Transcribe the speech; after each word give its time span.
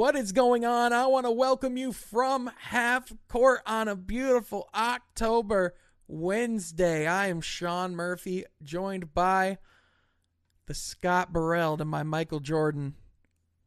What 0.00 0.16
is 0.16 0.32
going 0.32 0.64
on? 0.64 0.94
I 0.94 1.06
want 1.08 1.26
to 1.26 1.30
welcome 1.30 1.76
you 1.76 1.92
from 1.92 2.50
half 2.56 3.12
court 3.28 3.60
on 3.66 3.86
a 3.86 3.94
beautiful 3.94 4.70
October 4.74 5.74
Wednesday. 6.08 7.06
I 7.06 7.26
am 7.26 7.42
Sean 7.42 7.94
Murphy, 7.94 8.46
joined 8.62 9.12
by 9.12 9.58
the 10.64 10.72
Scott 10.72 11.34
Burrell 11.34 11.76
to 11.76 11.84
my 11.84 12.02
Michael 12.02 12.40
Jordan, 12.40 12.94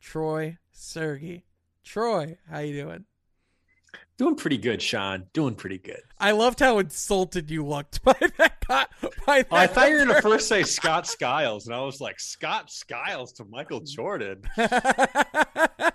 Troy 0.02 0.58
Sergey. 0.72 1.44
Troy, 1.84 2.40
how 2.50 2.62
you 2.62 2.82
doing? 2.82 3.06
Doing 4.18 4.36
pretty 4.36 4.58
good, 4.58 4.82
Sean. 4.82 5.26
Doing 5.34 5.54
pretty 5.54 5.78
good. 5.78 6.02
I 6.18 6.32
loved 6.32 6.62
how 6.62 6.80
insulted 6.80 7.52
you 7.52 7.64
looked 7.64 8.04
by 8.04 8.16
that. 8.38 8.66
By 8.68 8.88
oh, 9.04 9.10
that 9.28 9.48
I 9.52 9.68
thought 9.68 9.90
you 9.90 9.98
were 9.98 10.06
going 10.06 10.16
to 10.16 10.22
first 10.24 10.48
say 10.48 10.64
Scott 10.64 11.06
Skiles, 11.06 11.68
and 11.68 11.76
I 11.76 11.82
was 11.82 12.02
like, 12.02 12.20
Scott 12.20 12.72
Skiles 12.72 13.34
to 13.34 13.46
Michael 13.46 13.82
Jordan. 13.82 14.42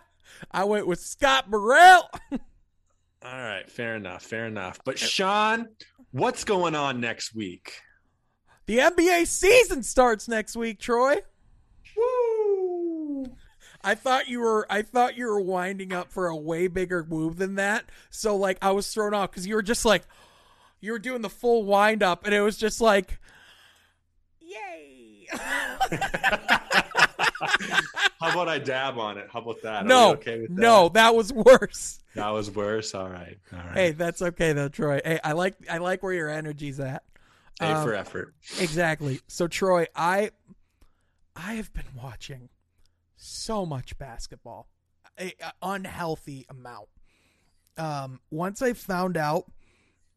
I 0.51 0.65
went 0.65 0.87
with 0.87 1.01
Scott 1.01 1.51
Burrell. 1.51 2.11
All 2.31 2.39
right, 3.23 3.69
fair 3.71 3.97
enough, 3.97 4.23
fair 4.23 4.47
enough. 4.47 4.81
But 4.85 4.99
Sean, 4.99 5.69
what's 6.13 6.45
going 6.45 6.75
on 6.75 7.01
next 7.01 7.35
week? 7.35 7.81
The 8.67 8.79
NBA 8.79 9.27
season 9.27 9.83
starts 9.83 10.29
next 10.29 10.57
week, 10.57 10.79
Troy. 10.79 11.17
Woo! 11.97 13.27
I 13.83 13.95
thought 13.95 14.29
you 14.29 14.41
were 14.41 14.67
I 14.71 14.83
thought 14.83 15.17
you 15.17 15.27
were 15.27 15.41
winding 15.41 15.93
up 15.93 16.11
for 16.13 16.27
a 16.27 16.37
way 16.37 16.67
bigger 16.67 17.05
move 17.09 17.39
than 17.39 17.55
that. 17.57 17.85
So 18.11 18.37
like 18.37 18.59
I 18.61 18.73
was 18.73 18.93
thrown 18.93 19.15
off 19.15 19.31
because 19.31 19.47
you 19.47 19.55
were 19.55 19.63
just 19.63 19.85
like 19.85 20.03
you 20.81 20.93
were 20.93 20.99
doing 20.99 21.23
the 21.23 21.31
full 21.31 21.65
wind 21.65 22.03
up 22.03 22.25
and 22.25 22.35
it 22.35 22.41
was 22.41 22.57
just 22.57 22.81
like 22.81 23.19
Yay. 24.41 25.29
How 28.21 28.33
about 28.33 28.49
I 28.49 28.59
dab 28.59 28.99
on 28.99 29.19
it? 29.19 29.29
How 29.33 29.41
about 29.41 29.63
that? 29.63 29.85
Are 29.85 29.87
no, 29.89 30.13
okay 30.13 30.41
with 30.41 30.55
that? 30.55 30.61
no, 30.61 30.89
that 30.91 31.15
was 31.15 31.33
worse. 31.33 32.01
that 32.15 32.31
was 32.31 32.51
worse. 32.51 32.95
All 32.95 33.09
right, 33.09 33.39
all 33.53 33.59
right. 33.59 33.75
Hey, 33.75 33.91
that's 33.93 34.23
okay 34.23 34.53
though, 34.53 34.69
Troy. 34.69 35.01
Hey, 35.05 35.21
I 35.23 35.33
like 35.33 35.55
I 35.71 35.79
like 35.79 36.03
where 36.03 36.13
your 36.13 36.29
energy's 36.29 36.81
at. 36.81 37.03
A 37.61 37.75
um, 37.75 37.85
for 37.85 37.95
effort. 37.95 38.35
Exactly. 38.61 39.21
So 39.27 39.47
Troy, 39.47 39.87
I 39.95 40.31
I 41.37 41.55
have 41.55 41.73
been 41.73 41.85
watching 41.95 42.49
so 43.17 43.67
much 43.67 43.99
basketball, 43.99 44.69
a, 45.19 45.33
a 45.41 45.53
unhealthy 45.63 46.47
amount. 46.49 46.89
Um, 47.77 48.21
once 48.31 48.61
I 48.61 48.73
found 48.73 49.17
out 49.17 49.51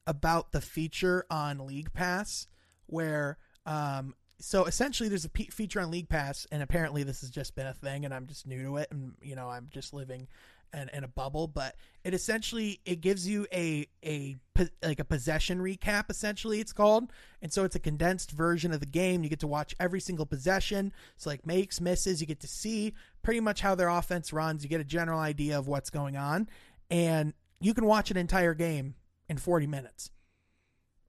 about 0.08 0.52
the 0.52 0.62
feature 0.62 1.26
on 1.30 1.66
League 1.66 1.94
Pass, 1.94 2.48
where 2.88 3.38
um, 3.66 4.16
so 4.42 4.66
essentially 4.66 5.08
there's 5.08 5.26
a 5.26 5.30
pe 5.30 5.46
feature 5.46 5.80
on 5.80 5.92
League 5.92 6.10
Pass, 6.10 6.48
and 6.52 6.62
apparently 6.62 7.04
this 7.04 7.22
has 7.22 7.30
just 7.30 7.56
been 7.56 7.68
a 7.68 7.74
thing, 7.74 8.06
and 8.06 8.14
I'm 8.14 8.28
just 8.28 8.48
new 8.48 8.64
to 8.64 8.78
it, 8.78 8.88
and 8.92 9.14
you 9.22 9.36
know 9.36 9.50
I'm 9.50 9.70
just 9.72 9.94
living 9.94 10.28
in, 10.74 10.90
in 10.94 11.04
a 11.04 11.08
bubble. 11.08 11.48
But 11.48 11.76
it 12.04 12.14
essentially 12.14 12.80
it 12.86 13.02
gives 13.02 13.28
you 13.28 13.48
a 13.54 13.88
a 14.04 14.38
like 14.84 15.00
a 15.00 15.06
possession 15.06 15.60
recap. 15.60 16.10
Essentially, 16.10 16.60
it's 16.60 16.74
called, 16.74 17.12
and 17.42 17.54
so 17.54 17.64
it's 17.64 17.76
a 17.76 17.80
condensed 17.80 18.32
version 18.32 18.74
of 18.74 18.80
the 18.80 18.86
game. 18.86 19.24
You 19.24 19.30
get 19.30 19.40
to 19.42 19.48
watch 19.48 19.76
every 19.80 20.02
single 20.02 20.26
possession. 20.26 20.92
It's 21.16 21.26
like 21.26 21.46
makes 21.46 21.80
misses. 21.80 22.20
You 22.20 22.28
get 22.28 22.40
to 22.42 22.48
see 22.48 22.94
pretty 23.22 23.40
much 23.40 23.62
how 23.62 23.76
their 23.76 23.90
offense 23.90 24.34
runs. 24.34 24.64
You 24.64 24.70
get 24.70 24.82
a 24.82 24.86
general 24.86 25.20
idea 25.20 25.58
of 25.58 25.68
what's 25.68 25.90
going 25.90 26.18
on, 26.18 26.50
and 26.90 27.34
you 27.60 27.74
can 27.74 27.86
watch 27.86 28.12
an 28.12 28.18
entire 28.18 28.56
game 28.56 28.96
in 29.30 29.38
40 29.38 29.68
minutes. 29.68 30.10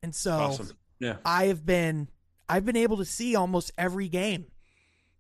And 0.03 0.15
so 0.15 0.33
Awesome. 0.33 0.71
Yeah. 0.99 1.17
I 1.25 1.47
have 1.47 1.67
been 1.67 2.09
I've 2.53 2.67
been 2.67 2.77
able 2.77 2.99
to 2.99 3.07
see 3.07 3.35
almost 3.35 3.73
every 3.79 4.09
game 4.09 4.45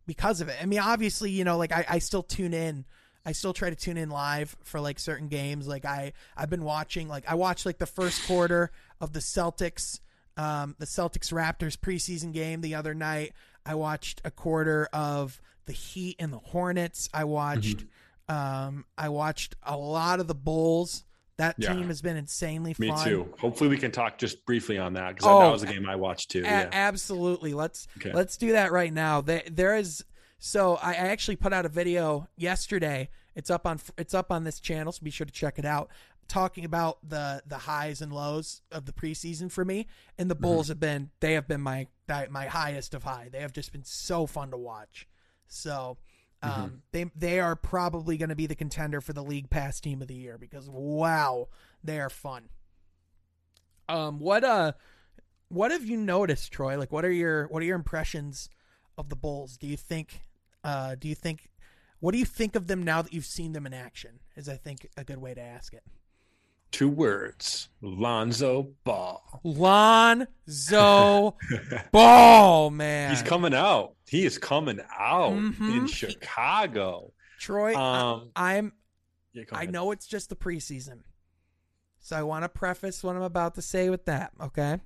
because 0.07 0.43
of 0.43 0.51
it. 0.51 0.57
I 0.61 0.67
mean, 0.67 0.81
obviously, 0.81 1.31
you 1.31 1.45
know, 1.45 1.57
like 1.57 1.73
I, 1.73 1.87
I 1.89 1.99
still 1.99 2.23
tune 2.23 2.53
in. 2.53 2.85
I 3.25 3.33
still 3.33 3.55
try 3.55 3.71
to 3.71 3.77
tune 3.77 3.97
in 3.97 4.11
live 4.11 4.55
for 4.65 4.81
like 4.81 4.99
certain 4.99 5.29
games. 5.29 5.67
Like 5.67 5.87
I 5.87 6.13
I've 6.37 6.51
been 6.51 6.65
watching 6.65 7.09
like 7.09 7.25
I 7.27 7.35
watched 7.37 7.65
like 7.65 7.79
the 7.79 7.87
first 7.87 8.27
quarter 8.27 8.71
of 9.01 9.15
the 9.15 9.21
Celtics 9.21 10.01
um 10.37 10.77
the 10.79 10.85
Celtics 10.85 11.33
Raptors 11.33 11.77
preseason 11.79 12.35
game 12.35 12.61
the 12.61 12.75
other 12.75 12.93
night. 12.93 13.33
I 13.65 13.77
watched 13.77 14.21
a 14.27 14.31
quarter 14.31 14.89
of 14.93 15.41
the 15.65 15.73
Heat 15.73 16.17
and 16.19 16.33
the 16.33 16.39
Hornets. 16.39 17.09
I 17.15 17.25
watched 17.25 17.87
um 18.29 18.85
I 18.99 19.09
watched 19.09 19.57
a 19.63 19.77
lot 19.77 20.21
of 20.21 20.27
the 20.27 20.35
Bulls. 20.35 21.05
That 21.43 21.57
Yeah. 21.59 21.73
team 21.73 21.89
has 21.89 22.01
been 22.01 22.17
insanely 22.17 22.73
fun. 22.73 22.87
Me 22.87 23.05
too. 23.05 23.35
Hopefully, 23.41 23.69
we 23.69 23.77
can 23.77 23.91
talk 23.91 24.17
just 24.17 24.47
briefly 24.47 24.79
on 24.79 24.93
that 24.93 25.17
because 25.17 25.27
Oh, 25.29 25.41
that 25.41 25.51
was 25.51 25.65
a 25.65 25.67
game 25.67 25.89
I 25.89 25.97
watched 25.97 26.31
too. 26.31 26.43
A- 26.43 26.43
yeah. 26.43 26.69
absolutely. 26.71 27.53
Let's 27.53 27.89
Okay. 27.97 28.13
let's 28.13 28.37
do 28.37 28.53
that 28.53 28.71
right 28.71 28.93
now. 28.93 29.21
There, 29.21 29.43
there 29.51 29.77
is 29.77 30.05
so 30.39 30.77
I 30.77 30.91
I 30.91 30.95
actually 30.95 31.35
put 31.35 31.53
out 31.53 31.67
a 31.67 31.69
video 31.69 32.29
yesterday. 32.37 33.09
It's 33.35 33.51
up 33.51 33.67
on 33.67 33.81
it's 33.99 34.15
up 34.15 34.31
on 34.31 34.45
this 34.45 34.61
channel, 34.61 34.93
so 34.93 35.01
be 35.03 35.11
sure 35.11 35.27
to 35.27 35.33
check 35.33 35.59
it 35.59 35.65
out. 35.65 35.91
Talking 36.29 36.65
about 36.65 36.99
the 37.09 37.43
the 37.45 37.59
highs 37.59 38.01
and 38.01 38.13
lows 38.13 38.63
of 38.71 38.87
the 38.87 38.93
preseason 38.93 39.51
for 39.51 39.65
me, 39.65 39.89
and 40.17 40.31
the 40.31 40.37
Bulls 40.37 40.67
mm-hmm. 40.67 40.71
have 40.71 40.81
been 40.81 41.11
they 41.19 41.33
have 41.33 41.49
been 41.49 41.61
my 41.61 41.89
my 42.31 42.47
highest 42.47 42.95
of 42.95 43.03
high. 43.03 43.31
They 43.33 43.41
have 43.41 43.53
just 43.53 43.73
been 43.73 43.85
so 43.85 44.27
fun 44.27 44.53
to 44.53 44.57
watch. 44.57 45.09
So. 45.49 45.99
Um, 46.43 46.83
they 46.91 47.05
they 47.15 47.39
are 47.41 47.55
probably 47.55 48.17
going 48.17 48.31
to 48.31 48.35
be 48.35 48.47
the 48.47 48.55
contender 48.55 49.01
for 49.01 49.13
the 49.13 49.23
league 49.23 49.49
pass 49.49 49.81
team 49.81 50.03
of 50.03 50.09
the 50.09 50.15
year 50.15 50.39
because 50.39 50.69
wow, 50.69 51.49
they 51.85 52.01
are 52.01 52.11
fun. 52.11 52.49
Um, 53.89 54.19
what 54.19 54.43
uh, 54.43 54.73
what 55.49 55.71
have 55.71 55.85
you 55.85 55.97
noticed, 55.97 56.51
Troy? 56.51 56.79
Like, 56.79 56.91
what 56.93 57.05
are 57.05 57.13
your 57.13 57.47
what 57.49 57.63
are 57.63 57.67
your 57.67 57.77
impressions 57.77 58.49
of 58.99 59.09
the 59.09 59.17
Bulls? 59.17 59.57
Do 59.57 59.67
you 59.67 59.77
think, 59.77 60.23
uh, 60.65 60.97
do 60.99 61.09
you 61.09 61.15
think, 61.15 61.49
what 62.01 62.13
do 62.13 62.19
you 62.19 62.25
think 62.25 62.57
of 62.57 62.67
them 62.67 62.83
now 62.83 63.03
that 63.03 63.13
you've 63.13 63.27
seen 63.27 63.53
them 63.53 63.67
in 63.67 63.75
action? 63.75 64.21
Is 64.37 64.49
I 64.49 64.57
think 64.57 64.89
a 64.97 65.05
good 65.05 65.19
way 65.19 65.35
to 65.35 65.41
ask 65.41 65.73
it. 65.75 65.83
Two 66.73 66.89
words: 66.89 67.69
Lonzo 67.81 68.71
Ball. 68.85 69.41
Lonzo 69.45 71.37
Ball, 71.93 72.71
man. 72.71 73.11
He's 73.11 73.23
coming 73.23 73.55
out. 73.55 73.95
He 74.07 74.25
is 74.25 74.39
coming 74.39 74.81
out 74.99 75.33
Mhm. 75.33 75.61
in 75.77 75.87
Chicago. 75.87 77.13
Troy, 77.39 77.75
I- 77.75 78.13
Um, 78.13 78.31
I'm. 78.35 78.73
yeah, 79.33 79.45
I 79.53 79.67
know 79.67 79.91
it's 79.93 80.07
just 80.07 80.29
the 80.31 80.37
preseason, 80.37 81.01
so 82.01 82.17
I 82.17 82.23
want 82.23 82.45
to 82.45 82.49
preface 82.49 83.03
what 83.05 83.17
I'm 83.17 83.23
about 83.23 83.55
to 83.57 83.63
say 83.63 83.89
with 83.91 84.07
that. 84.07 84.33
Okay. 84.41 84.81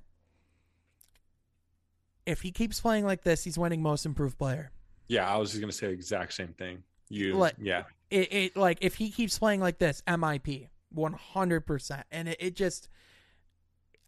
If 2.25 2.41
he 2.41 2.51
keeps 2.51 2.79
playing 2.81 3.05
like 3.05 3.23
this, 3.23 3.43
he's 3.43 3.57
winning 3.57 3.81
Most 3.81 4.05
Improved 4.05 4.37
Player. 4.37 4.71
Yeah, 5.07 5.29
I 5.31 5.37
was 5.37 5.51
just 5.51 5.61
gonna 5.61 5.71
say 5.71 5.87
the 5.87 5.93
exact 5.93 6.33
same 6.33 6.53
thing. 6.53 6.83
You, 7.09 7.35
Like- 7.37 7.55
yeah, 7.61 7.83
it, 8.09 8.33
it 8.33 8.57
like 8.57 8.79
if 8.81 8.95
he 8.95 9.09
keeps 9.11 9.39
playing 9.39 9.61
like 9.61 9.77
this, 9.77 10.01
MIP, 10.05 10.67
one 10.89 11.13
hundred 11.13 11.61
percent. 11.61 12.05
And 12.11 12.27
it, 12.29 12.37
it 12.39 12.55
just, 12.55 12.89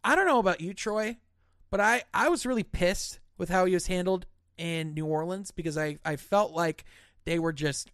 I 0.03 0.15
don't 0.15 0.27
know 0.27 0.39
about 0.39 0.61
you, 0.61 0.73
Troy, 0.73 1.17
but 1.69 1.79
I 1.79 2.03
I 2.13 2.29
was 2.29 2.45
really 2.45 2.63
pissed 2.63 3.19
with 3.37 3.49
how 3.49 3.65
he 3.65 3.73
was 3.73 3.87
handled 3.87 4.25
in 4.57 4.93
New 4.93 5.05
Orleans 5.05 5.51
because 5.51 5.77
I 5.77 5.97
I 6.05 6.15
felt 6.17 6.51
like 6.51 6.85
they 7.25 7.39
were 7.39 7.53
just 7.53 7.91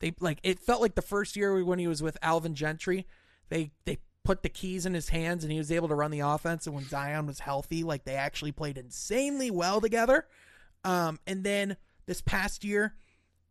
they 0.00 0.14
like 0.20 0.38
it 0.42 0.58
felt 0.58 0.80
like 0.80 0.94
the 0.94 1.02
first 1.02 1.36
year 1.36 1.64
when 1.64 1.78
he 1.78 1.86
was 1.86 2.02
with 2.02 2.18
Alvin 2.22 2.54
Gentry, 2.54 3.06
they 3.48 3.72
they 3.84 3.98
put 4.24 4.42
the 4.42 4.48
keys 4.48 4.86
in 4.86 4.94
his 4.94 5.08
hands 5.08 5.42
and 5.42 5.52
he 5.52 5.58
was 5.58 5.72
able 5.72 5.88
to 5.88 5.94
run 5.94 6.10
the 6.10 6.20
offense 6.20 6.66
and 6.66 6.74
when 6.74 6.84
Zion 6.84 7.26
was 7.26 7.40
healthy, 7.40 7.82
like 7.82 8.04
they 8.04 8.14
actually 8.14 8.52
played 8.52 8.78
insanely 8.78 9.50
well 9.50 9.80
together. 9.80 10.26
Um 10.84 11.18
and 11.26 11.44
then 11.44 11.76
this 12.06 12.20
past 12.20 12.64
year, 12.64 12.94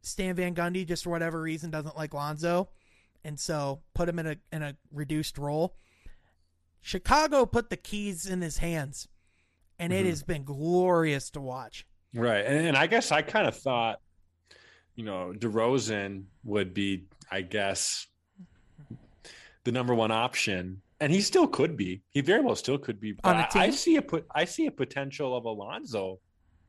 Stan 0.01 0.35
Van 0.35 0.55
Gundy 0.55 0.87
just 0.87 1.03
for 1.03 1.09
whatever 1.09 1.41
reason 1.41 1.71
doesn't 1.71 1.97
like 1.97 2.13
Lonzo, 2.13 2.69
and 3.23 3.39
so 3.39 3.81
put 3.93 4.07
him 4.09 4.19
in 4.19 4.27
a 4.27 4.35
in 4.51 4.61
a 4.63 4.75
reduced 4.91 5.37
role. 5.37 5.75
Chicago 6.81 7.45
put 7.45 7.69
the 7.69 7.77
keys 7.77 8.25
in 8.25 8.41
his 8.41 8.57
hands, 8.57 9.07
and 9.77 9.93
it 9.93 10.05
Mhm. 10.05 10.09
has 10.09 10.23
been 10.23 10.43
glorious 10.43 11.29
to 11.31 11.41
watch. 11.41 11.85
right. 12.13 12.43
And, 12.45 12.67
and 12.67 12.75
I 12.77 12.87
guess 12.87 13.11
I 13.11 13.21
kind 13.21 13.47
of 13.47 13.55
thought, 13.55 14.01
you 14.95 15.05
know, 15.05 15.33
DeRozan 15.37 16.25
would 16.43 16.73
be, 16.73 17.05
I 17.31 17.41
guess, 17.41 18.07
the 19.63 19.71
number 19.71 19.93
one 19.95 20.11
option, 20.11 20.81
and 20.99 21.11
he 21.13 21.21
still 21.21 21.47
could 21.47 21.77
be. 21.77 22.01
He 22.09 22.21
very 22.21 22.41
well 22.41 22.55
still 22.55 22.77
could 22.77 22.99
be. 22.99 23.13
But 23.13 23.25
On 23.25 23.35
a 23.37 23.47
I, 23.53 23.63
I 23.65 23.69
see 23.69 23.95
a 23.95 24.01
put. 24.01 24.25
I 24.33 24.43
see 24.45 24.65
a 24.65 24.71
potential 24.71 25.35
of 25.37 25.45
Alonzo 25.45 26.19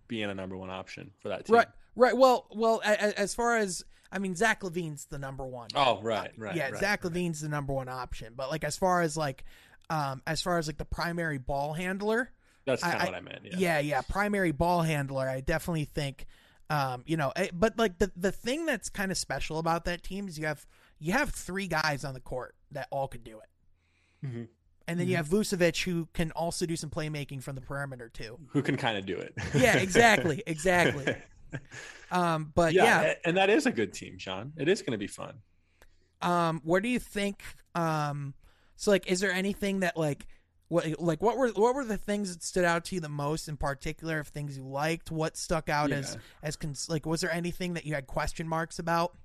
being 0.08 0.30
a 0.30 0.34
number 0.34 0.56
one 0.56 0.70
option 0.70 1.10
for 1.20 1.28
that 1.30 1.46
team. 1.46 1.56
Right, 1.56 1.68
right. 1.96 2.16
Well, 2.16 2.46
well, 2.54 2.82
as 2.84 3.34
far 3.34 3.56
as 3.56 3.82
I 4.12 4.18
mean, 4.18 4.34
Zach 4.36 4.60
LaVine's 4.60 5.06
the 5.06 5.18
number 5.18 5.46
one. 5.46 5.68
Oh, 5.74 6.00
right, 6.02 6.30
right. 6.36 6.54
yeah, 6.54 6.68
right, 6.70 6.78
Zach 6.80 7.02
right. 7.04 7.12
LaVine's 7.12 7.40
the 7.40 7.48
number 7.48 7.72
one 7.72 7.88
option. 7.88 8.34
But 8.36 8.50
like 8.50 8.62
as 8.62 8.76
far 8.76 9.00
as 9.02 9.16
like, 9.16 9.44
um, 9.90 10.22
as 10.26 10.42
far 10.42 10.58
as 10.58 10.66
like 10.66 10.76
the 10.78 10.84
primary 10.84 11.38
ball 11.38 11.72
handler, 11.72 12.30
That's 12.66 12.82
kind 12.82 13.00
of 13.00 13.06
what 13.08 13.14
I 13.14 13.20
meant. 13.20 13.40
Yeah. 13.44 13.56
yeah, 13.56 13.78
yeah, 13.80 14.00
primary 14.02 14.52
ball 14.52 14.82
handler. 14.82 15.28
I 15.28 15.40
definitely 15.40 15.86
think, 15.86 16.26
um, 16.70 17.02
you 17.06 17.16
know, 17.16 17.32
eh, 17.36 17.48
but 17.52 17.78
like 17.78 17.98
the 17.98 18.12
the 18.16 18.32
thing 18.32 18.66
that's 18.66 18.88
kind 18.90 19.10
of 19.10 19.18
special 19.18 19.58
about 19.58 19.84
that 19.86 20.02
team 20.02 20.28
is 20.28 20.38
you 20.38 20.46
have 20.46 20.66
you 20.98 21.12
have 21.12 21.30
three 21.30 21.66
guys 21.66 22.04
on 22.04 22.14
the 22.14 22.20
court 22.20 22.54
that 22.70 22.88
all 22.90 23.08
could 23.08 23.24
do 23.24 23.38
it, 23.40 24.26
Mhm. 24.26 24.48
and 24.86 25.00
then 25.00 25.08
you 25.08 25.16
have 25.16 25.28
Vucevic 25.28 25.82
who 25.84 26.06
can 26.14 26.30
also 26.32 26.64
do 26.64 26.76
some 26.76 26.88
playmaking 26.90 27.42
from 27.42 27.56
the 27.56 27.60
perimeter 27.60 28.08
too. 28.08 28.38
Who 28.50 28.62
can 28.62 28.76
kind 28.76 28.96
of 28.96 29.04
do 29.04 29.16
it? 29.16 29.34
Yeah, 29.54 29.76
exactly, 29.78 30.42
exactly. 30.46 31.14
Um, 32.10 32.52
but 32.54 32.72
yeah, 32.74 33.02
yeah, 33.02 33.14
and 33.24 33.36
that 33.38 33.48
is 33.48 33.64
a 33.66 33.72
good 33.72 33.92
team, 33.94 34.18
Sean. 34.18 34.52
It 34.58 34.68
is 34.68 34.82
going 34.82 34.92
to 34.92 34.98
be 34.98 35.06
fun. 35.06 35.36
Um, 36.20 36.60
what 36.62 36.82
do 36.82 36.88
you 36.90 36.98
think? 36.98 37.42
Um, 37.74 38.34
so 38.76 38.90
like, 38.90 39.06
is 39.10 39.20
there 39.20 39.32
anything 39.32 39.80
that 39.80 39.96
like, 39.96 40.26
what 40.68 41.00
like 41.00 41.22
what 41.22 41.36
were 41.36 41.48
what 41.48 41.74
were 41.74 41.84
the 41.84 41.96
things 41.96 42.32
that 42.34 42.42
stood 42.42 42.64
out 42.64 42.84
to 42.86 42.94
you 42.94 43.00
the 43.00 43.08
most 43.08 43.48
in 43.48 43.56
particular? 43.56 44.18
Of 44.20 44.28
things 44.28 44.56
you 44.56 44.66
liked, 44.66 45.10
what 45.10 45.36
stuck 45.36 45.68
out 45.68 45.90
Yeah. 45.90 45.96
as 45.96 46.18
as 46.42 46.56
cons- 46.56 46.88
like, 46.90 47.06
was 47.06 47.20
there 47.22 47.32
anything 47.32 47.74
that 47.74 47.86
you 47.86 47.94
had 47.94 48.06
question 48.06 48.46
marks 48.48 48.78
about? 48.78 49.16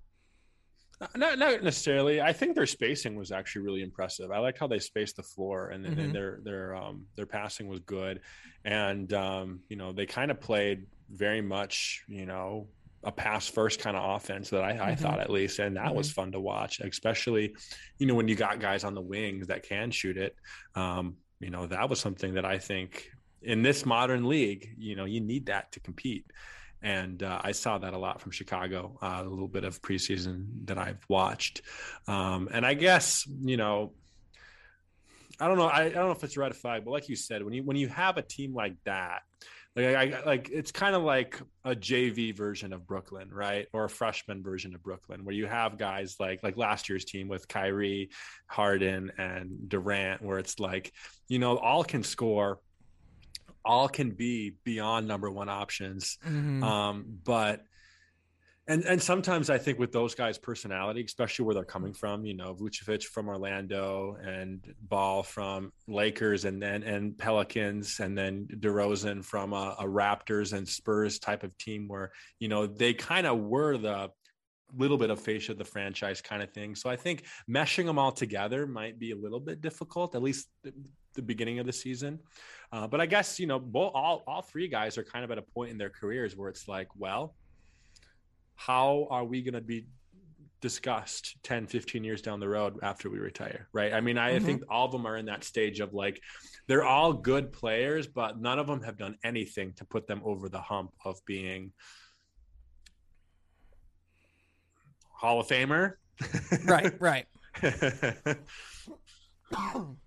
Not, 1.16 1.38
not 1.38 1.62
necessarily. 1.62 2.22
I 2.22 2.34
think 2.34 2.56
their 2.56 2.66
spacing 2.66 3.16
was 3.16 3.32
actually 3.32 3.62
really 3.66 3.84
impressive. 3.84 4.32
I 4.32 4.40
like 4.40 4.58
how 4.58 4.66
they 4.66 4.80
spaced 4.80 5.16
the 5.18 5.24
floor, 5.24 5.70
and, 5.70 5.86
then 5.86 5.96
Mhm. 5.96 6.14
their 6.14 6.40
their 6.44 6.76
um, 6.76 7.06
their 7.16 7.28
passing 7.28 7.68
was 7.68 7.80
good, 7.82 8.22
and 8.66 9.12
um, 9.14 9.60
you 9.70 9.76
know 9.76 9.94
they 9.94 10.06
kind 10.08 10.32
of 10.32 10.40
played 10.42 10.88
very 11.10 11.42
much 11.42 12.04
you 12.08 12.26
know 12.26 12.68
a 13.04 13.12
pass 13.12 13.48
first 13.48 13.80
kind 13.80 13.96
of 13.96 14.16
offense 14.16 14.50
that 14.50 14.64
I, 14.64 14.92
I 14.92 14.96
Mhm. 14.96 15.00
thought 15.00 15.20
at 15.20 15.30
least, 15.30 15.60
and 15.60 15.78
that 15.78 15.94
was 15.96 16.12
fun 16.12 16.32
to 16.34 16.40
watch, 16.40 16.80
especially 16.80 17.56
you 18.00 18.08
know 18.08 18.16
when 18.16 18.28
you 18.28 18.36
got 18.36 18.60
guys 18.60 18.84
on 18.84 18.96
the 18.96 19.02
wings 19.02 19.48
that 19.48 19.64
can 19.64 19.92
shoot 19.92 20.18
it. 20.18 20.36
Um, 20.76 21.18
you 21.40 21.50
know 21.50 21.68
that 21.68 21.90
was 21.90 22.00
something 22.00 22.34
that 22.34 22.46
I 22.46 22.58
think 22.58 23.10
in 23.42 23.62
this 23.62 23.86
modern 23.86 24.28
league, 24.28 24.68
you 24.78 24.96
know, 24.96 25.06
you 25.06 25.22
need 25.22 25.46
that 25.46 25.72
to 25.74 25.80
compete 25.80 26.26
and 26.82 27.24
uh, 27.24 27.40
I 27.44 27.54
saw 27.54 27.78
that 27.80 27.94
a 27.94 27.98
lot 27.98 28.22
from 28.22 28.32
Chicago. 28.32 28.98
Uh, 29.02 29.22
a 29.26 29.30
little 29.30 29.48
bit 29.48 29.64
of 29.64 29.82
preseason 29.82 30.66
that 30.66 30.78
I've 30.78 31.04
watched, 31.10 31.62
um, 32.08 32.50
and 32.52 32.66
I 32.66 32.74
guess 32.76 33.26
you 33.42 33.58
know, 33.58 33.94
I 35.40 35.48
don't 35.48 35.58
know. 35.58 35.68
I, 35.68 35.84
I 35.86 35.90
don't 35.90 36.06
know 36.06 36.12
if 36.12 36.24
it's 36.24 36.38
a 36.38 36.40
red 36.40 36.56
flag, 36.56 36.84
but 36.86 36.92
like 36.92 37.10
you 37.10 37.16
said, 37.16 37.44
when 37.44 37.54
you 37.54 37.64
when 37.64 37.78
you 37.78 37.88
have 37.90 38.18
a 38.18 38.22
team 38.22 38.54
like 38.54 38.76
that, 38.86 39.22
like 39.78 40.14
I, 40.14 40.24
like 40.26 40.50
it's 40.52 40.72
kind 40.72 40.96
of 40.96 41.04
like 41.04 41.40
a 41.64 41.76
JV 41.76 42.36
version 42.36 42.74
of 42.74 42.86
Brooklyn, 42.88 43.30
right, 43.32 43.68
or 43.74 43.86
a 43.86 43.90
freshman 43.90 44.42
version 44.44 44.74
of 44.76 44.82
Brooklyn, 44.84 45.24
where 45.24 45.36
you 45.36 45.46
have 45.46 45.78
guys 45.78 46.16
like 46.20 46.42
like 46.44 46.58
last 46.58 46.90
year's 46.90 47.06
team 47.06 47.28
with 47.28 47.48
Kyrie, 47.48 48.10
Harden, 48.48 49.12
and 49.18 49.70
Durant, 49.70 50.22
where 50.22 50.40
it's 50.40 50.60
like 50.60 50.92
you 51.28 51.40
know 51.40 51.58
all 51.58 51.84
can 51.84 52.04
score. 52.04 52.60
All 53.66 53.90
can 53.90 54.12
be 54.12 54.54
beyond 54.64 55.08
number 55.10 55.30
one 55.30 55.50
options, 55.50 56.18
Mm-hmm. 56.26 56.64
um, 56.64 57.06
but 57.26 57.64
and 58.70 58.84
and 58.84 59.02
sometimes 59.02 59.50
I 59.50 59.58
think 59.58 59.80
with 59.80 59.94
those 59.94 60.14
guys' 60.14 60.38
personality, 60.38 61.02
especially 61.04 61.46
where 61.46 61.56
they're 61.56 61.64
coming 61.64 61.94
from, 61.94 62.26
you 62.26 62.34
know, 62.34 62.54
Vucevic 62.54 63.04
from 63.04 63.30
Orlando 63.30 64.18
and 64.22 64.62
Ball 64.82 65.24
from 65.24 65.72
Lakers, 65.88 66.44
and 66.44 66.62
then 66.62 66.84
and 66.84 67.18
Pelicans, 67.18 68.00
and 68.02 68.18
then 68.18 68.48
DeRozan 68.60 69.24
from 69.24 69.54
a, 69.54 69.76
a 69.80 69.86
Raptors 69.86 70.52
and 70.52 70.68
Spurs 70.68 71.18
type 71.18 71.44
of 71.44 71.58
team, 71.58 71.88
where 71.88 72.12
you 72.40 72.50
know 72.50 72.68
they 72.68 72.94
kind 72.94 73.26
of 73.26 73.40
were 73.40 73.78
the 73.78 74.12
little 74.76 74.98
bit 74.98 75.10
of 75.10 75.22
face 75.22 75.48
of 75.48 75.58
the 75.58 75.64
franchise 75.64 76.22
kind 76.22 76.44
of 76.44 76.52
thing. 76.52 76.76
So 76.76 76.90
I 76.90 76.98
think 76.98 77.24
meshing 77.50 77.86
them 77.86 77.98
all 77.98 78.12
together 78.12 78.68
might 78.68 79.00
be 79.00 79.12
a 79.12 79.16
little 79.16 79.40
bit 79.40 79.62
difficult, 79.62 80.14
at 80.14 80.22
least 80.22 80.50
the, 80.64 80.74
the 81.14 81.22
beginning 81.22 81.60
of 81.60 81.66
the 81.66 81.72
season. 81.72 82.20
Uh, 82.74 82.86
but 82.86 83.00
I 83.00 83.06
guess 83.06 83.40
you 83.40 83.48
know, 83.48 83.60
both 83.60 83.94
all 83.96 84.24
all 84.28 84.42
three 84.42 84.68
guys 84.68 84.98
are 84.98 85.06
kind 85.06 85.24
of 85.24 85.32
at 85.32 85.38
a 85.38 85.42
point 85.42 85.72
in 85.72 85.78
their 85.78 85.90
careers 85.90 86.36
where 86.36 86.50
it's 86.50 86.68
like, 86.68 86.90
well, 86.98 87.34
how 88.58 89.08
are 89.10 89.24
we 89.24 89.42
going 89.42 89.54
to 89.54 89.62
be 89.62 89.86
discussed 90.60 91.36
10 91.44 91.68
15 91.68 92.04
years 92.04 92.22
down 92.22 92.40
the 92.40 92.50
road 92.50 92.80
after 92.82 93.10
we 93.12 93.20
retire 93.20 93.68
right 93.74 93.94
i 93.94 94.02
mean 94.02 94.18
i 94.18 94.32
Mhm. 94.40 94.42
think 94.44 94.64
all 94.70 94.86
of 94.88 94.92
them 94.92 95.06
are 95.06 95.16
in 95.16 95.28
that 95.28 95.44
stage 95.44 95.80
of 95.80 95.94
like 95.94 96.20
they're 96.68 96.84
all 96.84 97.14
good 97.14 97.54
players 97.54 98.08
but 98.08 98.40
none 98.40 98.58
of 98.58 98.66
them 98.66 98.82
have 98.82 98.98
done 98.98 99.16
anything 99.24 99.74
to 99.74 99.86
put 99.86 100.08
them 100.08 100.20
over 100.26 100.50
the 100.50 100.60
hump 100.60 100.92
of 101.06 101.24
being 101.26 101.72
hall 105.12 105.40
of 105.40 105.48
famer 105.48 105.94
right, 106.66 107.00
right. 107.00 107.28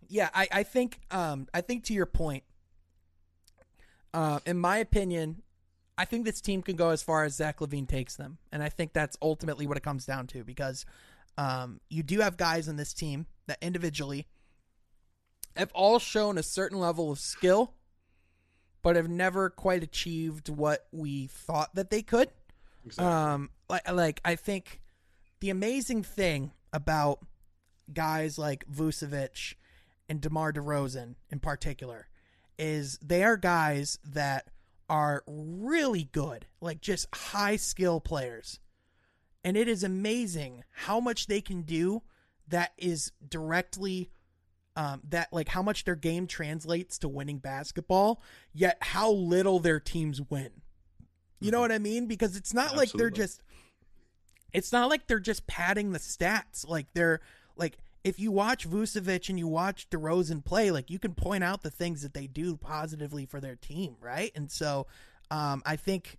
yeah, 0.08 0.28
I, 0.34 0.48
I 0.52 0.62
think 0.64 0.98
um 1.12 1.46
I 1.54 1.60
think 1.60 1.84
to 1.84 1.92
your 1.94 2.06
point, 2.06 2.42
uh, 4.12 4.40
in 4.44 4.58
my 4.58 4.78
opinion, 4.78 5.42
I 6.00 6.06
think 6.06 6.24
this 6.24 6.40
team 6.40 6.62
can 6.62 6.76
go 6.76 6.88
as 6.88 7.02
far 7.02 7.24
as 7.24 7.34
Zach 7.34 7.58
LaVine 7.58 7.86
takes 7.86 8.16
them, 8.16 8.38
and 8.50 8.62
I 8.62 8.70
think 8.70 8.94
that's 8.94 9.18
ultimately 9.20 9.66
what 9.66 9.76
it 9.76 9.82
comes 9.82 10.06
down 10.06 10.26
to 10.28 10.42
because 10.42 10.86
um, 11.36 11.78
you 11.90 12.02
do 12.02 12.20
have 12.20 12.38
guys 12.38 12.68
in 12.68 12.76
this 12.76 12.94
team 12.94 13.26
that 13.48 13.58
individually 13.60 14.26
have 15.56 15.70
all 15.74 15.98
shown 15.98 16.38
a 16.38 16.42
certain 16.42 16.78
level 16.78 17.12
of 17.12 17.18
skill, 17.18 17.74
but 18.80 18.96
have 18.96 19.10
never 19.10 19.50
quite 19.50 19.82
achieved 19.82 20.48
what 20.48 20.86
we 20.90 21.26
thought 21.26 21.74
that 21.74 21.90
they 21.90 22.00
could. 22.00 22.30
Exactly. 22.86 23.12
Um, 23.12 23.50
like, 23.68 23.92
like 23.92 24.20
I 24.24 24.36
think 24.36 24.80
the 25.40 25.50
amazing 25.50 26.02
thing 26.02 26.52
about 26.72 27.18
guys 27.92 28.38
like 28.38 28.64
Vucevic 28.72 29.52
and 30.08 30.22
DeMar 30.22 30.54
DeRozan 30.54 31.16
in 31.28 31.40
particular 31.40 32.08
is 32.58 32.98
they 33.02 33.22
are 33.22 33.36
guys 33.36 33.98
that 34.02 34.46
are 34.90 35.22
really 35.28 36.10
good, 36.12 36.46
like 36.60 36.80
just 36.80 37.06
high 37.14 37.56
skill 37.56 38.00
players. 38.00 38.58
And 39.44 39.56
it 39.56 39.68
is 39.68 39.84
amazing 39.84 40.64
how 40.72 41.00
much 41.00 41.28
they 41.28 41.40
can 41.40 41.62
do 41.62 42.02
that 42.48 42.72
is 42.76 43.12
directly 43.26 44.10
um, 44.76 45.00
that 45.08 45.32
like 45.32 45.48
how 45.48 45.62
much 45.62 45.84
their 45.84 45.94
game 45.94 46.26
translates 46.26 46.98
to 46.98 47.08
winning 47.08 47.38
basketball, 47.38 48.20
yet 48.52 48.78
how 48.80 49.10
little 49.12 49.60
their 49.60 49.80
teams 49.80 50.20
win. 50.28 50.50
You 51.38 51.52
know 51.52 51.60
what 51.60 51.72
I 51.72 51.78
mean? 51.78 52.06
Because 52.06 52.36
it's 52.36 52.52
not 52.52 52.76
like 52.76 52.90
they're 52.92 53.10
just 53.10 53.40
it's 54.52 54.72
not 54.72 54.90
like 54.90 55.06
they're 55.06 55.20
just 55.20 55.46
padding 55.46 55.92
the 55.92 55.98
stats. 56.00 56.68
Like 56.68 56.88
they're 56.94 57.20
like 57.56 57.78
if 58.02 58.18
you 58.18 58.32
watch 58.32 58.68
Vucevic 58.68 59.28
and 59.28 59.38
you 59.38 59.46
watch 59.46 59.88
DeRozan 59.90 60.44
play, 60.44 60.70
like 60.70 60.90
you 60.90 60.98
can 60.98 61.14
point 61.14 61.44
out 61.44 61.62
the 61.62 61.70
things 61.70 62.02
that 62.02 62.14
they 62.14 62.26
do 62.26 62.56
positively 62.56 63.26
for 63.26 63.40
their 63.40 63.56
team, 63.56 63.96
right? 64.00 64.32
And 64.34 64.50
so 64.50 64.86
um, 65.30 65.62
I 65.66 65.76
think 65.76 66.18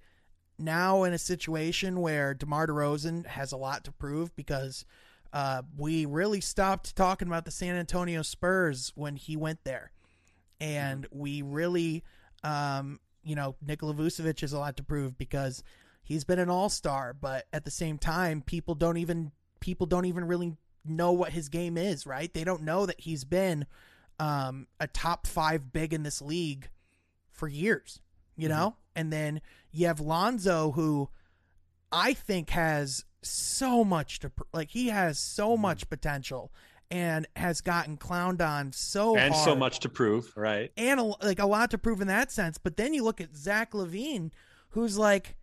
now 0.59 1.03
in 1.03 1.13
a 1.13 1.17
situation 1.17 1.99
where 1.99 2.33
DeMar 2.33 2.67
DeRozan 2.67 3.25
has 3.25 3.51
a 3.51 3.57
lot 3.57 3.83
to 3.85 3.91
prove 3.91 4.35
because 4.35 4.85
uh, 5.33 5.63
we 5.77 6.05
really 6.05 6.41
stopped 6.41 6.95
talking 6.95 7.27
about 7.27 7.45
the 7.45 7.51
San 7.51 7.75
Antonio 7.75 8.21
Spurs 8.21 8.91
when 8.95 9.15
he 9.15 9.35
went 9.35 9.63
there, 9.63 9.91
and 10.59 11.07
we 11.09 11.41
really, 11.41 12.03
um, 12.43 12.99
you 13.23 13.35
know, 13.35 13.55
Nikola 13.65 13.93
Vucevic 13.93 14.41
has 14.41 14.53
a 14.53 14.59
lot 14.59 14.75
to 14.77 14.83
prove 14.83 15.17
because 15.17 15.63
he's 16.03 16.25
been 16.25 16.39
an 16.39 16.49
All 16.49 16.69
Star, 16.69 17.13
but 17.13 17.45
at 17.53 17.63
the 17.63 17.71
same 17.71 17.97
time, 17.97 18.41
people 18.41 18.75
don't 18.75 18.97
even 18.97 19.31
people 19.61 19.87
don't 19.87 20.05
even 20.05 20.25
really 20.25 20.57
know 20.85 21.11
what 21.11 21.31
his 21.31 21.49
game 21.49 21.77
is, 21.77 22.05
right? 22.05 22.33
They 22.33 22.43
don't 22.43 22.63
know 22.63 22.85
that 22.85 23.01
he's 23.01 23.23
been 23.23 23.65
um, 24.19 24.67
a 24.79 24.87
top 24.87 25.27
five 25.27 25.71
big 25.71 25.93
in 25.93 26.03
this 26.03 26.21
league 26.21 26.69
for 27.31 27.47
years, 27.47 27.99
you 28.35 28.49
know? 28.49 28.75
And 28.95 29.11
then 29.11 29.41
you 29.71 29.87
have 29.87 29.99
Lonzo, 29.99 30.71
who 30.71 31.09
I 31.91 32.13
think 32.13 32.51
has 32.51 33.05
so 33.21 33.83
much 33.83 34.19
to, 34.19 34.31
like, 34.53 34.69
he 34.71 34.87
has 34.87 35.17
so 35.19 35.55
much 35.57 35.89
potential 35.89 36.51
and 36.89 37.25
has 37.37 37.61
gotten 37.61 37.97
clowned 37.97 38.45
on 38.45 38.73
so 38.73 39.15
and 39.15 39.33
so 39.33 39.55
much 39.55 39.79
to 39.79 39.87
prove, 39.89 40.33
right? 40.35 40.71
and 40.75 40.99
a, 40.99 41.03
like 41.03 41.39
a 41.39 41.45
lot 41.45 41.71
to 41.71 41.77
prove 41.77 42.01
in 42.01 42.07
that 42.07 42.31
sense. 42.31 42.57
But 42.57 42.75
then 42.75 42.93
you 42.93 43.03
look 43.03 43.21
at 43.21 43.35
Zach 43.35 43.71
LaVine, 43.71 44.31
who's 44.71 44.97
like, 44.97 45.37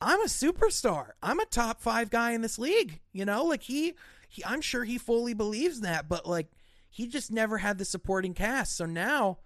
I'm 0.00 0.20
a 0.22 0.26
superstar. 0.26 1.10
I'm 1.22 1.38
a 1.38 1.44
top 1.44 1.82
five 1.82 2.08
guy 2.08 2.30
in 2.30 2.40
this 2.40 2.58
league. 2.58 3.00
You 3.12 3.26
know, 3.26 3.44
like 3.44 3.64
he, 3.64 3.92
he 4.30 4.42
I'm 4.44 4.60
sure 4.62 4.84
he 4.84 4.96
fully 4.96 5.34
believes 5.34 5.80
that, 5.82 6.08
but 6.08 6.24
like 6.26 6.48
he 6.88 7.06
just 7.06 7.30
never 7.30 7.58
had 7.58 7.76
the 7.78 7.84
supporting 7.84 8.32
cast. 8.32 8.76
So 8.76 8.86
now, 8.86 9.38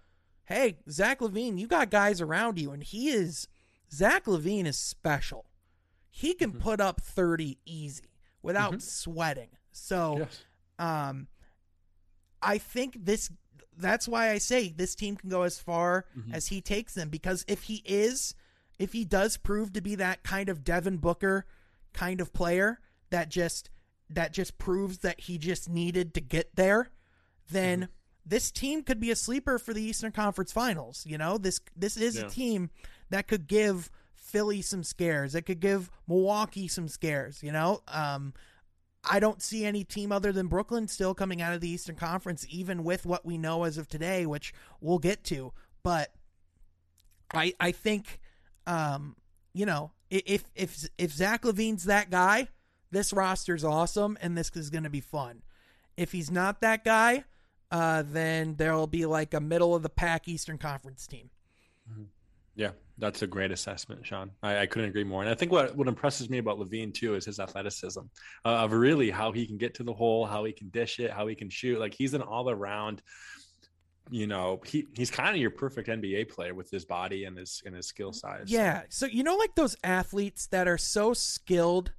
hey, 0.45 0.77
Zach 0.89 1.19
LaVine, 1.19 1.57
you 1.59 1.67
got 1.67 1.89
guys 1.91 2.21
around 2.21 2.57
you, 2.59 2.71
and 2.71 2.81
he 2.83 3.09
is 3.09 3.47
Zach 3.91 4.25
LaVine 4.25 4.65
is 4.65 4.77
special. 4.77 5.45
He 6.09 6.33
can 6.33 6.53
Mhm. 6.53 6.59
put 6.61 6.79
up 6.79 7.01
30 7.01 7.57
easy 7.65 8.05
without 8.41 8.75
Mhm. 8.75 8.81
sweating. 8.81 9.49
So 9.71 10.19
Yes. 10.19 10.43
um 10.79 11.27
I 12.41 12.57
think 12.57 13.05
this 13.05 13.31
that's 13.77 14.07
why 14.07 14.29
I 14.31 14.37
say 14.37 14.69
this 14.71 14.95
team 14.95 15.17
can 15.17 15.29
go 15.29 15.41
as 15.41 15.59
far 15.59 16.05
Mhm. 16.17 16.33
as 16.33 16.47
he 16.47 16.61
takes 16.61 16.93
them 16.93 17.09
because 17.09 17.43
if 17.47 17.63
he 17.63 17.81
is 17.85 18.33
if 18.79 18.93
he 18.93 19.03
does 19.05 19.37
prove 19.37 19.71
to 19.73 19.81
be 19.81 19.95
that 19.95 20.21
kind 20.23 20.47
of 20.49 20.63
Devin 20.63 20.97
Booker 20.97 21.45
kind 21.93 22.19
of 22.21 22.33
player 22.33 22.79
that 23.09 23.29
just 23.29 23.69
that 24.09 24.31
just 24.33 24.57
proves 24.57 24.99
that 24.99 25.19
he 25.21 25.37
just 25.37 25.69
needed 25.69 26.13
to 26.13 26.21
get 26.21 26.55
there, 26.55 26.89
then 27.49 27.89
this 28.25 28.51
team 28.51 28.83
could 28.83 28.99
be 28.99 29.11
a 29.11 29.15
sleeper 29.15 29.57
for 29.59 29.73
the 29.73 29.81
Eastern 29.83 30.11
Conference 30.11 30.51
Finals. 30.51 31.03
You 31.07 31.17
know, 31.17 31.37
this 31.37 31.59
this 31.75 31.97
is 31.97 32.15
Yeah. 32.15 32.25
a 32.25 32.29
team 32.29 32.69
that 33.09 33.27
could 33.27 33.47
give 33.47 33.89
Philly 34.15 34.61
some 34.61 34.83
scares. 34.83 35.35
It 35.35 35.43
could 35.43 35.59
give 35.59 35.91
Milwaukee 36.07 36.67
some 36.67 36.87
scares. 36.87 37.43
You 37.43 37.51
know, 37.51 37.81
um, 37.87 38.33
I 39.07 39.19
don't 39.19 39.41
see 39.41 39.63
any 39.65 39.83
team 39.83 40.11
other 40.11 40.31
than 40.31 40.47
Brooklyn 40.47 40.87
still 40.87 41.13
coming 41.13 41.41
out 41.41 41.53
of 41.53 41.61
the 41.61 41.69
Eastern 41.69 41.95
Conference, 41.95 42.45
even 42.49 42.83
with 42.83 43.05
what 43.05 43.23
we 43.25 43.37
know 43.37 43.63
as 43.63 43.77
of 43.77 43.87
today, 43.87 44.25
which 44.25 44.53
we'll 44.81 44.97
get 44.99 45.23
to. 45.25 45.53
But 45.83 46.11
I 47.33 47.53
I 47.59 47.71
think, 47.71 48.19
um, 48.65 49.15
you 49.53 49.65
know, 49.65 49.91
if 50.09 50.43
if 50.55 50.87
if 50.97 51.11
Zach 51.11 51.43
LaVine's 51.43 51.85
that 51.85 52.09
guy, 52.09 52.47
this 52.91 53.13
roster's 53.13 53.63
awesome 53.63 54.17
and 54.21 54.37
this 54.37 54.51
is 54.55 54.69
going 54.69 54.83
to 54.83 54.89
be 54.89 55.01
fun. 55.01 55.41
If 55.97 56.11
he's 56.11 56.29
not 56.29 56.61
that 56.61 56.83
guy, 56.83 57.23
uh, 57.71 58.03
then 58.05 58.55
there'll 58.55 58.87
be 58.87 59.05
like 59.05 59.33
a 59.33 59.39
middle 59.39 59.75
of 59.75 59.83
the 59.83 59.89
pack 59.89 60.27
Eastern 60.27 60.57
Conference 60.57 61.07
team. 61.07 61.29
Yeah, 62.55 62.71
that's 62.97 63.21
a 63.21 63.27
great 63.27 63.51
assessment, 63.51 64.05
Sean. 64.05 64.31
I, 64.41 64.59
I, 64.59 64.65
couldn't 64.65 64.89
agree 64.89 65.03
more. 65.03 65.21
And 65.21 65.29
I 65.29 65.35
think 65.35 65.51
what, 65.51 65.75
what 65.75 65.87
impresses 65.87 66.29
me 66.29 66.37
about 66.37 66.57
LaVine 66.57 66.93
too 66.93 67.15
is 67.15 67.25
his 67.25 67.39
athleticism 67.39 67.99
uh, 68.45 68.49
of 68.49 68.71
really 68.71 69.11
how 69.11 69.33
he 69.33 69.45
can 69.45 69.57
get 69.57 69.73
to 69.75 69.83
the 69.83 69.93
hole, 69.93 70.25
how 70.25 70.45
he 70.45 70.53
can 70.53 70.69
dish 70.69 70.99
it, 70.99 71.11
how 71.11 71.27
he 71.27 71.35
can 71.35 71.49
shoot. 71.49 71.79
Like 71.79 71.93
he's 71.93 72.13
an 72.13 72.21
all 72.21 72.49
around, 72.49 73.01
you 74.09 74.25
know, 74.25 74.61
he 74.65 74.87
he's 74.95 75.11
kind 75.11 75.35
of 75.35 75.41
your 75.41 75.51
perfect 75.51 75.89
NBA 75.89 76.29
player 76.29 76.53
with 76.53 76.71
his 76.71 76.85
body 76.85 77.25
and 77.25 77.37
his 77.37 77.61
and 77.65 77.75
his 77.75 77.87
skill 77.87 78.13
size. 78.13 78.45
Yeah. 78.47 78.83
So 78.87 79.05
you 79.05 79.23
know, 79.23 79.35
like 79.35 79.55
those 79.55 79.75
athletes 79.83 80.47
that 80.47 80.67
are 80.67 80.77
so 80.77 81.13
skilled 81.13 81.91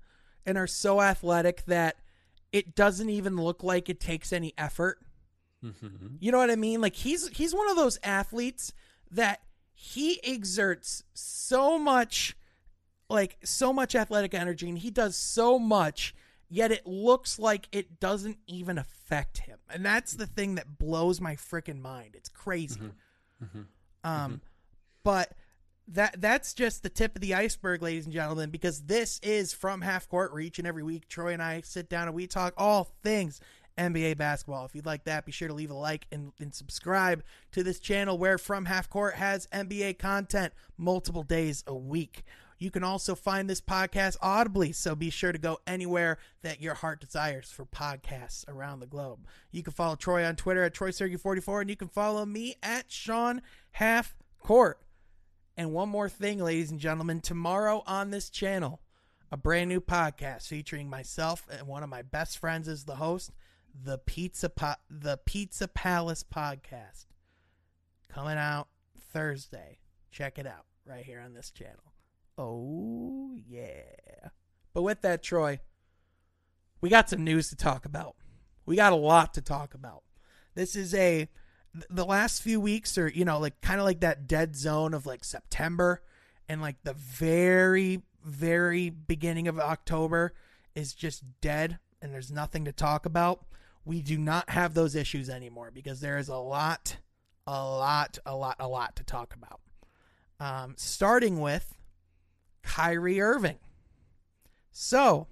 and 0.47 0.57
are 0.57 0.67
so 0.67 1.01
athletic 1.03 1.65
that 1.67 1.97
it 2.53 2.75
doesn't 2.75 3.11
even 3.11 3.37
look 3.37 3.63
like 3.63 3.89
it 3.91 4.01
takes 4.01 4.33
any 4.33 4.55
effort. 4.57 4.99
Mm-hmm. 5.65 6.17
You 6.21 6.33
know 6.33 6.39
what 6.39 6.51
I 6.51 6.57
mean? 6.57 6.81
Like 6.81 6.95
he's 6.97 7.29
he's 7.29 7.55
one 7.55 7.69
of 7.69 7.77
those 7.77 7.99
athletes 8.03 8.73
that 9.11 9.41
he 9.75 10.21
exerts 10.25 11.03
so 11.13 11.79
much 11.79 12.37
like 13.09 13.37
so 13.45 13.73
much 13.73 13.95
athletic 13.95 14.33
energy 14.35 14.69
and 14.69 14.79
he 14.79 14.91
does 14.91 15.17
so 15.17 15.59
much 15.59 16.15
yet 16.49 16.73
it 16.73 16.87
looks 16.87 17.39
like 17.39 17.69
it 17.73 18.01
doesn't 18.01 18.39
even 18.49 18.79
affect 18.79 19.39
him 19.39 19.59
and 19.71 19.85
that's 19.85 20.15
the 20.15 20.27
thing 20.27 20.57
that 20.57 20.79
blows 20.79 21.21
my 21.21 21.37
freaking 21.37 21.81
mind 21.81 22.15
it's 22.15 22.29
crazy 22.29 22.81
Mm-hmm. 22.81 23.45
Mm-hmm. 23.45 23.59
um 24.11 24.31
Mm-hmm. 24.33 24.35
but 25.05 25.33
that 25.89 26.21
that's 26.21 26.53
just 26.53 26.83
the 26.83 26.89
tip 26.89 27.15
of 27.15 27.21
the 27.21 27.35
iceberg 27.35 27.83
ladies 27.83 28.05
and 28.05 28.13
gentlemen 28.13 28.51
because 28.51 28.83
this 28.83 29.21
is 29.23 29.53
from 29.53 29.83
half 29.83 30.09
court 30.09 30.33
reach 30.33 30.59
and 30.59 30.67
every 30.67 30.83
week 30.83 31.09
troy 31.09 31.33
and 31.33 31.43
i 31.43 31.61
sit 31.61 31.89
down 31.89 32.09
and 32.09 32.15
we 32.15 32.27
talk 32.27 32.53
all 32.57 32.93
things 33.03 33.41
NBA 33.79 34.17
basketball. 34.17 34.65
If 34.65 34.75
you'd 34.75 34.87
like 34.87 35.05
that, 35.05 35.27
be 35.27 35.33
sure 35.33 35.49
to 35.49 35.55
leave 35.55 35.71
a 35.71 35.75
like 35.75 36.07
and, 36.11 36.33
and, 36.41 36.55
subscribe 36.55 37.23
to 37.53 37.63
this 37.63 37.79
channel 37.79 38.17
where 38.17 38.39
From 38.39 38.65
Half 38.65 38.89
Court 38.89 39.15
has 39.17 39.47
NBA 39.49 39.99
content 39.99 40.53
multiple 40.79 41.23
days 41.23 41.63
a 41.67 41.75
week. 41.75 42.25
You 42.59 42.71
can 42.71 42.83
also 42.83 43.15
find 43.15 43.51
this 43.51 43.61
podcast 43.61 44.17
audibly, 44.23 44.73
so 44.73 44.95
be 44.95 45.11
sure 45.11 45.31
to 45.31 45.39
go 45.39 45.59
anywhere 45.67 46.17
that 46.43 46.61
your 46.61 46.73
heart 46.73 47.01
desires 47.01 47.51
for 47.51 47.67
podcasts 47.67 48.49
around 48.49 48.81
the 48.81 48.87
globe. 48.87 49.27
You 49.51 49.63
can 49.63 49.75
follow 49.75 49.95
Troy 49.95 50.25
on 50.25 50.37
Twitter 50.37 50.65
at 50.65 50.75
TroySergey44, 50.75 51.61
and 51.61 51.71
you 51.71 51.77
can 51.77 51.89
follow 51.89 52.25
me 52.25 52.55
at 52.63 52.91
Sean 52.91 53.43
Half 53.73 54.17
Court. 54.41 54.81
And 55.57 55.73
one 55.73 55.89
more 55.89 56.09
thing, 56.09 56.39
ladies 56.39 56.71
and 56.71 56.79
gentlemen, 56.79 57.21
tomorrow 57.21 57.83
on 57.87 58.11
this 58.11 58.29
channel, 58.29 58.83
a 59.33 59.37
brand 59.37 59.69
new 59.69 59.81
podcast 59.81 60.47
featuring 60.49 60.91
myself 60.91 61.47
and 61.51 61.67
one 61.67 61.83
of 61.83 61.89
my 61.89 62.03
best 62.03 62.39
friends 62.39 62.69
as 62.69 62.85
the 62.85 62.97
host 62.97 63.31
the 63.85 63.99
pizza 63.99 64.49
po- 64.49 64.75
the 64.89 65.19
pizza 65.19 65.69
palace 65.69 66.23
podcast. 66.23 67.07
Coming 68.09 68.39
out 68.39 68.69
thursday. 69.13 69.79
Check 70.11 70.39
it 70.39 70.47
out 70.47 70.65
right 70.87 71.05
here 71.05 71.21
on 71.21 71.35
this 71.35 71.51
channel. 71.51 71.93
Oh 72.39 73.35
yeah. 73.35 74.31
But 74.73 74.83
with 74.83 75.03
that 75.03 75.23
troy 75.23 75.61
we 76.81 76.91
got 76.91 77.09
some 77.09 77.25
news 77.25 77.49
to 77.49 77.57
talk 77.57 77.85
about. 77.85 78.17
We 78.67 78.77
got 78.77 78.93
a 78.93 78.97
lot 78.97 79.35
to 79.35 79.41
talk 79.41 79.75
about. 79.75 80.03
This 80.55 80.77
is 80.77 80.95
a 80.95 81.29
the 81.91 82.05
last 82.05 82.43
few 82.43 82.61
weeks 82.61 82.97
are 82.97 83.09
you 83.09 83.25
know 83.25 83.39
like 83.39 83.61
kind 83.61 83.81
of 83.81 83.85
like 83.85 84.01
that 84.01 84.27
dead 84.27 84.57
zone 84.57 84.95
of 84.95 85.07
like 85.07 85.25
september 85.25 86.03
and 86.49 86.61
like 86.61 86.77
the 86.85 86.95
very 86.95 88.03
very 88.25 88.91
beginning 88.91 89.49
of 89.49 89.59
october 89.59 90.33
is 90.75 90.93
just 90.93 91.23
dead 91.41 91.79
and 92.01 92.13
there's 92.13 92.31
nothing 92.31 92.65
to 92.65 92.73
talk 92.73 93.07
about 93.07 93.45
we 93.87 94.03
do 94.03 94.19
not 94.19 94.51
have 94.51 94.75
those 94.75 94.97
issues 94.97 95.31
anymore 95.31 95.71
because 95.73 96.01
there 96.01 96.19
is 96.19 96.29
a 96.29 96.37
lot, 96.37 96.97
a 97.47 97.65
lot, 97.65 98.19
a 98.27 98.35
lot, 98.35 98.57
a 98.59 98.67
lot 98.67 98.97
to 98.97 99.05
talk 99.05 99.35
about. 99.35 99.61
Um, 100.41 100.75
starting 100.77 101.41
with 101.41 101.79
Kyrie 102.63 103.21
Irving. 103.21 103.59
So, 104.73 105.29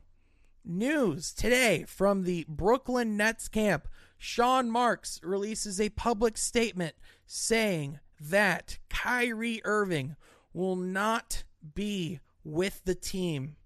news 0.65 1.33
today 1.33 1.85
from 1.87 2.23
the 2.23 2.47
Brooklyn 2.49 3.17
Nets 3.17 3.49
camp. 3.49 3.89
Sean 4.25 4.71
Marks 4.71 5.21
releases 5.23 5.81
a 5.81 5.91
public 5.91 6.39
statement 6.39 6.95
saying 7.27 8.01
that 8.21 8.79
Kyrie 8.89 9.61
Irving 9.65 10.17
will 10.53 10.77
not 10.77 11.45
be 11.75 12.21
with 12.43 12.83
the 12.85 12.95
team 12.95 13.57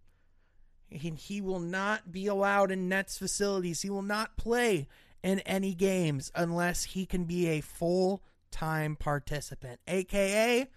he, 0.90 1.10
he 1.10 1.40
will 1.40 1.60
not 1.60 2.10
be 2.10 2.26
allowed 2.26 2.70
in 2.70 2.88
Nets 2.88 3.18
facilities. 3.18 3.82
He 3.82 3.90
will 3.90 4.02
not 4.02 4.36
play 4.36 4.88
in 5.22 5.40
any 5.40 5.74
games 5.74 6.30
unless 6.34 6.84
he 6.84 7.06
can 7.06 7.24
be 7.24 7.48
a 7.48 7.60
full 7.60 8.22
time 8.50 8.96
participant, 8.96 9.80
aka 9.86 10.68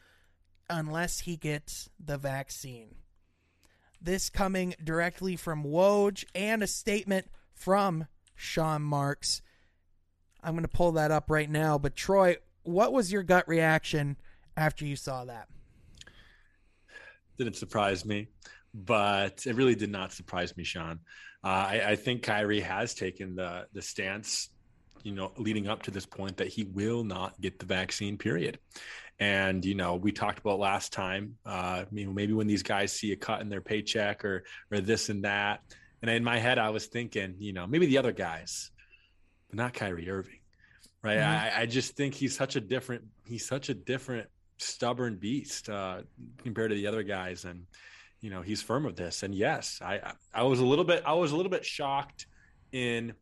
unless 0.70 1.22
he 1.22 1.38
gets 1.38 1.90
the 2.00 2.18
vaccine. 2.18 2.96
This 4.02 4.30
coming 4.30 4.76
directly 4.84 5.36
from 5.36 5.64
Woj 5.64 6.26
and 6.34 6.64
a 6.64 6.68
statement 6.68 7.28
from 7.54 8.08
Sean 8.36 8.82
Marks. 8.82 9.42
I'm 10.44 10.54
going 10.54 10.64
to 10.64 10.70
pull 10.70 10.94
that 10.94 11.12
up 11.12 11.30
right 11.30 11.50
now. 11.50 11.78
But 11.78 11.96
Troy, 11.96 12.38
what 12.64 12.94
was 12.94 13.12
your 13.12 13.24
gut 13.24 13.48
reaction 13.48 14.18
after 14.58 14.86
you 14.86 14.96
saw 14.96 15.26
that? 15.26 15.48
Didn't 17.38 17.56
surprise 17.56 18.06
me 18.06 18.28
but 18.74 19.46
it 19.46 19.56
really 19.56 19.76
did 19.76 19.92
not 19.92 20.14
surprise 20.14 20.56
me, 20.56 20.64
Sean. 20.64 21.00
Uh, 21.44 21.48
I, 21.48 21.84
I, 21.88 21.96
think 21.96 22.22
Kyrie 22.22 22.62
has 22.62 22.94
taken 22.94 23.36
the 23.36 23.66
the 23.74 23.82
stance, 23.82 24.50
you 25.04 25.12
know, 25.12 25.32
leading 25.38 25.68
up 25.68 25.82
to 25.84 25.92
this 25.92 26.06
point 26.06 26.38
that 26.38 26.48
he 26.48 26.66
will 26.66 27.04
not 27.04 27.40
get 27.42 27.60
the 27.60 27.66
vaccine. 27.66 28.18
Period. 28.18 28.60
And 29.20 29.66
you 29.66 29.76
know, 29.76 29.96
we 29.96 30.12
talked 30.12 30.40
about 30.40 30.60
last 30.60 30.94
time. 30.94 31.36
Uh, 31.46 31.86
you 31.92 32.06
know, 32.06 32.14
maybe 32.14 32.34
when 32.34 32.48
these 32.48 32.64
guys 32.64 32.94
see 32.94 33.12
a 33.12 33.16
cut 33.16 33.42
in 33.42 33.50
their 33.50 33.62
paycheck 33.62 34.24
or 34.24 34.44
or 34.72 34.80
this 34.80 35.10
and 35.10 35.24
that, 35.24 35.62
and 36.02 36.12
in 36.12 36.24
my 36.24 36.38
head, 36.38 36.60
I 36.60 36.70
was 36.70 36.86
thinking, 36.86 37.36
you 37.40 37.54
know, 37.54 37.66
maybe 37.66 37.88
the 37.88 37.98
other 37.98 38.12
guys, 38.12 38.72
but 39.52 39.58
not 39.58 39.74
Kyrie 39.74 40.10
Irving, 40.10 40.40
right? 41.04 41.20
Mm-hmm. 41.20 41.58
I, 41.58 41.62
I 41.62 41.66
just 41.68 41.96
think 41.96 42.16
he's 42.16 42.36
such 42.36 42.56
a 42.56 42.62
different 42.62 43.04
he's 43.26 43.46
such 43.46 43.70
a 43.70 43.76
different 43.76 44.28
stubborn 44.58 45.18
beast 45.18 45.70
uh, 45.70 46.02
compared 46.44 46.72
to 46.72 46.76
the 46.76 46.88
other 46.88 47.04
guys, 47.04 47.46
and 47.46 47.68
you 48.22 48.30
know 48.30 48.42
he's 48.42 48.62
firm 48.62 48.86
of 48.86 48.96
this 48.96 49.24
and 49.24 49.36
yes 49.36 49.80
i 49.84 50.14
i 50.34 50.44
was 50.44 50.60
a 50.60 50.66
little 50.66 50.86
bit 50.86 51.04
i 51.06 51.14
was 51.14 51.32
a 51.32 51.36
little 51.36 51.50
bit 51.50 51.66
shocked 51.66 52.28
in 52.72 53.14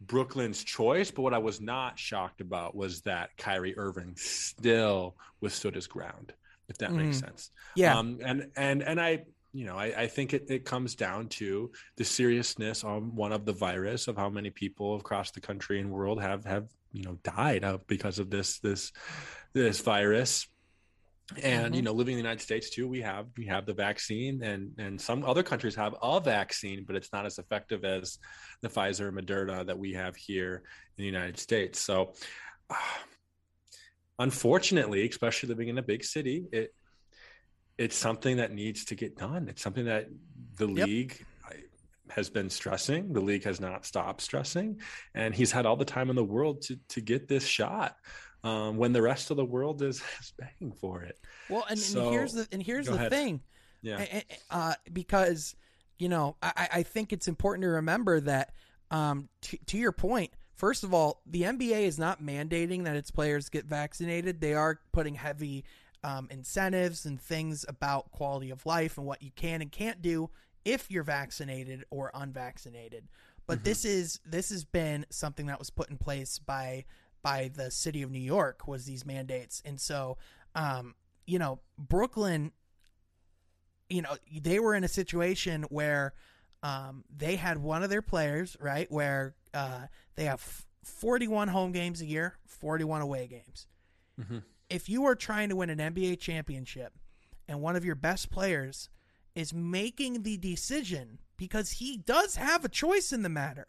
brooklyn's 0.00 0.62
choice 0.62 1.10
but 1.10 1.22
what 1.22 1.34
i 1.34 1.38
was 1.38 1.60
not 1.60 1.98
shocked 1.98 2.40
about 2.40 2.74
was 2.74 3.02
that 3.02 3.36
kyrie 3.36 3.76
irving 3.76 4.14
still 4.16 5.16
withstood 5.40 5.74
his 5.74 5.86
ground 5.86 6.32
if 6.68 6.78
that 6.78 6.90
mm. 6.90 7.04
makes 7.04 7.18
sense 7.18 7.50
yeah 7.74 7.98
um, 7.98 8.18
and 8.24 8.48
and 8.56 8.82
and 8.82 9.00
i 9.00 9.24
you 9.56 9.64
know 9.64 9.76
i, 9.76 9.86
I 10.02 10.06
think 10.06 10.34
it, 10.34 10.50
it 10.50 10.64
comes 10.66 10.94
down 10.94 11.28
to 11.40 11.70
the 11.96 12.04
seriousness 12.04 12.84
on 12.84 13.14
one 13.14 13.32
of 13.32 13.46
the 13.46 13.54
virus 13.54 14.06
of 14.06 14.16
how 14.16 14.28
many 14.28 14.50
people 14.50 14.96
across 14.96 15.30
the 15.30 15.40
country 15.40 15.80
and 15.80 15.90
world 15.90 16.20
have 16.20 16.44
have 16.44 16.66
you 16.92 17.02
know 17.02 17.18
died 17.24 17.64
because 17.86 18.18
of 18.18 18.28
this 18.28 18.58
this 18.58 18.92
this 19.54 19.80
virus 19.80 20.46
and 21.42 21.66
mm-hmm. 21.66 21.74
you 21.74 21.82
know 21.82 21.92
living 21.92 22.12
in 22.12 22.18
the 22.18 22.22
united 22.22 22.42
states 22.42 22.68
too 22.68 22.86
we 22.86 23.00
have 23.00 23.26
we 23.38 23.46
have 23.46 23.64
the 23.64 23.72
vaccine 23.72 24.42
and 24.42 24.72
and 24.78 25.00
some 25.00 25.24
other 25.24 25.42
countries 25.42 25.74
have 25.74 25.94
a 26.02 26.20
vaccine 26.20 26.84
but 26.86 26.94
it's 26.94 27.12
not 27.12 27.24
as 27.24 27.38
effective 27.38 27.82
as 27.84 28.18
the 28.60 28.68
pfizer 28.68 29.08
and 29.08 29.16
moderna 29.18 29.66
that 29.66 29.78
we 29.78 29.92
have 29.92 30.14
here 30.16 30.62
in 30.98 31.02
the 31.02 31.06
united 31.06 31.38
states 31.38 31.80
so 31.80 32.12
uh, 32.68 32.74
unfortunately 34.18 35.06
especially 35.08 35.48
living 35.48 35.68
in 35.68 35.78
a 35.78 35.82
big 35.82 36.02
city 36.02 36.46
it 36.52 36.74
it's 37.78 37.96
something 37.96 38.38
that 38.38 38.52
needs 38.52 38.84
to 38.84 38.94
get 38.94 39.16
done 39.16 39.46
it's 39.48 39.62
something 39.62 39.84
that 39.84 40.08
the 40.56 40.68
yep. 40.68 40.86
league 40.86 41.24
has 42.08 42.30
been 42.30 42.48
stressing 42.48 43.12
the 43.12 43.20
league 43.20 43.44
has 43.44 43.60
not 43.60 43.84
stopped 43.84 44.20
stressing 44.20 44.80
and 45.14 45.34
he's 45.34 45.50
had 45.50 45.66
all 45.66 45.76
the 45.76 45.84
time 45.84 46.08
in 46.08 46.16
the 46.16 46.24
world 46.24 46.62
to 46.62 46.78
to 46.88 47.00
get 47.00 47.28
this 47.28 47.44
shot 47.44 47.96
um, 48.46 48.76
when 48.76 48.92
the 48.92 49.02
rest 49.02 49.30
of 49.30 49.36
the 49.36 49.44
world 49.44 49.82
is, 49.82 49.96
is 50.20 50.32
begging 50.38 50.72
for 50.72 51.02
it. 51.02 51.18
Well, 51.50 51.64
and, 51.68 51.78
so, 51.78 52.04
and 52.04 52.12
here's 52.12 52.32
the 52.32 52.48
and 52.52 52.62
here's 52.62 52.86
the 52.86 52.94
ahead. 52.94 53.10
thing, 53.10 53.40
yeah, 53.82 54.22
uh, 54.50 54.74
because 54.92 55.54
you 55.98 56.08
know 56.08 56.36
I, 56.42 56.68
I 56.74 56.82
think 56.82 57.12
it's 57.12 57.28
important 57.28 57.62
to 57.64 57.70
remember 57.70 58.20
that 58.20 58.52
um, 58.90 59.28
t- 59.42 59.60
to 59.66 59.78
your 59.78 59.92
point. 59.92 60.30
First 60.54 60.84
of 60.84 60.94
all, 60.94 61.20
the 61.26 61.42
NBA 61.42 61.82
is 61.82 61.98
not 61.98 62.22
mandating 62.22 62.84
that 62.84 62.96
its 62.96 63.10
players 63.10 63.50
get 63.50 63.66
vaccinated. 63.66 64.40
They 64.40 64.54
are 64.54 64.80
putting 64.90 65.14
heavy 65.14 65.64
um, 66.06 66.28
incentives 66.30 67.04
and 67.04 67.20
things 67.20 67.64
about 67.68 68.12
quality 68.12 68.50
of 68.50 68.64
life 68.64 68.96
and 68.96 69.04
what 69.04 69.22
you 69.22 69.32
can 69.34 69.60
and 69.60 69.72
can't 69.72 70.00
do 70.00 70.30
if 70.64 70.88
you're 70.88 71.02
vaccinated 71.02 71.84
or 71.90 72.12
unvaccinated. 72.14 73.08
But 73.46 73.58
mm-hmm. 73.58 73.64
this 73.64 73.84
is 73.84 74.20
this 74.24 74.50
has 74.50 74.64
been 74.64 75.04
something 75.10 75.46
that 75.46 75.58
was 75.58 75.68
put 75.68 75.90
in 75.90 75.98
place 75.98 76.38
by 76.38 76.84
by 77.22 77.50
the 77.52 77.72
city 77.72 78.02
of 78.02 78.12
New 78.12 78.20
York 78.20 78.68
was 78.68 78.84
these 78.84 79.04
mandates. 79.04 79.60
And 79.64 79.80
so, 79.80 80.16
um, 80.54 80.94
you 81.26 81.40
know, 81.40 81.58
Brooklyn, 81.76 82.52
you 83.90 84.02
know, 84.02 84.16
they 84.32 84.60
were 84.60 84.76
in 84.76 84.84
a 84.84 84.88
situation 84.88 85.64
where 85.70 86.14
um, 86.62 87.02
they 87.14 87.34
had 87.34 87.58
one 87.58 87.82
of 87.82 87.90
their 87.90 88.02
players 88.02 88.56
right 88.60 88.88
where 88.92 89.34
uh, 89.52 89.86
they 90.14 90.26
have 90.26 90.64
41 90.84 91.48
home 91.48 91.72
games 91.72 92.00
a 92.00 92.06
year, 92.06 92.36
41 92.46 93.02
away 93.02 93.26
games. 93.26 93.66
Mm-hmm. 94.20 94.38
If 94.68 94.88
you 94.88 95.04
are 95.04 95.14
trying 95.14 95.48
to 95.50 95.56
win 95.56 95.70
an 95.70 95.78
NBA 95.78 96.18
championship 96.20 96.92
and 97.48 97.60
one 97.60 97.76
of 97.76 97.84
your 97.84 97.94
best 97.94 98.30
players 98.30 98.88
is 99.34 99.52
making 99.54 100.22
the 100.22 100.36
decision 100.36 101.18
because 101.36 101.72
he 101.72 101.96
does 101.98 102.36
have 102.36 102.64
a 102.64 102.68
choice 102.68 103.12
in 103.12 103.22
the 103.22 103.28
matter. 103.28 103.66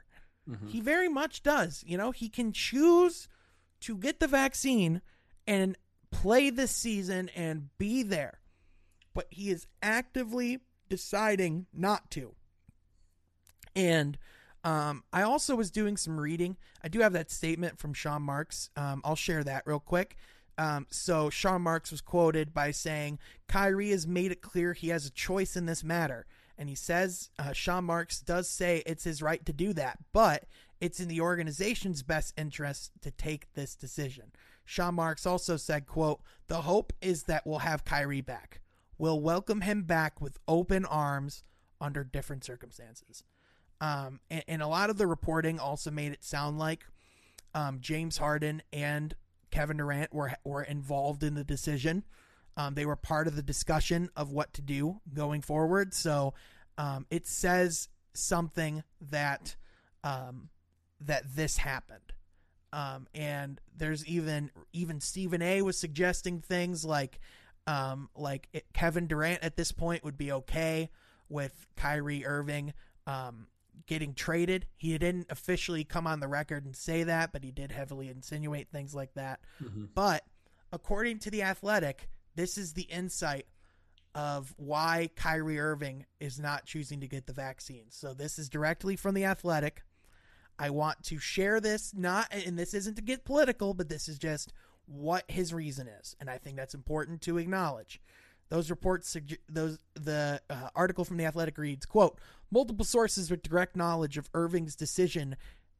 Mhm. 0.49 0.69
He 0.69 0.79
very 0.81 1.09
much 1.09 1.43
does. 1.43 1.83
You 1.85 1.97
know, 1.97 2.11
he 2.11 2.29
can 2.29 2.53
choose 2.53 3.27
to 3.81 3.97
get 3.97 4.19
the 4.19 4.27
vaccine 4.27 5.01
and 5.45 5.77
play 6.09 6.49
this 6.49 6.71
season 6.75 7.29
and 7.35 7.69
be 7.77 8.01
there. 8.01 8.39
But 9.13 9.27
he 9.29 9.49
is 9.49 9.67
actively 9.83 10.61
deciding 10.89 11.67
not 11.73 12.09
to. 12.11 12.35
And 13.75 14.17
um, 14.63 15.03
I 15.13 15.21
also 15.21 15.55
was 15.55 15.69
doing 15.71 15.97
some 15.97 16.19
reading. 16.19 16.57
I 16.83 16.87
do 16.87 16.99
have 17.01 17.13
that 17.13 17.29
statement 17.31 17.77
from 17.79 17.93
Sean 17.93 18.21
Marks. 18.23 18.69
Um, 18.75 19.01
I'll 19.03 19.15
share 19.15 19.43
that 19.43 19.63
real 19.65 19.79
quick. 19.79 20.17
Um, 20.57 20.87
so 20.89 21.29
Sean 21.29 21.61
Marks 21.61 21.91
was 21.91 22.01
quoted 22.01 22.53
by 22.53 22.71
saying, 22.71 23.19
Kyrie 23.47 23.91
has 23.91 24.07
made 24.07 24.31
it 24.31 24.41
clear 24.41 24.73
he 24.73 24.89
has 24.89 25.05
a 25.05 25.11
choice 25.11 25.55
in 25.55 25.65
this 25.65 25.83
matter. 25.83 26.25
And 26.57 26.69
he 26.69 26.75
says, 26.75 27.29
uh, 27.37 27.53
Sean 27.53 27.85
Marks 27.85 28.19
does 28.19 28.49
say 28.49 28.81
it's 28.85 29.03
his 29.03 29.21
right 29.21 29.45
to 29.45 29.53
do 29.53 29.73
that, 29.73 29.99
but 30.11 30.45
it's 30.81 30.99
in 30.99 31.07
the 31.07 31.21
organization's 31.21 32.01
best 32.01 32.33
interest 32.37 32.91
to 33.01 33.11
take 33.11 33.53
this 33.53 33.75
decision. 33.75 34.31
Sean 34.65 34.95
Marks 34.95 35.25
also 35.25 35.55
said, 35.57 35.85
quote, 35.85 36.21
the 36.47 36.61
hope 36.61 36.93
is 37.01 37.23
that 37.23 37.45
we'll 37.45 37.59
have 37.59 37.85
Kyrie 37.85 38.21
back. 38.21 38.61
We'll 38.97 39.21
welcome 39.21 39.61
him 39.61 39.83
back 39.83 40.19
with 40.19 40.39
open 40.47 40.85
arms 40.85 41.43
under 41.79 42.03
different 42.03 42.43
circumstances. 42.43 43.23
Um, 43.79 44.19
and, 44.31 44.43
and 44.47 44.61
a 44.63 44.67
lot 44.67 44.89
of 44.89 44.97
the 44.97 45.05
reporting 45.05 45.59
also 45.59 45.91
made 45.91 46.11
it 46.11 46.23
sound 46.23 46.57
like 46.57 46.85
um, 47.53 47.77
James 47.79 48.17
Harden 48.17 48.63
and 48.73 49.15
Kevin 49.51 49.77
Durant 49.77 50.13
were 50.13 50.33
were 50.43 50.63
involved 50.63 51.23
in 51.23 51.35
the 51.35 51.43
decision. 51.43 52.03
Um, 52.55 52.73
they 52.73 52.85
were 52.85 52.95
part 52.95 53.27
of 53.27 53.35
the 53.35 53.43
discussion 53.43 54.09
of 54.15 54.31
what 54.31 54.53
to 54.53 54.61
do 54.61 54.99
going 55.13 55.41
forward. 55.41 55.93
So 55.93 56.33
um, 56.77 57.05
it 57.11 57.27
says 57.27 57.89
something 58.13 58.83
that 59.11 59.55
um, 60.03 60.49
that 61.01 61.23
this 61.35 61.57
happened. 61.57 62.13
Um, 62.73 63.07
and 63.13 63.61
there's 63.75 64.05
even 64.05 64.51
even 64.73 64.99
Stephen 64.99 65.41
A. 65.41 65.61
was 65.61 65.77
suggesting 65.77 66.41
things 66.41 66.83
like 66.83 67.19
um, 67.65 68.09
like 68.15 68.47
it, 68.53 68.65
Kevin 68.73 69.07
Durant 69.07 69.43
at 69.43 69.55
this 69.55 69.71
point 69.71 70.03
would 70.03 70.17
be 70.17 70.31
okay 70.31 70.89
with 71.29 71.67
Kyrie 71.75 72.25
Irving 72.25 72.73
um, 73.05 73.47
getting 73.87 74.13
traded. 74.13 74.67
He 74.75 74.95
didn't 74.97 75.27
officially 75.29 75.83
come 75.83 76.05
on 76.05 76.19
the 76.19 76.27
record 76.27 76.65
and 76.65 76.75
say 76.75 77.03
that, 77.03 77.31
but 77.31 77.43
he 77.43 77.51
did 77.51 77.71
heavily 77.71 78.09
insinuate 78.09 78.69
things 78.69 78.93
like 78.93 79.13
that. 79.15 79.39
Mhm. 79.61 79.89
But 79.95 80.25
according 80.71 81.19
to 81.19 81.31
the 81.31 81.41
Athletic, 81.41 82.09
this 82.35 82.57
is 82.57 82.73
the 82.73 82.83
insight 82.83 83.47
of 84.13 84.53
why 84.57 85.09
Kyrie 85.15 85.59
Irving 85.59 86.05
is 86.19 86.39
not 86.39 86.65
choosing 86.65 86.99
to 86.99 87.07
get 87.07 87.27
the 87.27 87.33
vaccine. 87.33 87.85
So 87.89 88.13
this 88.13 88.37
is 88.37 88.49
directly 88.49 88.95
from 88.95 89.15
the 89.15 89.25
Athletic. 89.25 89.83
I 90.59 90.69
want 90.71 91.03
to 91.03 91.19
share 91.19 91.59
this 91.61 91.93
not 91.93 92.33
and 92.33 92.57
this 92.57 92.73
isn't 92.73 92.95
to 92.95 93.01
get 93.01 93.25
political, 93.25 93.73
but 93.73 93.89
this 93.89 94.09
is 94.09 94.17
just 94.17 94.53
what 94.85 95.29
his 95.29 95.53
reason 95.53 95.87
is, 95.87 96.15
and 96.19 96.29
I 96.29 96.37
think 96.37 96.55
that's 96.57 96.73
important 96.73 97.21
to 97.23 97.37
acknowledge. 97.37 98.01
Those 98.49 98.69
reports, 98.69 99.15
those 99.49 99.77
the 99.95 100.41
uh, 100.49 100.69
article 100.73 101.03
from 101.03 101.17
the 101.17 101.25
Athletic 101.25 101.57
reads, 101.57 101.85
"quote 101.85 102.17
Multiple 102.49 102.85
sources 102.85 103.29
with 103.29 103.41
direct 103.41 103.75
knowledge 103.75 104.17
of 104.17 104.29
Irving's 104.33 104.75
decision 104.75 105.35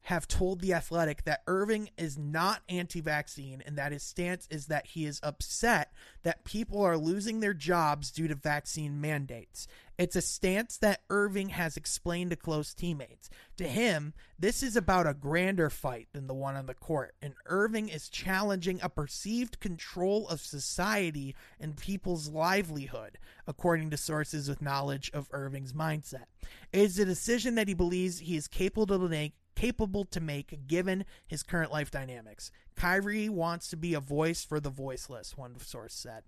have 0.08 0.26
told 0.26 0.62
the 0.62 0.72
Athletic 0.72 1.24
that 1.24 1.42
Irving 1.46 1.90
is 1.98 2.16
not 2.16 2.62
anti-vaccine, 2.66 3.62
and 3.66 3.76
that 3.76 3.92
his 3.92 4.02
stance 4.02 4.48
is 4.50 4.68
that 4.68 4.86
he 4.86 5.04
is 5.04 5.20
upset 5.22 5.92
that 6.22 6.44
people 6.44 6.80
are 6.80 6.96
losing 6.96 7.40
their 7.40 7.52
jobs 7.52 8.10
due 8.10 8.26
to 8.26 8.34
vaccine 8.34 9.02
mandates. 9.02 9.68
It's 9.98 10.16
a 10.16 10.22
stance 10.22 10.78
that 10.78 11.02
Irving 11.10 11.50
has 11.50 11.76
explained 11.76 12.30
to 12.30 12.36
close 12.36 12.72
teammates. 12.72 13.28
To 13.58 13.64
him, 13.64 14.14
this 14.38 14.62
is 14.62 14.76
about 14.76 15.06
a 15.06 15.12
grander 15.12 15.68
fight 15.68 16.08
than 16.14 16.26
the 16.26 16.32
one 16.32 16.56
on 16.56 16.64
the 16.64 16.72
court, 16.72 17.14
and 17.20 17.34
Irving 17.44 17.90
is 17.90 18.08
challenging 18.08 18.80
a 18.80 18.88
perceived 18.88 19.60
control 19.60 20.26
of 20.28 20.40
society 20.40 21.34
and 21.60 21.76
people's 21.76 22.30
livelihood, 22.30 23.18
according 23.46 23.90
to 23.90 23.98
sources 23.98 24.48
with 24.48 24.62
knowledge 24.62 25.10
of 25.12 25.28
Irving's 25.32 25.74
mindset. 25.74 26.24
It 26.72 26.80
is 26.80 26.98
a 26.98 27.04
decision 27.04 27.56
that 27.56 27.68
he 27.68 27.74
believes 27.74 28.20
he 28.20 28.36
is 28.36 28.48
capable 28.48 28.98
to 29.00 29.08
make 29.08 29.34
capable 29.58 30.04
to 30.04 30.20
make 30.20 30.68
given 30.68 31.04
his 31.26 31.42
current 31.42 31.72
life 31.72 31.90
dynamics. 31.90 32.52
Kyrie 32.76 33.28
wants 33.28 33.68
to 33.68 33.76
be 33.76 33.92
a 33.92 34.00
voice 34.00 34.44
for 34.44 34.60
the 34.60 34.70
voiceless, 34.70 35.36
one 35.36 35.58
source 35.58 35.94
said. 35.94 36.22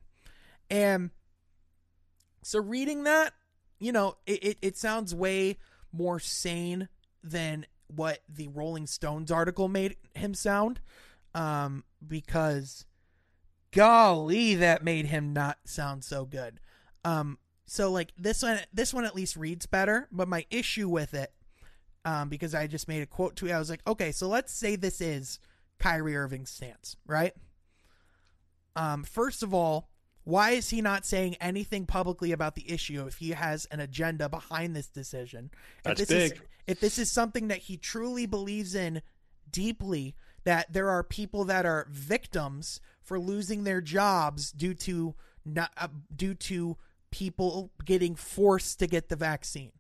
And 0.69 1.11
so 2.43 2.61
reading 2.61 3.05
that, 3.05 3.33
you 3.79 3.93
know, 3.93 4.17
it, 4.27 4.45
it, 4.45 4.59
it 4.61 4.77
sounds 4.77 5.15
way 5.15 5.59
more 5.93 6.19
sane 6.19 6.89
than 7.23 7.67
what 7.87 8.19
the 8.29 8.49
Rolling 8.49 8.89
Stones 8.89 9.31
article 9.31 9.69
made 9.69 9.95
him 10.15 10.35
sound. 10.35 10.81
Um, 11.33 11.85
because 12.05 12.85
golly, 13.71 14.57
that 14.57 14.83
made 14.83 15.07
him 15.07 15.33
not 15.33 15.59
sound 15.67 16.03
so 16.03 16.25
good. 16.25 16.59
Um, 17.05 17.39
so 17.65 17.93
like 17.93 18.13
this 18.19 18.43
one, 18.43 18.59
this 18.73 18.93
one 18.93 19.05
at 19.05 19.15
least 19.15 19.37
reads 19.37 19.67
better. 19.67 20.09
But 20.11 20.27
my 20.27 20.47
issue 20.51 20.89
with 20.89 21.15
it, 21.15 21.33
um, 22.05 22.29
because 22.29 22.55
I 22.55 22.67
just 22.67 22.89
made 22.89 23.03
a 23.03 23.07
quote 23.07 23.37
to 23.37 23.47
it, 23.47 23.53
I 23.53 23.59
was 23.59 23.71
like, 23.71 23.87
okay, 23.87 24.13
so 24.13 24.29
let's 24.29 24.53
say 24.53 24.77
this 24.77 25.01
is 25.01 25.39
Kyrie 25.79 26.17
Irving's 26.17 26.51
stance, 26.51 26.97
right? 27.07 27.35
Um, 28.77 29.05
first 29.05 29.43
of 29.43 29.53
all, 29.53 29.89
why 30.25 30.51
is 30.51 30.71
he 30.71 30.81
not 30.81 31.07
saying 31.07 31.37
anything 31.41 31.87
publicly 31.87 32.33
about 32.33 32.55
the 32.55 32.71
issue 32.71 33.07
if 33.07 33.17
he 33.19 33.31
has 33.31 33.67
an 33.67 33.81
agenda 33.81 34.29
behind 34.29 34.77
this 34.77 34.87
decision? 34.87 35.51
That's 35.83 36.03
if 36.03 36.09
this 36.09 36.31
big. 36.31 36.39
Is, 36.39 36.47
if 36.67 36.81
this 36.81 36.99
is 36.99 37.11
something 37.11 37.49
that 37.49 37.59
he 37.59 37.77
truly 37.77 38.27
believes 38.27 38.75
in 38.75 39.03
deeply, 39.51 40.15
that 40.45 40.73
there 40.73 40.89
are 40.89 41.03
people 41.03 41.45
that 41.45 41.67
are 41.67 41.89
victims 41.91 42.81
for 43.03 43.19
losing 43.19 43.65
their 43.65 43.81
jobs 43.81 44.53
due 44.53 44.75
to 44.75 45.15
not 45.45 45.71
uh, 45.77 45.89
due 46.15 46.35
to 46.35 46.77
people 47.11 47.73
getting 47.85 48.15
forced 48.15 48.79
to 48.79 48.87
get 48.87 49.09
the 49.09 49.17
vaccine, 49.17 49.73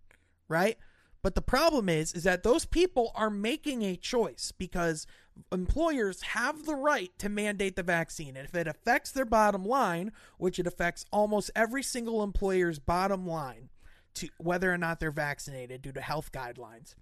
right? 0.48 0.76
But 1.22 1.34
the 1.34 1.42
problem 1.42 1.88
is 1.88 2.12
is 2.12 2.24
that 2.24 2.42
those 2.42 2.64
people 2.64 3.12
are 3.14 3.30
making 3.30 3.82
a 3.82 3.96
choice 3.96 4.52
because 4.56 5.06
employers 5.52 6.22
have 6.22 6.64
the 6.64 6.74
right 6.74 7.10
to 7.18 7.28
mandate 7.28 7.76
the 7.76 7.82
vaccine. 7.82 8.36
And 8.36 8.46
if 8.46 8.54
it 8.54 8.66
affects 8.66 9.10
their 9.10 9.24
bottom 9.24 9.64
line, 9.64 10.12
which 10.38 10.58
it 10.58 10.66
affects 10.66 11.04
almost 11.12 11.50
every 11.54 11.82
single 11.82 12.22
employer's 12.22 12.78
bottom 12.78 13.26
line 13.26 13.68
to 14.14 14.28
whether 14.38 14.72
or 14.72 14.78
not 14.78 15.00
they're 15.00 15.10
vaccinated 15.10 15.82
due 15.82 15.92
to 15.92 16.00
health 16.00 16.32
guidelines, 16.32 16.94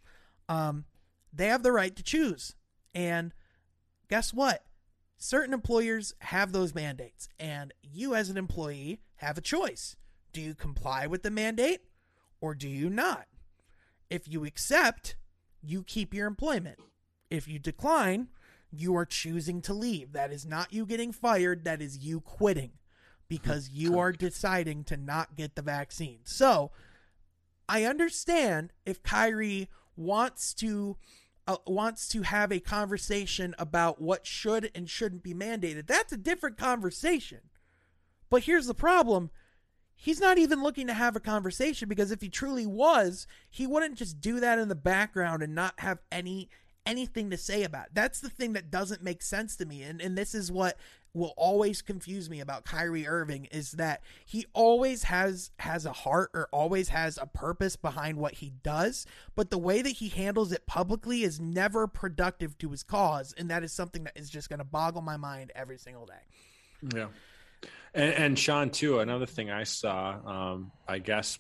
um, 0.48 0.84
they 1.32 1.46
have 1.46 1.62
the 1.62 1.72
right 1.72 1.94
to 1.94 2.02
choose. 2.02 2.54
And 2.94 3.32
guess 4.08 4.32
what? 4.34 4.64
Certain 5.16 5.52
employers 5.52 6.14
have 6.20 6.52
those 6.52 6.74
mandates, 6.74 7.28
and 7.40 7.74
you 7.82 8.14
as 8.14 8.30
an 8.30 8.36
employee 8.36 9.00
have 9.16 9.36
a 9.36 9.40
choice. 9.40 9.96
Do 10.32 10.40
you 10.40 10.54
comply 10.54 11.06
with 11.08 11.24
the 11.24 11.30
mandate 11.30 11.80
or 12.40 12.54
do 12.54 12.68
you 12.68 12.88
not? 12.88 13.26
If 14.10 14.28
you 14.28 14.44
accept, 14.44 15.16
you 15.62 15.82
keep 15.82 16.14
your 16.14 16.26
employment. 16.26 16.78
If 17.30 17.46
you 17.46 17.58
decline, 17.58 18.28
you 18.70 18.96
are 18.96 19.04
choosing 19.04 19.60
to 19.62 19.74
leave. 19.74 20.12
That 20.12 20.32
is 20.32 20.46
not 20.46 20.72
you 20.72 20.86
getting 20.86 21.12
fired, 21.12 21.64
that 21.64 21.82
is 21.82 21.98
you 21.98 22.20
quitting 22.20 22.72
because 23.28 23.68
you 23.70 23.98
are 23.98 24.12
deciding 24.12 24.84
to 24.84 24.96
not 24.96 25.36
get 25.36 25.54
the 25.54 25.62
vaccine. 25.62 26.20
So, 26.24 26.70
I 27.68 27.84
understand 27.84 28.72
if 28.86 29.02
Kyrie 29.02 29.68
wants 29.96 30.54
to 30.54 30.96
uh, 31.46 31.56
wants 31.66 32.08
to 32.08 32.22
have 32.22 32.52
a 32.52 32.60
conversation 32.60 33.54
about 33.58 34.00
what 34.00 34.26
should 34.26 34.70
and 34.74 34.88
shouldn't 34.88 35.22
be 35.22 35.34
mandated. 35.34 35.86
That's 35.86 36.12
a 36.12 36.18
different 36.18 36.58
conversation. 36.58 37.40
But 38.30 38.44
here's 38.44 38.66
the 38.66 38.74
problem. 38.74 39.30
He's 40.00 40.20
not 40.20 40.38
even 40.38 40.62
looking 40.62 40.86
to 40.86 40.94
have 40.94 41.16
a 41.16 41.20
conversation 41.20 41.88
because 41.88 42.12
if 42.12 42.20
he 42.20 42.28
truly 42.28 42.66
was, 42.66 43.26
he 43.50 43.66
wouldn't 43.66 43.98
just 43.98 44.20
do 44.20 44.38
that 44.38 44.60
in 44.60 44.68
the 44.68 44.76
background 44.76 45.42
and 45.42 45.56
not 45.56 45.74
have 45.80 45.98
any 46.12 46.48
anything 46.86 47.30
to 47.30 47.36
say 47.36 47.64
about 47.64 47.86
it. 47.86 47.90
That's 47.94 48.20
the 48.20 48.30
thing 48.30 48.52
that 48.52 48.70
doesn't 48.70 49.02
make 49.02 49.22
sense 49.22 49.56
to 49.56 49.66
me. 49.66 49.82
And 49.82 50.00
and 50.00 50.16
this 50.16 50.36
is 50.36 50.52
what 50.52 50.78
will 51.14 51.34
always 51.36 51.82
confuse 51.82 52.30
me 52.30 52.38
about 52.38 52.64
Kyrie 52.64 53.08
Irving 53.08 53.46
is 53.46 53.72
that 53.72 54.02
he 54.24 54.46
always 54.52 55.02
has 55.02 55.50
has 55.58 55.84
a 55.84 55.92
heart 55.92 56.30
or 56.32 56.48
always 56.52 56.90
has 56.90 57.18
a 57.18 57.26
purpose 57.26 57.74
behind 57.74 58.18
what 58.18 58.34
he 58.34 58.52
does, 58.62 59.04
but 59.34 59.50
the 59.50 59.58
way 59.58 59.82
that 59.82 59.90
he 59.96 60.08
handles 60.10 60.52
it 60.52 60.64
publicly 60.66 61.24
is 61.24 61.40
never 61.40 61.88
productive 61.88 62.56
to 62.58 62.70
his 62.70 62.84
cause, 62.84 63.34
and 63.36 63.50
that 63.50 63.64
is 63.64 63.72
something 63.72 64.04
that 64.04 64.16
is 64.16 64.30
just 64.30 64.48
going 64.48 64.60
to 64.60 64.64
boggle 64.64 65.02
my 65.02 65.16
mind 65.16 65.50
every 65.56 65.78
single 65.78 66.06
day. 66.06 66.94
Yeah. 66.94 67.08
And, 67.94 68.12
and 68.14 68.38
Sean, 68.38 68.70
too, 68.70 69.00
another 69.00 69.26
thing 69.26 69.50
I 69.50 69.64
saw, 69.64 70.18
um, 70.54 70.72
I 70.86 70.98
guess 70.98 71.38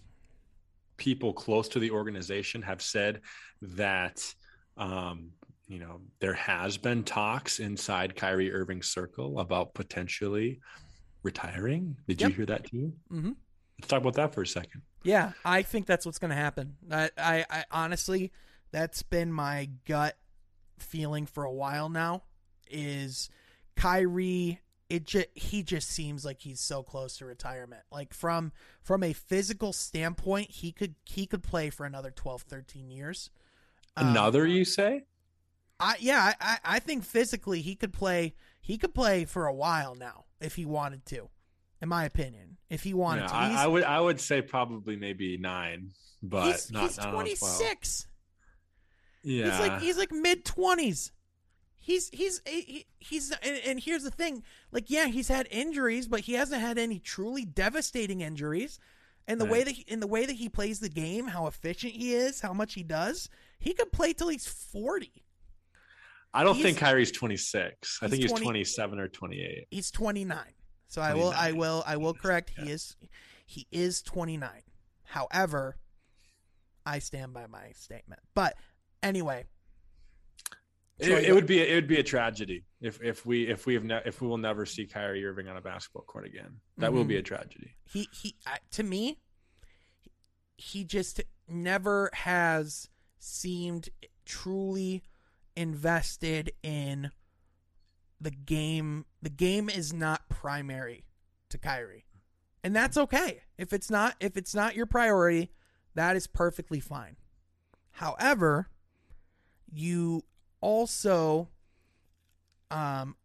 people 0.96 1.32
close 1.32 1.68
to 1.68 1.78
the 1.78 1.90
organization 1.92 2.62
have 2.62 2.82
said 2.82 3.20
that 3.62 4.34
um, 4.76 5.30
you 5.68 5.78
know 5.78 6.00
there 6.20 6.34
has 6.34 6.76
been 6.78 7.04
talks 7.04 7.60
inside 7.60 8.16
Kyrie 8.16 8.52
Irving's 8.52 8.88
circle 8.88 9.38
about 9.38 9.74
potentially 9.74 10.60
retiring. 11.22 11.96
Did 12.08 12.20
Yep. 12.20 12.30
you 12.30 12.36
hear 12.36 12.46
that 12.46 12.64
too? 12.64 12.92
Mhm. 13.12 13.36
Let's 13.80 13.88
talk 13.88 14.00
about 14.00 14.14
that 14.14 14.34
for 14.34 14.42
a 14.42 14.46
second. 14.46 14.82
Yeah, 15.04 15.32
I 15.44 15.62
think 15.62 15.86
that's 15.86 16.04
what's 16.04 16.18
going 16.18 16.30
to 16.30 16.36
happen. 16.36 16.76
I, 16.90 17.10
I, 17.16 17.44
I 17.48 17.64
honestly, 17.70 18.32
that's 18.72 19.02
been 19.02 19.32
my 19.32 19.70
gut 19.86 20.16
feeling 20.78 21.26
for 21.26 21.44
a 21.44 21.52
while 21.52 21.88
now. 21.88 22.24
Is 22.70 23.30
Kyrie? 23.76 24.60
It 24.88 25.04
just 25.04 25.26
he 25.34 25.62
just 25.62 25.88
seems 25.88 26.24
like 26.24 26.40
he's 26.40 26.60
so 26.60 26.82
close 26.82 27.18
to 27.18 27.26
retirement. 27.26 27.82
Like 27.92 28.14
from 28.14 28.52
from 28.82 29.02
a 29.02 29.12
physical 29.12 29.72
standpoint, 29.72 30.50
he 30.50 30.72
could 30.72 30.94
he 31.04 31.26
could 31.26 31.42
play 31.42 31.68
for 31.68 31.84
another 31.84 32.10
12, 32.10 32.42
13 32.42 32.90
years. 32.90 33.30
Um, 33.96 34.08
Another, 34.08 34.46
you 34.46 34.64
say? 34.64 35.04
I 35.80 35.96
yeah, 36.00 36.32
I, 36.40 36.58
I 36.64 36.78
think 36.78 37.04
physically 37.04 37.60
he 37.60 37.74
could 37.74 37.92
play 37.92 38.34
he 38.60 38.78
could 38.78 38.94
play 38.94 39.24
for 39.24 39.46
a 39.46 39.54
while 39.54 39.94
now 39.94 40.24
if 40.40 40.54
he 40.54 40.64
wanted 40.64 41.04
to. 41.06 41.28
In 41.80 41.88
my 41.88 42.04
opinion, 42.04 42.56
if 42.70 42.82
he 42.82 42.92
wanted 42.92 43.28
to, 43.28 43.34
I, 43.34 43.64
I 43.64 43.66
would 43.66 43.84
I 43.84 44.00
would 44.00 44.20
say 44.20 44.42
probably 44.42 44.96
maybe 44.96 45.36
nine, 45.36 45.92
but 46.22 46.46
he's, 46.46 46.72
not, 46.72 46.82
he's 46.82 46.98
not 46.98 47.12
26. 47.12 48.06
Yeah, 49.22 49.50
He's 49.50 49.60
like 49.60 49.80
he's 49.80 49.98
like 49.98 50.12
mid 50.12 50.44
twenties. 50.44 51.12
He's 51.88 52.10
he's 52.10 52.42
he, 52.44 52.84
he's 52.98 53.30
and, 53.42 53.60
and 53.64 53.80
here's 53.80 54.02
the 54.02 54.10
thing, 54.10 54.42
like 54.72 54.90
yeah, 54.90 55.06
he's 55.06 55.28
had 55.28 55.48
injuries, 55.50 56.06
but 56.06 56.20
he 56.20 56.34
hasn't 56.34 56.60
had 56.60 56.76
any 56.76 56.98
truly 56.98 57.46
devastating 57.46 58.20
injuries. 58.20 58.78
And 59.26 59.40
the 59.40 59.46
way 59.46 59.64
that 59.64 59.70
he, 59.70 59.84
in 59.88 60.00
the 60.00 60.06
way 60.06 60.26
that 60.26 60.36
he 60.36 60.50
plays 60.50 60.80
the 60.80 60.90
game, 60.90 61.28
how 61.28 61.46
efficient 61.46 61.94
he 61.94 62.12
is, 62.12 62.42
how 62.42 62.52
much 62.52 62.74
he 62.74 62.82
does, 62.82 63.30
he 63.58 63.72
could 63.72 63.90
play 63.90 64.12
till 64.12 64.28
he's 64.28 64.46
forty. 64.46 65.24
I 66.34 66.44
don't 66.44 66.56
he's- 66.56 66.66
think 66.66 66.78
Kyrie's 66.78 67.10
26. 67.10 68.00
I 68.02 68.08
think 68.08 68.20
he's 68.20 68.32
20 68.32 68.44
27 68.44 68.98
or 68.98 69.08
28. 69.08 69.68
He's 69.70 69.90
twenty 69.90 70.26
nine. 70.26 70.52
So 70.88 71.00
I 71.00 71.14
will 71.14 71.32
I 71.34 71.52
will 71.52 71.82
I 71.86 71.96
will 71.96 72.12
correct. 72.12 72.50
He 72.50 72.70
is 72.70 72.96
he 73.46 73.66
is 73.72 74.02
twenty 74.02 74.36
nine. 74.36 74.60
However, 75.04 75.78
I 76.84 76.98
stand 76.98 77.32
by 77.32 77.46
my 77.46 77.72
statement. 77.72 78.20
But 78.34 78.56
anyway, 79.02 79.46
It, 80.98 81.10
it 81.28 81.32
would 81.32 81.46
be 81.46 81.60
it 81.60 81.74
would 81.74 81.86
be 81.86 81.98
a 81.98 82.02
tragedy 82.02 82.64
if 82.80 83.00
if 83.02 83.24
we 83.24 83.46
if 83.48 83.66
we 83.66 83.74
have 83.74 83.84
ne- 83.84 84.02
if 84.04 84.20
we 84.20 84.26
will 84.26 84.36
never 84.38 84.66
see 84.66 84.84
Kyrie 84.86 85.24
Irving 85.24 85.46
on 85.48 85.56
a 85.56 85.60
basketball 85.60 86.02
court 86.02 86.26
again. 86.26 86.60
That 86.78 86.92
will 86.92 87.04
Mhm. 87.04 87.08
be 87.08 87.16
a 87.18 87.22
tragedy. 87.22 87.76
he 87.84 88.08
he 88.12 88.36
I- 88.46 88.58
to 88.72 88.82
me 88.82 89.20
he 90.56 90.82
just 90.84 91.20
never 91.46 92.10
has 92.12 92.88
seemed 93.20 93.90
truly 94.24 95.02
invested 95.56 96.52
in 96.62 97.10
the 98.20 98.30
game 98.32 99.04
the 99.22 99.30
game 99.30 99.68
is 99.68 99.92
not 99.92 100.28
primary 100.28 101.04
to 101.48 101.58
Kyrie 101.58 102.04
and 102.64 102.74
that's 102.74 102.96
okay 102.96 103.42
if 103.56 103.72
it's 103.72 103.88
not 103.90 104.16
if 104.20 104.36
it's 104.36 104.54
not 104.54 104.74
your 104.74 104.86
priority 104.86 105.52
that 105.94 106.16
is 106.16 106.26
perfectly 106.26 106.80
fine 106.80 107.16
however 107.92 108.68
you 109.72 110.24
also 110.60 111.48
um 112.70 113.16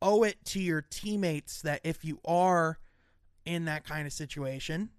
owe 0.00 0.22
it 0.24 0.36
to 0.44 0.60
your 0.60 0.82
teammates 0.82 1.62
that 1.62 1.80
if 1.84 2.04
you 2.04 2.18
are 2.24 2.78
in 3.44 3.64
that 3.66 3.84
kind 3.84 4.06
of 4.06 4.12
situation 4.12 4.90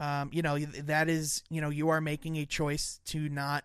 um, 0.00 0.30
you 0.32 0.42
know 0.42 0.58
that 0.58 1.08
is 1.08 1.42
you 1.48 1.60
know 1.60 1.70
you 1.70 1.88
are 1.90 2.00
making 2.00 2.36
a 2.36 2.44
choice 2.44 3.00
to 3.06 3.28
not 3.28 3.64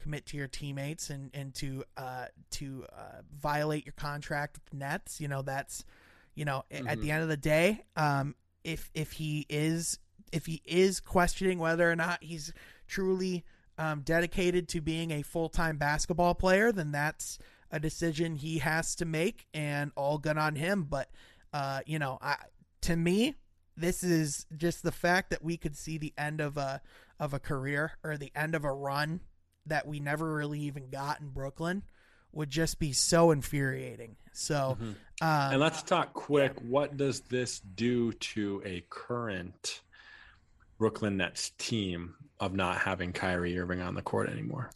commit 0.00 0.26
to 0.26 0.36
your 0.36 0.48
teammates 0.48 1.08
and 1.10 1.30
and 1.34 1.54
to 1.54 1.84
uh 1.96 2.26
to 2.50 2.84
uh, 2.92 3.20
violate 3.40 3.84
your 3.86 3.92
contract 3.96 4.58
with 4.64 4.74
Nets. 4.78 5.20
You 5.20 5.28
know 5.28 5.42
that's 5.42 5.84
you 6.34 6.44
know 6.44 6.64
a- 6.70 6.88
at 6.88 7.00
the 7.00 7.10
end 7.12 7.22
of 7.22 7.28
the 7.28 7.36
day 7.36 7.84
um 7.96 8.34
if 8.64 8.90
if 8.94 9.12
he 9.12 9.46
is 9.48 9.98
if 10.32 10.46
he 10.46 10.62
is 10.64 10.98
questioning 11.00 11.58
whether 11.58 11.88
or 11.90 11.96
not 11.96 12.22
he's 12.22 12.52
truly 12.88 13.44
um, 13.78 14.00
dedicated 14.02 14.68
to 14.68 14.80
being 14.80 15.10
a 15.12 15.22
full-time 15.22 15.76
basketball 15.78 16.34
player 16.34 16.72
then 16.72 16.92
that's 16.92 17.38
a 17.70 17.78
decision 17.80 18.34
he 18.34 18.58
has 18.58 18.94
to 18.94 19.04
make 19.04 19.46
and 19.54 19.92
all 19.96 20.18
good 20.18 20.36
on 20.38 20.56
him 20.56 20.84
but 20.84 21.10
uh 21.52 21.80
you 21.86 21.98
know 21.98 22.18
I 22.20 22.36
to 22.82 22.96
me 22.96 23.34
this 23.76 24.02
is 24.02 24.46
just 24.56 24.82
the 24.82 24.92
fact 24.92 25.30
that 25.30 25.42
we 25.44 25.56
could 25.56 25.76
see 25.76 25.98
the 25.98 26.12
end 26.18 26.40
of 26.40 26.56
a 26.56 26.80
of 27.20 27.32
a 27.34 27.38
career 27.38 27.92
or 28.02 28.16
the 28.16 28.32
end 28.34 28.54
of 28.54 28.64
a 28.64 28.72
run 28.72 29.20
that 29.66 29.86
we 29.86 30.00
never 30.00 30.34
really 30.34 30.60
even 30.60 30.88
got 30.90 31.20
in 31.20 31.28
Brooklyn 31.28 31.82
would 32.32 32.50
just 32.50 32.78
be 32.78 32.92
so 32.92 33.30
infuriating. 33.30 34.16
So, 34.32 34.76
Mhm. 34.80 34.94
um, 35.22 35.52
and 35.52 35.60
let's 35.60 35.82
talk 35.82 36.12
quick. 36.12 36.58
What 36.60 36.96
does 36.96 37.20
this 37.22 37.60
do 37.60 38.12
to 38.12 38.62
a 38.64 38.82
current 38.88 39.82
Brooklyn 40.78 41.16
Nets 41.16 41.50
team 41.58 42.14
of 42.40 42.54
not 42.54 42.78
having 42.78 43.12
Kyrie 43.12 43.58
Irving 43.58 43.80
on 43.80 43.94
the 43.94 44.02
court 44.02 44.28
anymore? 44.28 44.70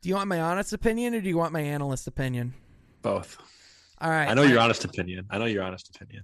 do 0.00 0.08
you 0.08 0.14
want 0.14 0.28
my 0.28 0.40
honest 0.40 0.72
opinion 0.72 1.14
or 1.14 1.20
do 1.20 1.28
you 1.28 1.36
want 1.36 1.52
my 1.52 1.60
analyst 1.60 2.06
opinion? 2.06 2.54
Both. 3.02 3.38
All 4.00 4.10
right, 4.10 4.28
I 4.28 4.34
know 4.34 4.42
your 4.42 4.60
honest 4.60 4.84
opinion. 4.84 5.26
I 5.30 5.38
know 5.38 5.46
your 5.46 5.62
honest 5.62 5.94
opinion. 5.94 6.22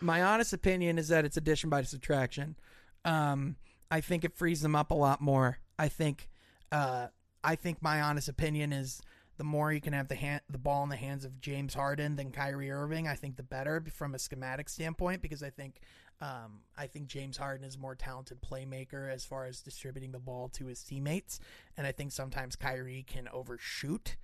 my 0.00 0.22
honest 0.22 0.52
opinion 0.52 0.98
is 0.98 1.08
that 1.08 1.24
it's 1.24 1.36
addition 1.36 1.68
by 1.68 1.82
subtraction. 1.82 2.56
Um, 3.04 3.56
I 3.90 4.00
think 4.00 4.24
it 4.24 4.34
frees 4.34 4.62
them 4.62 4.74
up 4.74 4.90
a 4.90 4.94
lot 4.94 5.20
more. 5.20 5.58
I 5.78 5.88
think, 5.88 6.28
uh, 6.70 7.08
I 7.44 7.56
think 7.56 7.82
my 7.82 8.00
honest 8.00 8.28
opinion 8.28 8.72
is 8.72 9.02
the 9.36 9.44
more 9.44 9.72
you 9.72 9.80
can 9.80 9.92
have 9.92 10.08
the 10.08 10.14
hand, 10.14 10.40
the 10.48 10.58
ball 10.58 10.82
in 10.84 10.88
the 10.88 10.96
hands 10.96 11.26
of 11.26 11.38
James 11.40 11.74
Harden 11.74 12.16
than 12.16 12.30
Kyrie 12.30 12.70
Irving, 12.70 13.08
I 13.08 13.14
think 13.14 13.36
the 13.36 13.42
better 13.42 13.84
from 13.92 14.14
a 14.14 14.18
schematic 14.18 14.70
standpoint 14.70 15.20
because 15.20 15.42
I 15.42 15.50
think, 15.50 15.80
um, 16.22 16.60
I 16.78 16.86
think 16.86 17.08
James 17.08 17.36
Harden 17.36 17.66
is 17.66 17.74
a 17.74 17.78
more 17.80 17.96
talented 17.96 18.40
playmaker 18.40 19.12
as 19.12 19.24
far 19.24 19.44
as 19.44 19.60
distributing 19.60 20.12
the 20.12 20.20
ball 20.20 20.48
to 20.50 20.66
his 20.66 20.82
teammates, 20.82 21.40
and 21.76 21.84
I 21.84 21.90
think 21.90 22.12
sometimes 22.12 22.54
Kyrie 22.54 23.04
can 23.06 23.28
overshoot. 23.32 24.16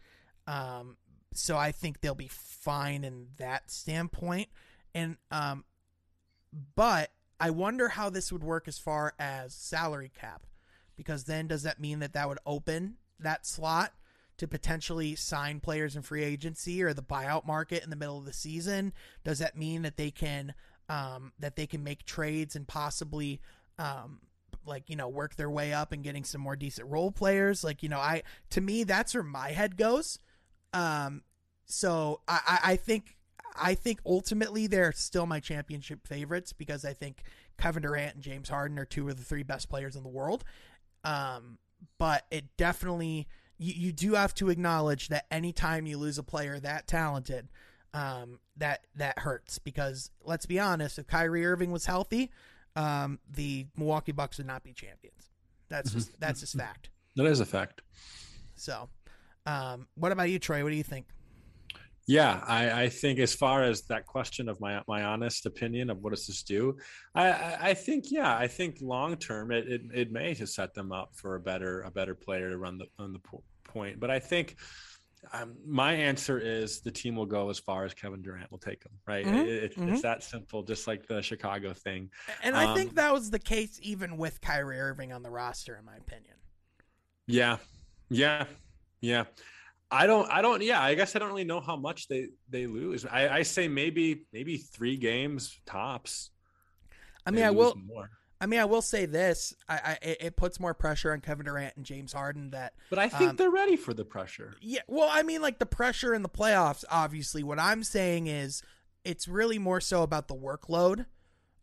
Um, 0.46 0.96
so 1.34 1.58
I 1.58 1.72
think 1.72 2.00
they'll 2.00 2.14
be 2.14 2.30
fine 2.30 3.02
in 3.02 3.26
that 3.36 3.70
standpoint. 3.70 4.48
And 4.94 5.16
um, 5.32 5.64
but 6.74 7.10
I 7.40 7.50
wonder 7.50 7.88
how 7.88 8.10
this 8.10 8.32
would 8.32 8.44
work 8.44 8.68
as 8.68 8.78
far 8.78 9.14
as 9.18 9.52
salary 9.52 10.10
cap, 10.18 10.46
because 10.96 11.24
then 11.24 11.48
does 11.48 11.64
that 11.64 11.80
mean 11.80 11.98
that 11.98 12.12
that 12.12 12.28
would 12.28 12.38
open 12.46 12.98
that 13.18 13.44
slot 13.44 13.92
to 14.36 14.46
potentially 14.46 15.16
sign 15.16 15.58
players 15.58 15.96
in 15.96 16.02
free 16.02 16.22
agency 16.22 16.80
or 16.80 16.94
the 16.94 17.02
buyout 17.02 17.44
market 17.44 17.82
in 17.82 17.90
the 17.90 17.96
middle 17.96 18.18
of 18.18 18.24
the 18.24 18.32
season? 18.32 18.92
Does 19.24 19.40
that 19.40 19.56
mean 19.56 19.82
that 19.82 19.96
they 19.96 20.12
can 20.12 20.54
um, 20.88 21.32
that 21.38 21.56
they 21.56 21.66
can 21.66 21.84
make 21.84 22.04
trades 22.04 22.56
and 22.56 22.66
possibly 22.66 23.40
um, 23.78 24.20
like 24.66 24.88
you 24.88 24.96
know 24.96 25.08
work 25.08 25.36
their 25.36 25.50
way 25.50 25.72
up 25.72 25.92
and 25.92 26.02
getting 26.02 26.24
some 26.24 26.40
more 26.40 26.56
decent 26.56 26.88
role 26.88 27.10
players? 27.10 27.64
Like 27.64 27.82
you 27.82 27.88
know, 27.88 27.98
I 27.98 28.22
to 28.50 28.60
me 28.60 28.84
that's 28.84 29.14
where 29.14 29.22
my 29.22 29.50
head 29.50 29.76
goes. 29.76 30.18
Um, 30.72 31.22
so 31.66 32.20
I, 32.28 32.60
I, 32.64 32.76
think 32.76 33.16
I 33.56 33.74
think 33.74 34.00
ultimately 34.04 34.66
they're 34.66 34.92
still 34.92 35.26
my 35.26 35.40
championship 35.40 36.06
favorites 36.06 36.52
because 36.52 36.84
I 36.84 36.92
think 36.92 37.22
Kevin 37.58 37.82
Durant 37.82 38.14
and 38.16 38.22
James 38.22 38.48
Harden 38.48 38.78
are 38.78 38.84
two 38.84 39.08
of 39.08 39.16
the 39.16 39.24
three 39.24 39.42
best 39.42 39.68
players 39.68 39.96
in 39.96 40.02
the 40.02 40.08
world. 40.08 40.44
Um, 41.04 41.58
but 41.98 42.24
it 42.30 42.56
definitely 42.56 43.28
you, 43.58 43.74
you 43.76 43.92
do 43.92 44.14
have 44.14 44.34
to 44.34 44.50
acknowledge 44.50 45.08
that 45.08 45.26
anytime 45.30 45.86
you 45.86 45.98
lose 45.98 46.18
a 46.18 46.22
player 46.22 46.58
that 46.60 46.86
talented, 46.86 47.48
um, 47.94 48.38
that 48.56 48.86
that 48.96 49.18
hurts 49.18 49.58
because 49.58 50.10
let's 50.24 50.46
be 50.46 50.58
honest, 50.58 50.98
if 50.98 51.06
Kyrie 51.06 51.46
Irving 51.46 51.70
was 51.70 51.86
healthy, 51.86 52.30
um, 52.76 53.18
the 53.30 53.66
Milwaukee 53.76 54.12
Bucks 54.12 54.38
would 54.38 54.46
not 54.46 54.62
be 54.62 54.72
champions. 54.72 55.30
That's 55.68 55.92
just 55.92 56.18
that's 56.20 56.40
just 56.40 56.56
fact. 56.56 56.90
That 57.16 57.26
is 57.26 57.40
a 57.40 57.46
fact. 57.46 57.82
So, 58.54 58.88
um, 59.46 59.86
what 59.94 60.12
about 60.12 60.30
you, 60.30 60.38
Troy? 60.38 60.62
What 60.62 60.70
do 60.70 60.76
you 60.76 60.82
think? 60.82 61.06
Yeah, 62.06 62.42
I, 62.46 62.84
I 62.84 62.88
think 62.88 63.18
as 63.18 63.34
far 63.34 63.64
as 63.64 63.82
that 63.82 64.06
question 64.06 64.48
of 64.48 64.58
my 64.60 64.80
my 64.88 65.04
honest 65.04 65.44
opinion 65.44 65.90
of 65.90 65.98
what 66.02 66.14
does 66.14 66.26
this 66.26 66.42
do, 66.42 66.78
I, 67.14 67.56
I, 67.60 67.74
think 67.74 68.06
yeah, 68.08 68.34
I 68.34 68.46
think 68.46 68.78
long 68.80 69.16
term 69.16 69.52
it, 69.52 69.68
it 69.68 69.82
it 69.92 70.10
may 70.10 70.32
to 70.34 70.46
set 70.46 70.72
them 70.72 70.90
up 70.90 71.10
for 71.14 71.34
a 71.34 71.40
better 71.40 71.82
a 71.82 71.90
better 71.90 72.14
player 72.14 72.48
to 72.48 72.56
run 72.56 72.78
the 72.78 72.86
on 72.98 73.12
the 73.12 73.20
point. 73.64 74.00
But 74.00 74.10
I 74.10 74.20
think 74.20 74.56
um, 75.32 75.56
my 75.66 75.92
answer 75.92 76.38
is 76.38 76.80
the 76.80 76.90
team 76.90 77.16
will 77.16 77.26
go 77.26 77.50
as 77.50 77.58
far 77.58 77.84
as 77.84 77.92
Kevin 77.94 78.22
Durant 78.22 78.50
will 78.50 78.58
take 78.58 78.82
them. 78.82 78.92
Right, 79.06 79.26
Mhm, 79.26 79.46
It- 79.46 79.48
it- 79.64 79.76
mhm. 79.76 79.92
it's 79.92 80.02
that 80.02 80.22
simple. 80.22 80.62
Just 80.62 80.86
like 80.86 81.06
the 81.06 81.20
Chicago 81.22 81.72
thing. 81.72 82.10
And 82.42 82.56
I 82.56 82.74
think 82.74 82.90
Um, 82.90 82.94
that 82.96 83.12
was 83.12 83.30
the 83.30 83.38
case 83.38 83.78
even 83.82 84.16
with 84.16 84.40
Kyrie 84.40 84.78
Irving 84.80 85.12
on 85.12 85.22
the 85.22 85.30
roster, 85.30 85.76
in 85.76 85.84
my 85.84 85.96
opinion. 85.96 86.36
Yeah, 87.26 87.58
yeah, 88.08 88.46
yeah. 89.00 89.24
I 89.90 90.06
don't. 90.06 90.30
I 90.30 90.42
don't. 90.42 90.62
Yeah, 90.62 90.82
I 90.82 90.94
guess 90.94 91.16
I 91.16 91.18
don't 91.18 91.28
really 91.28 91.44
know 91.44 91.60
how 91.60 91.76
much 91.76 92.08
they 92.08 92.28
they 92.48 92.66
lose. 92.66 93.06
I, 93.06 93.38
I 93.38 93.42
say 93.42 93.68
maybe 93.68 94.26
maybe 94.32 94.58
three 94.58 94.96
games 94.96 95.58
tops. 95.66 96.30
I 97.26 97.30
They 97.30 97.36
mean, 97.36 97.44
I 97.46 97.50
will. 97.50 97.74
more. 97.74 98.10
I 98.40 98.46
mean, 98.46 98.60
I 98.60 98.64
will 98.66 98.82
say 98.82 99.04
this: 99.06 99.52
I, 99.68 99.74
I 99.74 99.98
it 100.02 100.36
puts 100.36 100.60
more 100.60 100.74
pressure 100.74 101.12
on 101.12 101.20
Kevin 101.20 101.46
Durant 101.46 101.76
and 101.76 101.84
James 101.84 102.12
Harden. 102.12 102.50
That 102.50 102.74
But 102.90 102.98
I 103.00 103.08
think 103.08 103.30
Um, 103.30 103.36
they're 103.36 103.50
ready 103.50 103.76
for 103.76 103.92
the 103.94 104.04
pressure. 104.04 104.54
yeah, 104.60 104.80
well, 104.86 105.08
I 105.10 105.22
mean, 105.22 105.42
like 105.42 105.58
the 105.58 105.66
pressure 105.66 106.14
in 106.14 106.22
the 106.22 106.28
playoffs. 106.28 106.84
Obviously, 106.90 107.42
what 107.42 107.58
I'm 107.58 107.82
saying 107.82 108.26
is 108.28 108.62
it's 109.04 109.26
really 109.26 109.58
more 109.58 109.80
so 109.80 110.02
about 110.02 110.28
the 110.28 110.34
workload. 110.36 111.06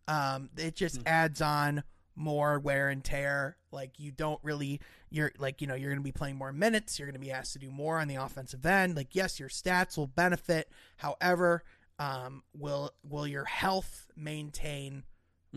Um, 0.08 0.50
it 0.58 0.76
just 0.76 0.98
Mhm. 1.00 1.08
adds 1.08 1.42
on 1.42 1.84
more 2.16 2.60
wear 2.60 2.90
and 2.90 3.04
tear. 3.04 3.58
Like 3.72 4.00
you 4.00 4.12
don't 4.12 4.40
really, 4.44 4.80
you're 5.10 5.32
like 5.38 5.62
you 5.62 5.68
know 5.68 5.76
you're 5.76 5.90
going 5.92 6.00
to 6.00 6.04
be 6.04 6.12
playing 6.12 6.36
more 6.38 6.54
minutes. 6.54 7.00
You're 7.00 7.08
going 7.08 7.14
to 7.20 7.26
be 7.26 7.32
asked 7.32 7.54
to 7.54 7.60
do 7.60 7.72
more 7.72 8.00
on 8.00 8.08
the 8.08 8.16
offensive 8.16 8.66
end. 8.66 8.96
Like 8.96 9.16
yes, 9.16 9.40
your 9.40 9.50
stats 9.50 9.98
will 9.98 10.08
benefit. 10.08 10.70
However, 10.98 11.64
um, 12.00 12.44
will 12.54 12.92
will 13.04 13.28
your 13.28 13.46
health 13.46 14.08
maintain 14.16 15.04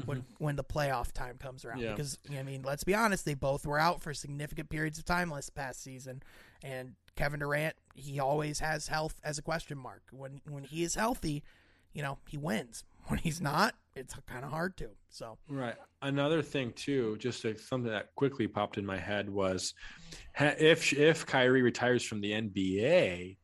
when 0.04 0.18
mm-hmm. 0.18 0.44
when 0.44 0.56
the 0.56 0.64
playoff 0.64 1.12
time 1.12 1.37
comes 1.38 1.64
around? 1.64 1.80
Yeah. 1.80 1.90
Because 1.90 2.18
I 2.37 2.42
mean, 2.42 2.62
let's 2.62 2.84
be 2.84 2.94
honest, 2.94 3.24
they 3.24 3.34
both 3.34 3.66
were 3.66 3.78
out 3.78 4.00
for 4.00 4.14
significant 4.14 4.68
periods 4.68 4.98
of 4.98 5.04
time 5.04 5.30
last 5.30 5.54
past 5.54 5.82
season, 5.82 6.22
and 6.62 6.94
Kevin 7.16 7.40
Durant 7.40 7.74
he 7.94 8.20
always 8.20 8.61
has 8.61 8.88
health 8.88 9.20
as 9.24 9.38
a 9.38 9.42
question 9.42 9.78
mark. 9.78 10.02
When 10.11 10.40
when 10.48 10.64
he 10.64 10.82
is 10.82 10.94
healthy, 10.94 11.42
you 11.92 12.02
know 12.02 12.18
he 12.28 12.37
wins. 12.37 12.84
When 13.08 13.18
he's 13.18 13.40
not, 13.40 13.74
it's 13.96 14.14
kind 14.26 14.44
of 14.44 14.50
hard 14.50 14.76
to. 14.76 14.90
So 15.08 15.38
Right. 15.48 15.76
Another 16.02 16.42
thing 16.42 16.74
too, 16.74 17.16
just 17.18 17.42
like 17.42 17.58
something 17.58 17.90
that 17.90 18.14
quickly 18.16 18.46
popped 18.46 18.76
in 18.76 18.84
my 18.84 18.98
head 18.98 19.30
was, 19.30 19.72
if 20.38 20.92
if 20.92 21.24
Kyrie 21.24 21.62
retires 21.62 22.02
from 22.02 22.20
the 22.20 22.32
NBA, 22.32 23.38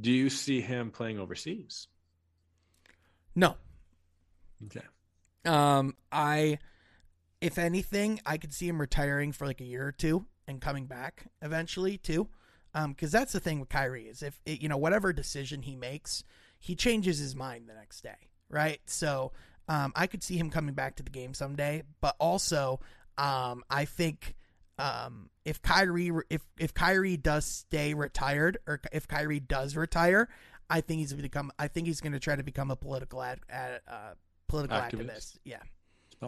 do 0.00 0.12
you 0.12 0.30
see 0.30 0.60
him 0.60 0.92
playing 0.92 1.18
overseas? 1.18 1.88
no, 3.34 3.56
Okay. 4.66 4.84
Um, 5.44 5.94
I, 6.12 6.58
if 7.40 7.58
anything, 7.58 8.20
I 8.26 8.36
could 8.36 8.52
see 8.52 8.68
him 8.68 8.80
retiring 8.80 9.32
for 9.32 9.46
like 9.46 9.60
a 9.60 9.64
year 9.64 9.86
or 9.86 9.92
two 9.92 10.26
and 10.46 10.60
coming 10.60 10.86
back 10.86 11.26
eventually 11.42 11.96
too. 11.96 12.28
Um, 12.74 12.92
because 12.92 13.10
that's 13.10 13.32
the 13.32 13.40
thing 13.40 13.58
with 13.58 13.68
Kyrie 13.68 14.06
is 14.06 14.22
if 14.22 14.40
it, 14.46 14.62
you 14.62 14.68
know 14.68 14.76
whatever 14.76 15.12
decision 15.12 15.62
he 15.62 15.74
makes, 15.74 16.22
he 16.58 16.76
changes 16.76 17.18
his 17.18 17.34
mind 17.34 17.68
the 17.68 17.74
next 17.74 18.02
day, 18.02 18.28
right? 18.48 18.80
So, 18.86 19.32
um, 19.68 19.92
I 19.96 20.06
could 20.06 20.22
see 20.22 20.36
him 20.36 20.50
coming 20.50 20.74
back 20.74 20.96
to 20.96 21.02
the 21.02 21.10
game 21.10 21.34
someday, 21.34 21.82
but 22.00 22.16
also, 22.18 22.80
um, 23.18 23.64
I 23.70 23.84
think. 23.84 24.34
Um, 24.78 25.28
if 25.44 25.60
Kyrie 25.60 26.10
if 26.30 26.40
if 26.58 26.72
Kyrie 26.72 27.18
does 27.18 27.44
stay 27.44 27.92
retired 27.92 28.56
or 28.66 28.80
if 28.92 29.06
Kyrie 29.06 29.38
does 29.38 29.76
retire, 29.76 30.26
I 30.70 30.80
think 30.80 31.00
he's 31.00 31.12
become 31.12 31.52
I 31.58 31.68
think 31.68 31.86
he's 31.86 32.00
going 32.00 32.14
to 32.14 32.18
try 32.18 32.34
to 32.34 32.42
become 32.42 32.70
a 32.70 32.76
political 32.76 33.22
ad, 33.22 33.40
ad 33.50 33.80
uh, 33.86 34.12
political 34.50 34.76
Activist. 34.76 35.06
activist. 35.06 35.38
Yeah. 35.44 35.62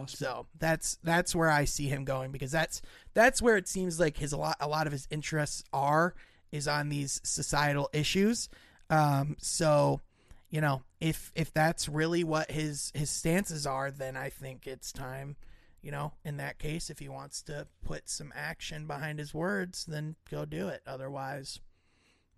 So 0.07 0.47
that's 0.57 0.97
that's 1.03 1.35
where 1.35 1.51
I 1.51 1.65
see 1.65 1.87
him 1.87 2.03
going 2.03 2.31
because 2.31 2.51
that's 2.51 2.81
that's 3.13 3.43
where 3.43 3.57
it 3.57 3.67
seems 3.67 3.99
like 3.99 4.17
his 4.17 4.31
a 4.33 4.37
lot 4.37 4.57
a 4.59 4.67
lot 4.67 4.87
of 4.87 4.93
his 4.93 5.07
interests 5.11 5.63
are 5.71 6.15
is 6.51 6.67
on 6.67 6.89
these 6.89 7.21
societal 7.23 7.89
issues. 7.93 8.49
Um, 8.89 9.35
so 9.39 10.01
you 10.49 10.61
know 10.61 10.81
if 10.99 11.31
if 11.35 11.53
that's 11.53 11.87
really 11.87 12.23
what 12.23 12.49
his 12.49 12.91
his 12.95 13.11
stances 13.11 13.67
are, 13.67 13.91
then 13.91 14.17
I 14.17 14.29
think 14.29 14.65
it's 14.65 14.91
time. 14.91 15.35
You 15.83 15.91
know, 15.91 16.13
in 16.25 16.37
that 16.37 16.57
case, 16.57 16.89
if 16.89 16.97
he 16.99 17.09
wants 17.09 17.43
to 17.43 17.67
put 17.85 18.09
some 18.09 18.31
action 18.35 18.87
behind 18.87 19.19
his 19.19 19.31
words, 19.33 19.85
then 19.85 20.15
go 20.31 20.43
do 20.45 20.69
it. 20.69 20.81
Otherwise, 20.87 21.59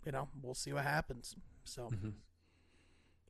you 0.06 0.12
know, 0.12 0.28
we'll 0.42 0.56
see 0.56 0.74
what 0.74 0.84
happens. 0.84 1.36
So 1.64 1.90
Mhm. 1.90 2.14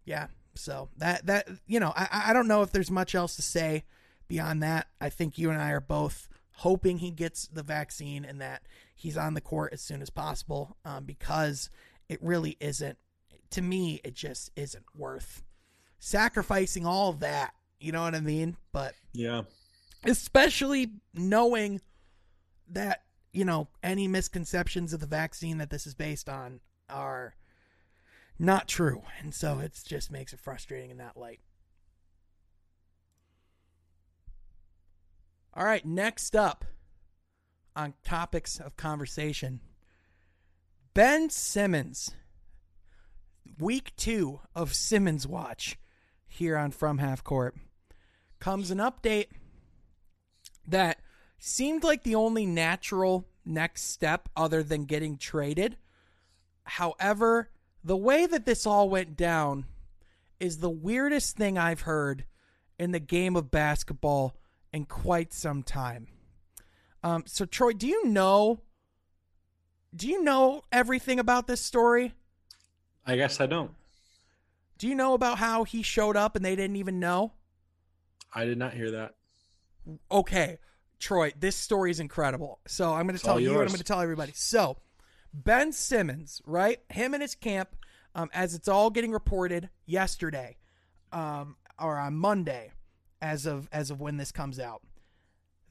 yeah 0.03 0.27
so 0.57 0.89
that 0.97 1.25
that 1.25 1.47
you 1.67 1.79
know 1.79 1.91
i 1.95 2.25
i 2.29 2.33
don't 2.33 2.47
know 2.47 2.61
if 2.61 2.71
there's 2.71 2.91
much 2.91 3.13
else 3.15 3.35
to 3.35 3.41
say 3.41 3.83
beyond 4.27 4.61
that 4.63 4.87
i 5.01 5.09
think 5.09 5.37
you 5.37 5.49
and 5.49 5.61
i 5.61 5.69
are 5.71 5.79
both 5.81 6.27
hoping 6.59 6.99
he 6.99 7.11
gets 7.11 7.47
the 7.47 7.63
vaccine 7.63 8.23
and 8.23 8.39
that 8.39 8.61
he's 8.95 9.17
on 9.17 9.33
the 9.33 9.41
court 9.41 9.73
as 9.73 9.81
soon 9.81 10.01
as 10.01 10.09
possible 10.09 10.77
um, 10.85 11.03
because 11.03 11.69
it 12.07 12.21
really 12.23 12.55
isn't 12.59 12.97
to 13.49 13.61
me 13.61 13.99
it 14.03 14.13
just 14.13 14.49
isn't 14.55 14.85
worth 14.97 15.43
sacrificing 15.99 16.85
all 16.85 17.09
of 17.09 17.19
that 17.19 17.53
you 17.79 17.91
know 17.91 18.01
what 18.01 18.15
i 18.15 18.19
mean 18.19 18.55
but 18.71 18.93
Yeah. 19.13 19.41
especially 20.05 20.91
knowing 21.13 21.81
that 22.69 23.03
you 23.33 23.43
know 23.45 23.67
any 23.83 24.07
misconceptions 24.07 24.93
of 24.93 24.99
the 24.99 25.07
vaccine 25.07 25.57
that 25.57 25.69
this 25.69 25.85
is 25.85 25.93
based 25.93 26.29
on 26.29 26.61
are 26.89 27.35
not 28.37 28.67
true 28.67 29.01
and 29.19 29.33
so 29.33 29.59
it 29.59 29.79
just 29.85 30.11
makes 30.11 30.33
it 30.33 30.39
frustrating 30.39 30.91
in 30.91 30.97
that 30.97 31.17
light 31.17 31.39
all 35.53 35.65
right 35.65 35.85
next 35.85 36.35
up 36.35 36.65
on 37.75 37.93
topics 38.03 38.59
of 38.59 38.75
conversation 38.75 39.59
ben 40.93 41.29
simmons 41.29 42.11
week 43.59 43.91
two 43.95 44.39
of 44.53 44.73
simmons 44.73 45.25
watch 45.25 45.77
here 46.27 46.57
on 46.57 46.71
from 46.71 46.97
half 46.97 47.23
court 47.23 47.55
comes 48.39 48.69
an 48.69 48.79
update 48.79 49.27
that 50.67 50.99
seemed 51.37 51.83
like 51.83 52.03
the 52.03 52.15
only 52.15 52.45
natural 52.45 53.27
next 53.45 53.83
step 53.91 54.29
other 54.35 54.63
than 54.63 54.85
getting 54.85 55.17
traded. 55.17 55.77
However, 56.63 57.49
the 57.85 57.95
way 57.95 58.25
that 58.25 58.45
this 58.45 58.65
all 58.65 58.89
went 58.89 59.15
down 59.15 59.65
is 60.39 60.57
the 60.57 60.69
weirdest 60.69 61.37
thing 61.37 61.57
I've 61.57 61.81
heard 61.81 62.25
in 62.79 62.91
the 62.91 62.99
game 62.99 63.35
of 63.35 63.51
basketball 63.51 64.35
in 64.73 64.85
quite 64.85 65.31
some 65.31 65.61
time. 65.63 66.07
Um, 67.03 67.23
so 67.27 67.45
Troy, 67.45 67.73
do 67.73 67.87
you 67.87 68.07
know 68.07 68.61
do 69.95 70.09
you 70.09 70.23
know 70.23 70.63
everything 70.71 71.19
about 71.19 71.47
this 71.47 71.61
story? 71.61 72.13
I 73.05 73.15
guess 73.15 73.39
I 73.39 73.45
don't. 73.45 73.71
Do 74.77 74.87
you 74.87 74.95
know 74.95 75.13
about 75.13 75.37
how 75.37 75.63
he 75.63 75.83
showed 75.83 76.17
up 76.17 76.35
and 76.35 76.43
they 76.43 76.55
didn't 76.55 76.75
even 76.75 76.99
know? 76.99 77.31
I 78.33 78.43
did 78.43 78.57
not 78.57 78.73
hear 78.73 78.91
that. 78.91 79.15
okay, 80.11 80.57
Troy, 80.99 81.31
this 81.39 81.55
story 81.55 81.91
is 81.91 81.99
incredible. 82.01 82.59
So 82.67 82.93
I'm 82.93 83.05
going 83.05 83.17
to 83.17 83.23
tell 83.23 83.39
you 83.39 83.51
and 83.51 83.61
I'm 83.61 83.67
going 83.67 83.77
to 83.77 83.83
tell 83.83 84.01
everybody. 84.01 84.33
So 84.35 84.77
Ben 85.43 85.73
Simmons, 85.73 86.41
right? 86.45 86.79
Him 86.89 87.13
and 87.13 87.21
his 87.21 87.35
camp, 87.35 87.75
um, 88.13 88.29
as 88.33 88.55
it's 88.55 88.67
all 88.67 88.89
getting 88.89 89.11
reported 89.11 89.69
yesterday, 89.85 90.57
um, 91.11 91.57
or 91.79 91.97
on 91.97 92.15
Monday, 92.15 92.71
as 93.21 93.45
of 93.45 93.67
as 93.71 93.91
of 93.91 93.99
when 93.99 94.17
this 94.17 94.31
comes 94.31 94.59
out, 94.59 94.81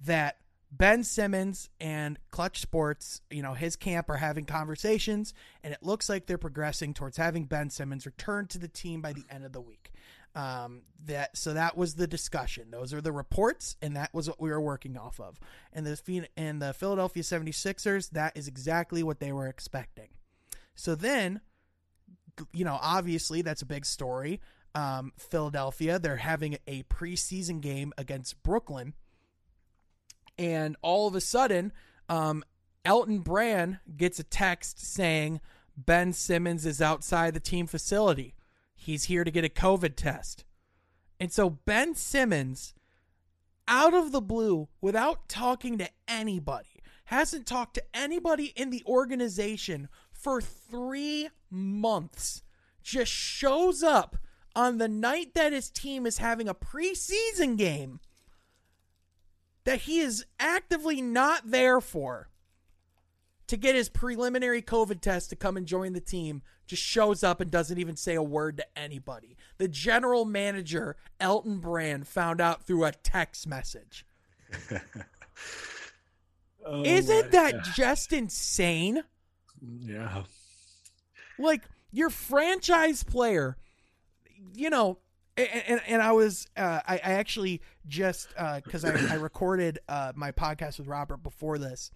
that 0.05 0.37
Ben 0.71 1.03
Simmons 1.05 1.71
and 1.81 2.19
Clutch 2.31 2.61
Sports, 2.61 3.21
you 3.31 3.43
know, 3.43 3.55
his 3.55 3.77
camp 3.77 4.11
are 4.11 4.17
having 4.17 4.45
conversations, 4.45 5.33
and 5.63 5.73
it 5.73 5.83
looks 5.83 6.09
like 6.09 6.27
they're 6.27 6.37
progressing 6.37 6.93
towards 6.93 7.17
having 7.17 7.45
Ben 7.45 7.71
Simmons 7.71 8.05
return 8.05 8.47
to 8.49 8.59
the 8.59 8.69
team 8.69 9.01
by 9.01 9.13
the 9.13 9.25
end 9.31 9.45
of 9.45 9.53
the 9.53 9.61
week. 9.61 9.93
Um, 10.35 10.83
that 11.05 11.37
so 11.37 11.55
that 11.55 11.77
was 11.77 11.95
the 11.95 12.09
discussion. 12.09 12.71
Those 12.71 12.93
are 12.93 13.01
the 13.01 13.13
reports, 13.13 13.77
and 13.81 13.95
that 13.97 14.13
was 14.13 14.29
what 14.29 14.41
we 14.41 14.51
were 14.51 14.61
working 14.61 14.97
off 14.97 15.21
of. 15.21 15.39
And 15.73 15.87
the 15.87 16.27
and 16.37 16.61
the 16.61 16.73
Philadelphia 16.73 17.23
76ers, 17.23 18.11
that 18.11 18.37
is 18.37 18.49
exactly 18.49 19.03
what 19.03 19.21
they 19.21 19.31
were 19.31 19.47
expecting. 19.47 20.09
So 20.75 20.97
then, 20.97 21.41
you 22.53 22.65
know, 22.65 22.79
obviously 22.83 23.43
that's 23.43 23.63
a 23.63 23.67
big 23.67 23.87
story. 23.87 24.41
Um, 24.75 25.13
Philadelphia, 25.17 26.01
they're 26.01 26.17
having 26.17 26.59
a 26.67 26.83
preseason 26.85 27.61
game 27.61 27.93
against 27.97 28.43
Brooklyn, 28.43 28.95
and 30.37 30.77
all 30.83 31.07
of 31.07 31.15
a 31.15 31.21
sudden, 31.21 31.73
um, 32.09 32.43
Elton 32.85 33.21
Brand 33.21 33.79
gets 33.97 34.19
a 34.19 34.25
text 34.25 34.85
saying 34.85 35.41
Ben 35.77 36.13
Simmons 36.13 36.67
is 36.67 36.83
outside 36.83 37.35
the 37.35 37.41
team 37.41 37.67
facility. 37.67 38.34
He's 38.85 39.05
here 39.05 39.25
to 39.25 39.31
get 39.31 39.47
a 39.47 39.49
COVID 39.49 39.97
test. 39.97 40.45
And 41.19 41.33
so 41.33 41.49
Ben 41.49 41.95
Simmons, 41.95 42.75
out 43.67 43.95
of 43.95 44.13
the 44.13 44.21
blue, 44.21 44.69
without 44.83 45.27
talking 45.27 45.79
to 45.79 45.89
anybody, 46.07 46.83
hasn't 47.07 47.47
talked 47.47 47.75
to 47.75 47.85
anybody 47.95 48.53
in 48.57 48.69
the 48.69 48.83
organization 48.87 49.89
for 50.13 50.43
three 50.43 51.31
months, 51.51 52.43
just 52.83 53.11
shows 53.11 53.83
up 53.83 54.19
on 54.55 54.77
the 54.77 54.89
night 54.89 55.33
that 55.35 55.53
his 55.53 55.71
team 55.71 56.05
is 56.05 56.19
having 56.19 56.47
a 56.47 56.55
preseason 56.55 57.57
game 57.57 58.01
that 59.65 59.83
he 59.83 60.01
is 60.01 60.27
actively 60.39 61.01
not 61.01 61.51
there 61.51 61.81
for 61.81 62.29
to 63.47 63.57
get 63.57 63.75
his 63.75 63.89
preliminary 63.89 64.61
COVID 64.61 65.01
test 65.01 65.31
to 65.31 65.37
come 65.37 65.57
and 65.57 65.67
join 65.67 65.95
the 65.95 66.01
team 66.01 66.43
just 66.67 66.83
shows 66.83 67.23
up 67.23 67.41
and 67.41 67.51
doesn't 67.51 67.79
even 67.79 67.97
say 67.97 68.15
a 68.15 68.23
word 68.23 68.57
to 68.59 68.67
anybody. 68.79 69.37
The 69.59 69.69
general 69.69 70.25
manager, 70.25 70.97
Elton 71.21 71.59
Brand, 71.59 72.09
found 72.09 72.41
out 72.41 72.67
through 72.67 72.85
a 72.85 72.93
text 72.93 73.47
message. 73.47 74.07
Oh 76.65 76.83
Isn't 76.83 77.33
that 77.33 77.53
God. 77.53 77.65
just 77.75 78.13
insane? 78.13 79.03
Yeah. 79.61 80.23
Like, 81.39 81.63
your 81.91 82.11
franchise 82.11 83.03
player, 83.03 83.57
you 84.55 84.71
know, 84.71 84.99
and, 85.37 85.49
and, 85.67 85.81
and 85.87 86.03
I 86.03 86.13
was 86.13 86.47
uh, 86.57 86.81
I, 86.87 86.95
I 86.95 87.13
actually 87.13 87.61
just 87.87 88.29
because 88.65 88.85
I, 88.85 89.13
I 89.13 89.17
recorded 89.17 89.79
uh, 89.89 90.13
my 90.15 90.33
podcast 90.33 90.79
with 90.79 90.87
Robert 90.87 91.19
before 91.19 91.59
this, 91.59 91.91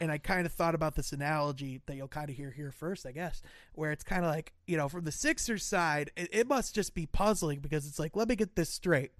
and 0.00 0.10
I 0.10 0.18
kind 0.18 0.46
of 0.46 0.52
thought 0.52 0.74
about 0.74 0.94
this 0.94 1.12
analogy 1.12 1.80
that 1.86 1.96
you'll 1.96 2.08
kind 2.08 2.30
of 2.30 2.36
hear 2.36 2.50
here 2.50 2.72
first, 2.72 3.06
I 3.06 3.12
guess, 3.12 3.42
where 3.74 3.92
it's 3.92 4.04
kind 4.04 4.24
of 4.24 4.30
like 4.30 4.52
you 4.66 4.76
know 4.76 4.88
from 4.88 5.04
the 5.04 5.12
Sixers 5.12 5.64
side, 5.64 6.10
it, 6.16 6.28
it 6.32 6.48
must 6.48 6.74
just 6.74 6.94
be 6.94 7.06
puzzling 7.06 7.60
because 7.60 7.86
it's 7.86 7.98
like 7.98 8.16
let 8.16 8.28
me 8.28 8.36
get 8.36 8.56
this 8.56 8.70
straight. 8.70 9.12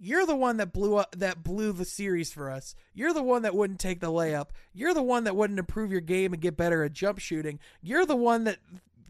You're 0.00 0.26
the 0.26 0.36
one 0.36 0.58
that 0.58 0.72
blew 0.72 0.96
up 0.96 1.16
that 1.18 1.42
blew 1.42 1.72
the 1.72 1.84
series 1.84 2.32
for 2.32 2.50
us. 2.50 2.74
You're 2.94 3.12
the 3.12 3.22
one 3.22 3.42
that 3.42 3.54
wouldn't 3.54 3.80
take 3.80 4.00
the 4.00 4.12
layup. 4.12 4.48
You're 4.72 4.94
the 4.94 5.02
one 5.02 5.24
that 5.24 5.34
wouldn't 5.34 5.58
improve 5.58 5.90
your 5.90 6.00
game 6.00 6.32
and 6.32 6.42
get 6.42 6.56
better 6.56 6.84
at 6.84 6.92
jump 6.92 7.18
shooting. 7.18 7.58
You're 7.82 8.06
the 8.06 8.16
one 8.16 8.44
that 8.44 8.58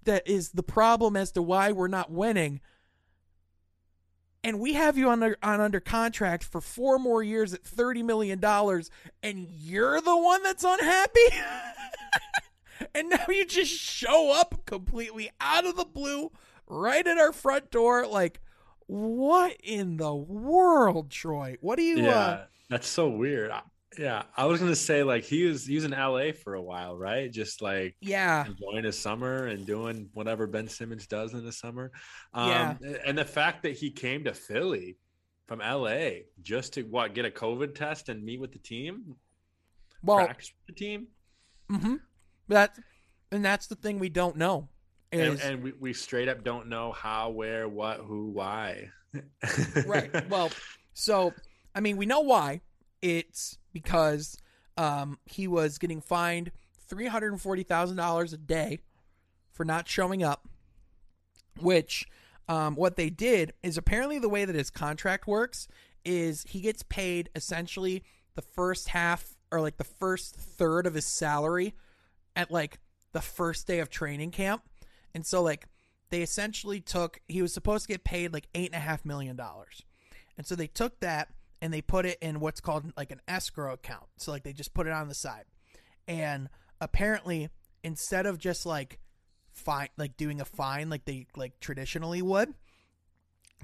that 0.05 0.27
is 0.27 0.51
the 0.51 0.63
problem 0.63 1.17
as 1.17 1.33
to 1.33 1.43
why 1.43 1.73
we're 1.73 1.89
not 1.89 2.11
winning 2.11 2.61
and 4.45 4.61
we 4.61 4.75
have 4.75 4.97
you 4.97 5.11
under 5.11 5.37
on 5.43 5.61
under 5.61 5.81
contract 5.81 6.45
for 6.45 6.61
four 6.61 6.99
more 6.99 7.23
years 7.23 7.53
at 7.53 7.65
thirty 7.65 8.03
million 8.03 8.39
dollars, 8.39 8.91
and 9.23 9.47
you're 9.51 10.01
the 10.01 10.17
one 10.17 10.43
that's 10.43 10.65
unhappy. 10.65 11.21
and 12.95 13.11
now 13.11 13.25
you 13.29 13.45
just 13.45 13.73
show 13.73 14.33
up 14.33 14.65
completely 14.67 15.31
out 15.41 15.67
of 15.67 15.77
the 15.77 15.85
blue, 15.85 16.31
right 16.67 17.07
at 17.07 17.19
our 17.19 17.33
front 17.33 17.71
door. 17.71 18.07
Like, 18.07 18.41
what 18.87 19.57
in 19.63 19.97
the 19.97 20.15
world, 20.15 21.11
Troy? 21.11 21.57
What 21.61 21.77
do 21.77 21.83
you? 21.83 22.03
Yeah, 22.03 22.19
uh, 22.19 22.45
that's 22.69 22.89
so 22.89 23.09
weird. 23.09 23.51
Yeah, 23.99 24.23
I 24.37 24.45
was 24.47 24.61
gonna 24.61 24.77
say 24.77 25.03
like 25.03 25.25
he 25.25 25.45
was 25.45 25.67
he 25.67 25.75
was 25.75 25.85
in 25.85 25.91
LA 25.91 26.33
for 26.33 26.55
a 26.55 26.63
while, 26.63 26.97
right? 26.97 27.31
Just 27.31 27.61
like 27.61 27.97
yeah, 28.01 28.47
enjoying 28.47 28.85
his 28.85 28.99
summer 28.99 29.47
and 29.47 29.67
doing 29.67 30.09
whatever 30.15 30.47
Ben 30.47 30.69
Simmons 30.69 31.07
does 31.07 31.35
in 31.35 31.45
the 31.45 31.53
summer. 31.53 31.91
Um, 32.33 32.49
Yeah. 32.49 32.75
and 33.05 33.19
the 33.19 33.25
fact 33.25 33.65
that 33.65 33.73
he 33.73 33.91
came 33.91 34.25
to 34.25 34.35
Philly 34.35 34.97
from 35.47 35.59
LA 35.61 36.11
just 36.43 36.75
to 36.75 36.83
what 36.83 37.15
get 37.15 37.25
a 37.25 37.31
COVID 37.31 37.75
test 37.75 38.09
and 38.09 38.23
meet 38.23 38.41
with 38.41 38.53
the 38.53 38.59
team, 38.61 39.17
well, 40.03 40.27
practice 40.27 40.53
with 40.67 40.77
the 40.77 40.85
team, 40.85 41.09
hmm 41.69 41.97
that, 42.47 42.79
and 43.33 43.45
that's 43.45 43.67
the 43.67 43.75
thing 43.75 43.99
we 43.99 44.09
don't 44.09 44.37
know 44.37 44.69
and, 45.13 45.41
and 45.41 45.63
we, 45.63 45.73
we 45.73 45.93
straight 45.93 46.29
up 46.29 46.45
don't 46.45 46.69
know 46.69 46.93
how, 46.93 47.31
where, 47.31 47.69
what, 47.69 47.99
who, 47.99 48.27
why. 48.31 48.91
right. 49.87 50.11
Well, 50.29 50.53
so 50.95 51.35
I 51.75 51.81
mean, 51.81 51.97
we 51.97 52.07
know 52.07 52.21
why. 52.21 52.61
It's 53.03 53.59
because 53.73 54.37
um, 54.77 55.19
he 55.25 55.47
was 55.47 55.79
getting 55.79 56.01
fined 56.01 56.53
three 56.89 57.07
hundred 57.07 57.33
and 57.33 57.41
forty 57.41 57.63
thousand 57.63 57.97
dollars 57.97 58.33
a 58.33 58.39
day 58.39 58.79
for 59.51 59.65
not 59.65 59.89
showing 59.89 60.23
up. 60.23 60.49
Which, 61.61 62.07
um, 62.49 62.77
what 62.77 62.97
they 62.97 63.11
did 63.11 63.53
is 63.63 63.77
apparently 63.77 64.19
the 64.19 64.29
way 64.29 64.45
that 64.45 64.55
his 64.55 64.71
contract 64.71 65.27
works 65.27 65.67
is 66.05 66.45
he 66.49 66.61
gets 66.61 66.83
paid 66.85 67.29
essentially 67.35 68.05
the 68.37 68.43
first 68.43 68.89
half 68.91 69.37
or 69.51 69.61
like 69.61 69.77
the 69.77 69.85
first 69.85 70.37
third 70.37 70.87
of 70.87 70.95
his 70.95 71.07
salary 71.07 71.75
at 72.37 72.51
like 72.51 72.79
the 73.13 73.21
first 73.21 73.67
day 73.67 73.81
of 73.81 73.91
training 73.91 74.31
camp. 74.31 74.63
And 75.15 75.27
so 75.27 75.43
like 75.43 75.67
they 76.11 76.23
essentially 76.23 76.81
took 76.81 77.21
he 77.27 77.43
was 77.43 77.53
supposed 77.53 77.87
to 77.87 77.93
get 77.93 78.05
paid 78.05 78.33
like 78.33 78.49
eight 78.55 78.69
and 78.69 78.77
a 78.77 78.85
half 78.85 79.05
million 79.05 79.35
dollars. 79.37 79.83
And 80.37 80.47
so 80.47 80.55
they 80.55 80.69
took 80.69 81.01
that 81.01 81.31
and 81.61 81.73
they 81.73 81.81
put 81.83 82.07
it 82.07 82.19
in 82.21 82.41
what's 82.41 82.61
called 82.61 82.93
like 82.97 83.11
an 83.11 83.21
escrow 83.27 83.73
account. 83.73 84.07
So 84.17 84.31
like 84.31 84.45
they 84.45 84.53
just 84.53 84.75
put 84.75 84.87
it 84.87 84.93
on 84.93 85.09
the 85.09 85.15
side. 85.15 85.45
And 86.07 86.49
apparently 86.81 87.49
instead 87.83 88.27
of 88.27 88.39
just 88.39 88.67
like 88.67 88.99
fine 89.53 89.89
like 89.97 90.17
doing 90.17 90.41
a 90.41 90.45
fine 90.45 90.89
like 90.89 91.05
they 91.05 91.27
like 91.37 91.59
traditionally 91.61 92.23
would, 92.23 92.55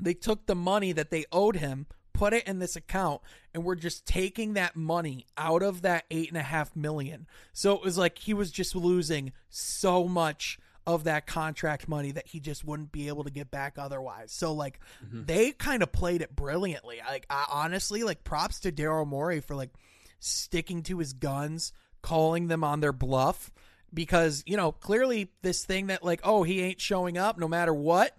they 0.00 0.14
took 0.14 0.46
the 0.46 0.54
money 0.54 0.92
that 0.92 1.10
they 1.10 1.24
owed 1.30 1.56
him, 1.56 1.86
put 2.12 2.32
it 2.32 2.46
in 2.46 2.58
this 2.58 2.76
account, 2.76 3.20
and 3.52 3.64
we're 3.64 3.74
just 3.76 4.06
taking 4.06 4.54
that 4.54 4.74
money 4.74 5.26
out 5.36 5.62
of 5.62 5.82
that 5.82 6.04
eight 6.10 6.28
and 6.28 6.36
a 6.38 6.42
half 6.42 6.74
million. 6.74 7.26
So 7.52 7.74
it 7.74 7.82
was 7.82 7.96
like 7.96 8.18
he 8.18 8.34
was 8.34 8.50
just 8.50 8.74
losing 8.74 9.32
so 9.48 10.08
much 10.08 10.58
of 10.86 11.04
that 11.04 11.26
contract 11.26 11.88
money 11.88 12.12
that 12.12 12.26
he 12.26 12.40
just 12.40 12.64
wouldn't 12.64 12.92
be 12.92 13.08
able 13.08 13.24
to 13.24 13.30
get 13.30 13.50
back 13.50 13.74
otherwise. 13.78 14.32
So 14.32 14.52
like 14.52 14.78
they 15.12 15.52
kind 15.52 15.82
of 15.82 15.92
played 15.92 16.20
it 16.22 16.34
brilliantly. 16.34 17.00
Like 17.06 17.26
I, 17.30 17.46
honestly, 17.50 18.02
like 18.02 18.24
props 18.24 18.60
to 18.60 18.72
Daryl 18.72 19.06
Morey 19.06 19.40
for 19.40 19.54
like 19.54 19.70
sticking 20.18 20.82
to 20.84 20.98
his 20.98 21.12
guns, 21.12 21.72
calling 22.02 22.48
them 22.48 22.62
on 22.64 22.80
their 22.80 22.92
bluff 22.92 23.50
because, 23.92 24.42
you 24.46 24.56
know, 24.56 24.72
clearly 24.72 25.30
this 25.42 25.64
thing 25.64 25.86
that 25.86 26.04
like, 26.04 26.20
oh, 26.24 26.42
he 26.42 26.60
ain't 26.60 26.80
showing 26.80 27.16
up 27.16 27.38
no 27.38 27.48
matter 27.48 27.72
what. 27.72 28.16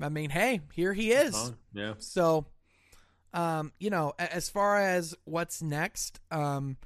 I 0.00 0.08
mean, 0.08 0.30
hey, 0.30 0.60
here 0.74 0.92
he 0.92 1.12
is. 1.12 1.34
Oh, 1.34 1.54
yeah. 1.72 1.94
So, 1.98 2.46
um, 3.32 3.72
you 3.78 3.90
know, 3.90 4.12
as 4.18 4.50
far 4.50 4.80
as 4.80 5.14
what's 5.24 5.62
next, 5.62 6.20
um, 6.30 6.76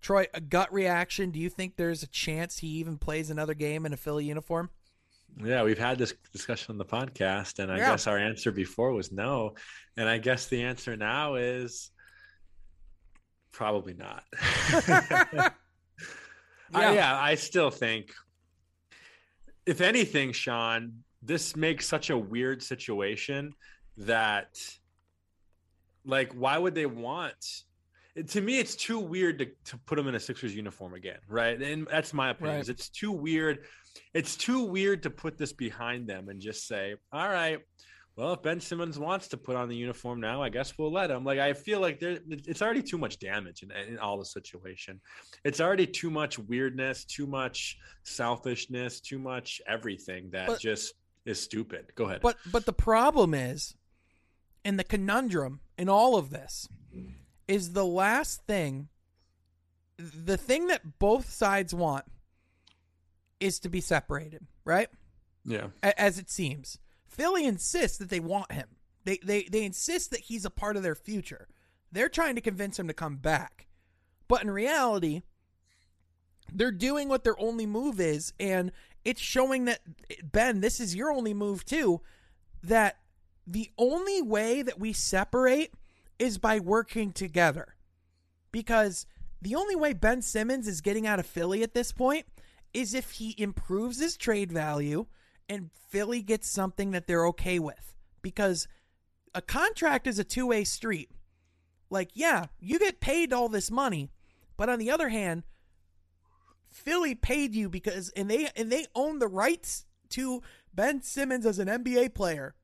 Troy, 0.00 0.26
a 0.34 0.40
gut 0.40 0.72
reaction. 0.72 1.30
Do 1.30 1.38
you 1.40 1.48
think 1.50 1.76
there's 1.76 2.02
a 2.02 2.06
chance 2.06 2.58
he 2.58 2.68
even 2.68 2.96
plays 2.98 3.30
another 3.30 3.54
game 3.54 3.84
in 3.86 3.92
a 3.92 3.96
Philly 3.96 4.24
uniform? 4.24 4.70
Yeah, 5.42 5.62
we've 5.64 5.78
had 5.78 5.98
this 5.98 6.14
discussion 6.32 6.72
on 6.72 6.78
the 6.78 6.84
podcast, 6.84 7.58
and 7.58 7.70
I 7.70 7.78
Yeah. 7.78 7.90
guess 7.90 8.06
our 8.06 8.16
answer 8.18 8.50
before 8.52 8.92
was 8.92 9.12
no. 9.12 9.54
And 9.96 10.08
I 10.08 10.18
guess 10.18 10.46
the 10.46 10.62
answer 10.62 10.96
now 10.96 11.34
is 11.34 11.90
probably 13.52 13.94
not. 13.94 14.24
I, 14.32 15.52
Yeah. 16.72 16.92
yeah, 16.92 17.20
I 17.20 17.34
still 17.34 17.70
think, 17.70 18.12
if 19.66 19.80
anything, 19.80 20.32
Sean, 20.32 21.02
this 21.22 21.56
makes 21.56 21.86
such 21.86 22.10
a 22.10 22.16
weird 22.18 22.62
situation 22.62 23.52
that, 23.98 24.58
like, 26.04 26.32
why 26.32 26.56
would 26.58 26.74
they 26.74 26.86
want? 26.86 27.62
To 28.28 28.40
me, 28.40 28.58
it's 28.58 28.74
too 28.74 28.98
weird 28.98 29.38
to, 29.40 29.46
to 29.64 29.78
put 29.86 29.98
him 29.98 30.08
in 30.08 30.14
a 30.14 30.20
Sixers 30.20 30.54
uniform 30.54 30.94
again, 30.94 31.18
right? 31.28 31.60
And 31.60 31.86
that's 31.90 32.14
my 32.14 32.30
opinion. 32.30 32.56
Right. 32.58 32.68
It's 32.68 32.88
too 32.88 33.12
weird. 33.12 33.66
It's 34.14 34.36
too 34.36 34.62
weird 34.64 35.02
to 35.02 35.10
put 35.10 35.36
this 35.36 35.52
behind 35.52 36.08
them 36.08 36.28
and 36.28 36.40
just 36.40 36.66
say, 36.66 36.94
"All 37.12 37.28
right, 37.28 37.58
well, 38.16 38.32
if 38.32 38.42
Ben 38.42 38.60
Simmons 38.60 38.98
wants 38.98 39.28
to 39.28 39.36
put 39.36 39.54
on 39.56 39.68
the 39.68 39.76
uniform 39.76 40.20
now, 40.20 40.42
I 40.42 40.48
guess 40.48 40.78
we'll 40.78 40.92
let 40.92 41.10
him." 41.10 41.24
Like, 41.24 41.38
I 41.38 41.52
feel 41.52 41.80
like 41.80 42.00
there, 42.00 42.18
it's 42.28 42.62
already 42.62 42.82
too 42.82 42.98
much 42.98 43.18
damage 43.18 43.62
in, 43.62 43.70
in 43.70 43.98
all 43.98 44.18
the 44.18 44.24
situation 44.24 45.00
it's 45.44 45.60
already 45.60 45.86
too 45.86 46.10
much 46.10 46.38
weirdness, 46.38 47.04
too 47.04 47.26
much 47.26 47.78
selfishness, 48.02 49.00
too 49.00 49.18
much 49.18 49.60
everything 49.66 50.30
that 50.30 50.46
But- 50.48 50.60
just 50.60 50.94
is 51.26 51.40
stupid. 51.42 51.92
Go 51.94 52.04
ahead. 52.04 52.22
But 52.22 52.36
but 52.50 52.64
the 52.64 52.72
problem 52.72 53.34
is, 53.34 53.74
and 54.64 54.78
the 54.78 54.84
conundrum 54.84 55.60
in 55.76 55.88
all 55.88 56.16
of 56.16 56.30
this, 56.30 56.68
is 57.48 57.72
the 57.72 57.84
last 57.84 58.42
thing. 58.42 58.88
The 59.98 60.36
thing 60.36 60.66
that 60.66 60.98
both 60.98 61.30
sides 61.30 61.72
want 61.74 62.04
is 63.40 63.58
to 63.60 63.68
be 63.68 63.80
separated, 63.80 64.46
right? 64.64 64.88
yeah, 65.44 65.68
A- 65.82 65.98
As 66.00 66.18
it 66.18 66.28
seems, 66.30 66.78
Philly 67.06 67.44
insists 67.44 67.98
that 67.98 68.10
they 68.10 68.20
want 68.20 68.52
him. 68.52 68.68
They 69.04 69.18
they 69.22 69.44
they 69.44 69.64
insist 69.64 70.10
that 70.10 70.20
he's 70.20 70.44
a 70.44 70.50
part 70.50 70.76
of 70.76 70.82
their 70.82 70.94
future. 70.96 71.46
They're 71.92 72.08
trying 72.08 72.34
to 72.34 72.40
convince 72.40 72.78
him 72.78 72.88
to 72.88 72.94
come 72.94 73.16
back, 73.16 73.68
but 74.28 74.42
in 74.42 74.50
reality, 74.50 75.22
they're 76.52 76.72
doing 76.72 77.08
what 77.08 77.22
their 77.24 77.38
only 77.40 77.64
move 77.66 78.00
is, 78.00 78.32
and 78.40 78.72
it's 79.04 79.20
showing 79.20 79.66
that 79.66 79.80
Ben, 80.24 80.60
this 80.60 80.80
is 80.80 80.94
your 80.96 81.12
only 81.12 81.32
move 81.34 81.64
too. 81.64 82.00
That 82.64 82.96
the 83.46 83.70
only 83.78 84.20
way 84.20 84.62
that 84.62 84.80
we 84.80 84.92
separate 84.92 85.72
is 86.18 86.38
by 86.38 86.58
working 86.58 87.12
together, 87.12 87.74
because 88.52 89.06
the 89.42 89.54
only 89.54 89.76
way 89.76 89.92
Ben 89.92 90.22
Simmons 90.22 90.66
is 90.66 90.80
getting 90.80 91.06
out 91.06 91.18
of 91.18 91.26
Philly 91.26 91.62
at 91.62 91.74
this 91.74 91.92
point 91.92 92.26
is 92.72 92.94
if 92.94 93.12
he 93.12 93.34
improves 93.38 94.00
his 94.00 94.16
trade 94.16 94.50
value 94.50 95.06
and 95.48 95.70
Philly 95.88 96.22
gets 96.22 96.48
something 96.48 96.90
that 96.90 97.06
they're 97.06 97.26
okay 97.26 97.58
with. 97.58 97.94
Because 98.22 98.66
a 99.34 99.40
contract 99.42 100.06
is 100.06 100.18
a 100.18 100.24
two 100.24 100.46
way 100.46 100.64
street. 100.64 101.10
Like, 101.90 102.10
yeah, 102.14 102.46
you 102.58 102.78
get 102.78 103.00
paid 103.00 103.32
all 103.32 103.48
this 103.48 103.70
money, 103.70 104.10
but 104.56 104.68
on 104.68 104.78
the 104.78 104.90
other 104.90 105.10
hand, 105.10 105.44
Philly 106.68 107.14
paid 107.14 107.54
you 107.54 107.68
because 107.68 108.10
and 108.16 108.28
they 108.28 108.48
and 108.56 108.72
they 108.72 108.86
own 108.94 109.20
the 109.20 109.28
rights 109.28 109.86
to 110.10 110.42
Ben 110.74 111.02
Simmons 111.02 111.46
as 111.46 111.58
an 111.58 111.68
NBA 111.68 112.14
player 112.14 112.54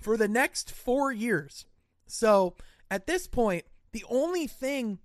for 0.00 0.16
the 0.16 0.28
next 0.28 0.70
4 0.70 1.12
years. 1.12 1.66
So, 2.06 2.56
at 2.90 3.06
this 3.06 3.26
point, 3.26 3.64
the 3.92 4.04
only 4.08 4.46
thing 4.46 4.98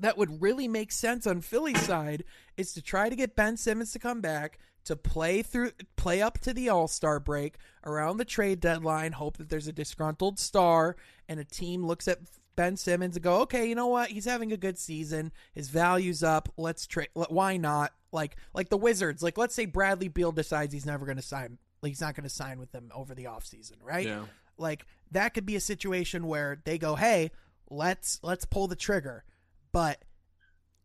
that 0.00 0.18
would 0.18 0.42
really 0.42 0.68
make 0.68 0.92
sense 0.92 1.26
on 1.26 1.40
Philly's 1.40 1.80
side 1.82 2.24
is 2.56 2.72
to 2.74 2.82
try 2.82 3.08
to 3.08 3.16
get 3.16 3.36
Ben 3.36 3.56
Simmons 3.56 3.92
to 3.92 3.98
come 3.98 4.20
back 4.20 4.58
to 4.84 4.94
play 4.94 5.42
through 5.42 5.72
play 5.96 6.22
up 6.22 6.38
to 6.38 6.54
the 6.54 6.68
All-Star 6.68 7.18
break 7.18 7.56
around 7.84 8.16
the 8.16 8.24
trade 8.24 8.60
deadline, 8.60 9.12
hope 9.12 9.36
that 9.36 9.48
there's 9.48 9.66
a 9.66 9.72
disgruntled 9.72 10.38
star 10.38 10.96
and 11.28 11.40
a 11.40 11.44
team 11.44 11.84
looks 11.84 12.06
at 12.06 12.20
Ben 12.54 12.76
Simmons 12.76 13.16
and 13.16 13.22
go, 13.22 13.40
"Okay, 13.42 13.68
you 13.68 13.74
know 13.74 13.88
what? 13.88 14.10
He's 14.10 14.24
having 14.24 14.52
a 14.52 14.56
good 14.56 14.78
season. 14.78 15.32
His 15.54 15.68
value's 15.68 16.22
up. 16.22 16.48
Let's 16.56 16.86
trade 16.86 17.08
why 17.14 17.56
not?" 17.56 17.92
Like 18.12 18.36
like 18.54 18.68
the 18.68 18.78
Wizards, 18.78 19.22
like 19.22 19.36
let's 19.36 19.54
say 19.54 19.66
Bradley 19.66 20.08
Beal 20.08 20.32
decides 20.32 20.72
he's 20.72 20.86
never 20.86 21.04
going 21.04 21.16
to 21.16 21.22
sign 21.22 21.58
Like 21.82 21.90
he's 21.90 22.00
not 22.00 22.14
going 22.14 22.24
to 22.24 22.30
sign 22.30 22.58
with 22.60 22.70
them 22.70 22.90
over 22.94 23.14
the 23.14 23.24
offseason, 23.24 23.76
right? 23.82 24.06
Yeah. 24.06 24.24
Like 24.56 24.86
that 25.10 25.34
could 25.34 25.46
be 25.46 25.56
a 25.56 25.60
situation 25.60 26.26
where 26.26 26.60
they 26.64 26.78
go, 26.78 26.96
"Hey, 26.96 27.30
let's 27.70 28.18
let's 28.22 28.44
pull 28.44 28.66
the 28.68 28.76
trigger," 28.76 29.24
but 29.72 30.04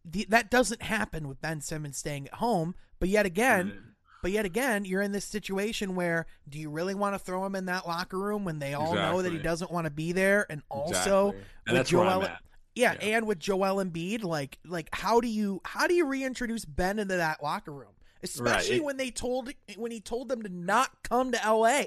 the, 0.04 0.26
that 0.30 0.50
doesn't 0.50 0.82
happen 0.82 1.28
with 1.28 1.42
Ben 1.42 1.62
Simmons 1.62 1.98
staying 1.98 2.28
at 2.28 2.36
home. 2.36 2.76
But 3.00 3.10
yet 3.10 3.26
again, 3.26 3.94
but 4.22 4.32
yet 4.32 4.46
again, 4.46 4.86
you're 4.86 5.02
in 5.02 5.12
this 5.12 5.26
situation 5.26 5.96
where 5.96 6.26
do 6.48 6.60
you 6.60 6.70
really 6.70 6.96
want 6.96 7.16
to 7.16 7.20
throw 7.20 7.46
him 7.46 7.56
in 7.56 7.66
that 7.66 7.88
locker 7.88 8.18
room 8.20 8.46
when 8.46 8.60
they 8.60 8.74
all 8.74 8.94
know 8.96 9.22
that 9.22 9.32
he 9.32 9.40
doesn't 9.40 9.72
want 9.72 9.86
to 9.86 9.92
be 9.92 10.12
there, 10.12 10.46
and 10.50 10.62
also 10.70 11.30
Exactly. 11.30 11.40
with 11.40 11.68
and 11.68 11.78
I'm 11.78 11.86
Joel- 11.86 12.22
yeah, 12.22 12.94
Yeah. 12.94 13.18
and 13.18 13.28
with 13.28 13.40
Joel 13.40 13.84
Embiid, 13.84 14.24
like 14.24 14.60
like 14.66 14.90
how 14.94 15.20
do 15.20 15.28
you 15.28 15.62
how 15.66 15.88
do 15.88 15.94
you 15.94 16.06
reintroduce 16.06 16.66
Ben 16.66 17.00
into 17.00 17.18
that 17.18 17.42
locker 17.44 17.72
room? 17.74 17.94
Especially 18.24 18.76
It- 18.78 18.84
when 18.84 18.98
they 18.98 19.10
told 19.12 19.52
when 19.78 19.92
he 19.92 20.00
told 20.00 20.30
them 20.30 20.44
to 20.44 20.50
not 20.50 21.04
come 21.04 21.32
to 21.32 21.40
LA. 21.44 21.86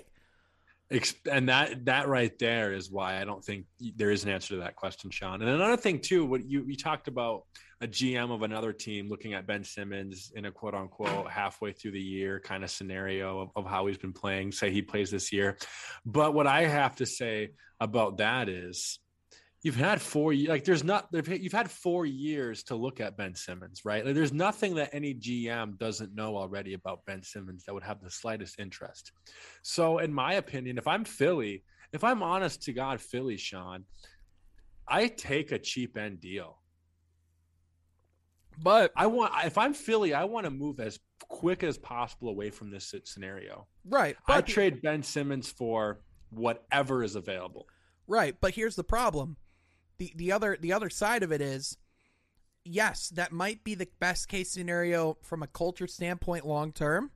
And 1.31 1.49
that 1.49 1.85
that 1.87 2.09
right 2.09 2.37
there 2.39 2.73
is 2.73 2.91
why 2.91 3.21
I 3.21 3.25
don't 3.25 3.45
think 3.45 3.67
there 3.97 4.11
is 4.11 4.25
an 4.25 4.31
answer 4.31 4.55
to 4.55 4.61
that 4.61 4.77
question, 4.77 5.11
Sean. 5.11 5.41
And 5.43 5.51
another 5.51 5.77
thing 5.77 6.01
too, 6.01 6.25
what 6.25 6.45
you 6.45 6.65
you 6.67 6.77
talked 6.77 7.09
about 7.09 7.45
a 7.81 7.87
GM 7.87 8.33
of 8.33 8.43
another 8.43 8.73
team 8.73 9.09
looking 9.09 9.35
at 9.35 9.47
Ben 9.47 9.65
Simmons 9.65 10.33
in 10.35 10.47
a 10.47 10.51
quote 10.51 10.75
unquote 10.75 11.31
halfway 11.31 11.73
through 11.73 11.93
the 11.93 12.01
year 12.01 12.41
kind 12.41 12.65
of 12.65 12.71
scenario 12.71 13.41
of, 13.41 13.51
of 13.57 13.67
how 13.67 13.87
he's 13.87 13.99
been 13.99 14.13
playing. 14.13 14.53
Say 14.53 14.71
he 14.71 14.83
plays 14.83 15.11
this 15.11 15.33
year, 15.33 15.57
but 16.07 16.35
what 16.35 16.47
I 16.47 16.63
have 16.63 16.97
to 16.97 17.07
say 17.07 17.51
about 17.81 18.19
that 18.19 18.49
is. 18.49 18.99
You've 19.65 19.77
had 19.77 20.03
four 20.03 20.35
years. 20.35 20.51
Like, 20.51 20.65
there's 20.65 20.85
not. 20.85 21.09
You've 21.11 21.53
had 21.53 21.71
four 21.71 22.05
years 22.05 22.63
to 22.65 22.77
look 22.77 23.01
at 23.01 23.17
Ben 23.17 23.35
Simmons, 23.35 23.87
right? 23.87 24.05
Like, 24.05 24.15
there's 24.15 24.33
nothing 24.33 24.75
that 24.75 24.91
any 24.93 25.15
GM 25.15 25.79
doesn't 25.79 26.15
know 26.15 26.37
already 26.37 26.75
about 26.75 27.07
Ben 27.07 27.23
Simmons 27.23 27.65
that 27.65 27.73
would 27.73 27.83
have 27.83 28.03
the 28.03 28.11
slightest 28.11 28.61
interest. 28.61 29.13
So, 29.63 29.99
in 29.99 30.13
my 30.13 30.35
opinion, 30.35 30.77
if 30.77 30.87
I'm 30.87 31.03
Philly, 31.03 31.65
if 31.95 32.05
I'm 32.05 32.23
honest 32.23 32.63
to 32.65 32.75
God, 32.75 33.01
Philly, 33.01 33.39
Sean, 33.39 33.87
I 34.87 35.09
take 35.09 35.51
a 35.51 35.59
cheap 35.59 35.97
end 35.97 36.21
deal. 36.21 36.61
But 38.63 38.93
I 38.95 39.07
want, 39.07 39.33
if 39.47 39.57
I'm 39.57 39.73
Philly, 39.73 40.13
I 40.13 40.25
want 40.25 40.45
to 40.45 40.51
move 40.51 40.79
as 40.79 40.99
quick 41.29 41.65
as 41.65 41.79
possible 41.79 42.29
away 42.29 42.51
from 42.51 42.71
this 42.71 42.95
scenario. 43.05 43.67
right, 43.89 44.15
I 44.29 44.43
trade 44.43 44.83
Ben 44.83 45.03
Simmons 45.03 45.49
for 45.49 46.01
whatever 46.29 47.03
is 47.03 47.15
available. 47.15 47.67
right, 48.07 48.37
but 48.43 48.55
here's 48.55 48.77
the 48.77 48.85
problem. 48.85 49.39
The 49.99 50.13
the 50.15 50.33
other 50.33 50.57
the 50.61 50.73
other 50.73 50.91
side 50.91 51.23
of 51.23 51.33
it 51.33 51.41
is 51.41 51.77
yes, 52.65 53.09
that 53.11 53.33
might 53.33 53.63
be 53.63 53.75
the 53.75 53.89
best 54.01 54.29
case 54.29 54.51
scenario 54.51 55.19
from 55.23 55.43
a 55.43 55.47
culture 55.47 55.87
standpoint 55.87 56.47
long 56.47 56.73
term. 56.73 57.11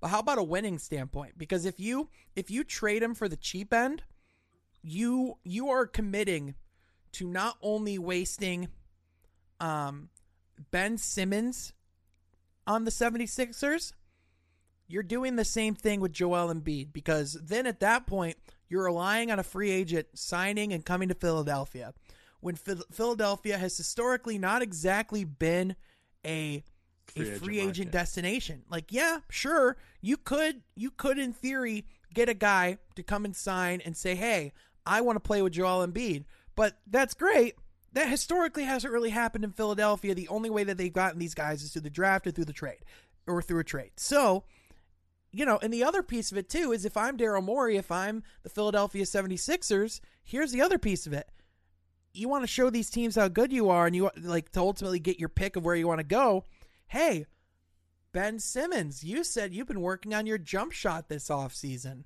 But 0.00 0.08
how 0.08 0.18
about 0.18 0.38
a 0.38 0.42
winning 0.42 0.78
standpoint? 0.78 1.38
Because 1.38 1.64
if 1.64 1.78
you 1.78 2.08
if 2.34 2.50
you 2.50 2.64
trade 2.64 3.02
him 3.02 3.14
for 3.14 3.28
the 3.28 3.36
cheap 3.36 3.72
end, 3.72 4.02
you 4.82 5.38
you 5.44 5.70
are 5.70 5.86
committing 5.86 6.56
to 7.12 7.28
not 7.28 7.56
only 7.62 7.98
wasting 7.98 8.68
um 9.60 10.08
Ben 10.70 10.98
Simmons 10.98 11.72
on 12.66 12.84
the 12.84 12.90
76ers, 12.90 13.92
you're 14.86 15.02
doing 15.02 15.36
the 15.36 15.44
same 15.44 15.74
thing 15.74 16.00
with 16.00 16.12
Joel 16.12 16.52
Embiid 16.52 16.92
because 16.92 17.34
then 17.34 17.66
at 17.66 17.80
that 17.80 18.06
point 18.06 18.36
you're 18.72 18.84
relying 18.84 19.30
on 19.30 19.38
a 19.38 19.42
free 19.42 19.70
agent 19.70 20.06
signing 20.14 20.72
and 20.72 20.82
coming 20.84 21.10
to 21.10 21.14
Philadelphia. 21.14 21.92
When 22.40 22.54
Phil- 22.56 22.82
Philadelphia 22.90 23.58
has 23.58 23.76
historically 23.76 24.38
not 24.38 24.62
exactly 24.62 25.24
been 25.24 25.76
a 26.24 26.64
Free 27.06 27.22
a 27.22 27.26
agent 27.26 27.44
free 27.44 27.58
agent 27.60 27.76
market. 27.88 27.90
destination. 27.92 28.62
Like, 28.70 28.90
yeah, 28.90 29.18
sure, 29.28 29.76
you 30.00 30.16
could 30.16 30.62
you 30.74 30.90
could 30.90 31.18
in 31.18 31.34
theory 31.34 31.84
get 32.14 32.30
a 32.30 32.34
guy 32.34 32.78
to 32.96 33.02
come 33.02 33.26
and 33.26 33.36
sign 33.36 33.82
and 33.84 33.94
say, 33.94 34.14
"Hey, 34.14 34.52
I 34.86 35.02
want 35.02 35.16
to 35.16 35.20
play 35.20 35.42
with 35.42 35.52
Joel 35.52 35.86
Embiid." 35.86 36.24
But 36.54 36.78
that's 36.86 37.12
great. 37.12 37.56
That 37.92 38.08
historically 38.08 38.64
hasn't 38.64 38.92
really 38.92 39.10
happened 39.10 39.44
in 39.44 39.52
Philadelphia. 39.52 40.14
The 40.14 40.28
only 40.28 40.48
way 40.48 40.64
that 40.64 40.78
they've 40.78 40.92
gotten 40.92 41.18
these 41.18 41.34
guys 41.34 41.62
is 41.62 41.72
through 41.72 41.82
the 41.82 41.90
draft 41.90 42.26
or 42.26 42.30
through 42.30 42.46
the 42.46 42.52
trade 42.54 42.80
or 43.26 43.42
through 43.42 43.60
a 43.60 43.64
trade. 43.64 43.90
So, 43.96 44.44
you 45.32 45.46
know, 45.46 45.58
and 45.62 45.72
the 45.72 45.84
other 45.84 46.02
piece 46.02 46.30
of 46.30 46.38
it 46.38 46.48
too 46.48 46.72
is 46.72 46.84
if 46.84 46.96
I'm 46.96 47.16
Daryl 47.16 47.42
Morey, 47.42 47.76
if 47.76 47.90
I'm 47.90 48.22
the 48.42 48.50
Philadelphia 48.50 49.04
76ers, 49.04 50.00
here's 50.22 50.52
the 50.52 50.60
other 50.60 50.78
piece 50.78 51.06
of 51.06 51.12
it. 51.12 51.28
You 52.12 52.28
want 52.28 52.42
to 52.42 52.48
show 52.48 52.68
these 52.68 52.90
teams 52.90 53.16
how 53.16 53.28
good 53.28 53.52
you 53.52 53.70
are 53.70 53.86
and 53.86 53.96
you 53.96 54.10
like 54.20 54.52
to 54.52 54.60
ultimately 54.60 54.98
get 54.98 55.18
your 55.18 55.30
pick 55.30 55.56
of 55.56 55.64
where 55.64 55.74
you 55.74 55.88
want 55.88 56.00
to 56.00 56.04
go. 56.04 56.44
Hey, 56.88 57.24
Ben 58.12 58.38
Simmons, 58.38 59.02
you 59.02 59.24
said 59.24 59.54
you've 59.54 59.68
been 59.68 59.80
working 59.80 60.12
on 60.12 60.26
your 60.26 60.36
jump 60.36 60.72
shot 60.72 61.08
this 61.08 61.30
offseason. 61.30 62.04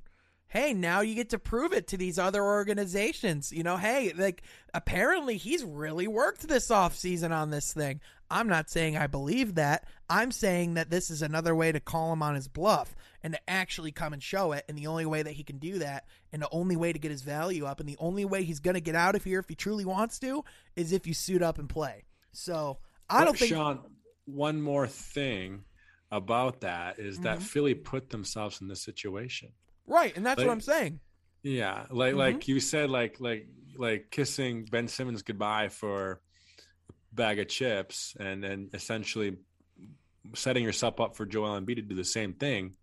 Hey, 0.49 0.73
now 0.73 1.01
you 1.01 1.15
get 1.15 1.31
to 1.31 1.39
prove 1.39 1.73
it 1.73 1.89
to 1.89 1.97
these 1.97 2.19
other 2.19 2.43
organizations. 2.43 3.51
You 3.53 3.63
know, 3.63 3.77
hey, 3.77 4.13
like 4.17 4.43
apparently 4.73 5.37
he's 5.37 5.65
really 5.65 6.07
worked 6.07 6.47
this 6.47 6.69
offseason 6.71 7.33
on 7.33 7.51
this 7.51 7.73
thing. 7.73 8.01
I'm 8.31 8.49
not 8.49 8.71
saying 8.71 8.97
I 8.97 9.07
believe 9.07 9.57
that. 9.57 9.87
I'm 10.09 10.31
saying 10.33 10.75
that 10.75 10.91
this 10.91 11.11
is 11.11 11.23
another 11.23 11.55
way 11.55 11.73
to 11.73 11.81
call 11.81 12.13
him 12.13 12.23
on 12.23 12.35
his 12.35 12.49
bluff 12.49 12.95
and 13.23 13.35
to 13.35 13.51
actually 13.51 13.93
come 13.93 14.13
and 14.13 14.23
show 14.23 14.53
it. 14.53 14.65
And 14.69 14.77
the 14.79 14.87
only 14.89 15.07
way 15.07 15.23
that 15.23 15.33
he 15.33 15.45
can 15.45 15.59
do 15.59 15.79
that, 15.81 16.07
and 16.33 16.43
the 16.43 16.49
only 16.51 16.77
way 16.77 16.93
to 16.93 16.99
get 16.99 17.11
his 17.11 17.23
value 17.23 17.67
up, 17.67 17.81
and 17.81 17.89
the 17.89 17.97
only 17.99 18.25
way 18.25 18.43
he's 18.45 18.61
going 18.61 18.75
to 18.75 18.81
get 18.81 18.95
out 18.95 19.15
of 19.15 19.25
here 19.25 19.41
if 19.41 19.49
he 19.49 19.55
truly 19.55 19.85
wants 19.85 20.19
to, 20.21 20.45
is 20.75 20.93
if 20.93 21.07
you 21.07 21.15
suit 21.15 21.43
up 21.43 21.59
and 21.59 21.69
play. 21.69 22.05
So 22.33 22.79
I 23.09 23.25
don't 23.25 23.33
But, 23.33 23.41
think. 23.41 23.53
Sean, 23.53 23.81
one 24.27 24.61
more 24.61 24.87
thing 24.89 25.65
about 26.11 26.61
that 26.61 26.99
is 26.99 27.21
that 27.21 27.39
Mhm. 27.39 27.43
Philly 27.43 27.75
put 27.75 28.11
themselves 28.11 28.61
in 28.61 28.69
this 28.69 28.83
situation. 28.83 29.53
Right, 29.87 30.17
and 30.17 30.25
that's 30.27 30.39
Like- 30.39 30.47
what 30.47 30.53
I'm 30.53 30.61
saying. 30.61 31.01
Yeah, 31.43 31.87
like 31.91 32.15
Mhm. 32.15 32.19
like 32.19 32.49
you 32.49 32.59
said, 32.61 32.91
like 32.91 33.21
like 33.21 33.47
like 33.77 34.11
kissing 34.11 34.65
Ben 34.65 34.89
Simmons 34.89 35.23
goodbye 35.23 35.69
for 35.69 36.23
a 36.89 36.93
bag 37.15 37.39
of 37.39 37.49
chips, 37.49 38.17
and 38.19 38.43
then 38.43 38.71
essentially 38.73 39.37
setting 40.35 40.65
yourself 40.65 40.99
up 41.01 41.15
for 41.17 41.25
Joel 41.27 41.61
Embiid 41.61 41.77
to 41.77 41.83
do 41.83 41.95
the 41.95 42.03
same 42.05 42.33
thing. 42.33 42.77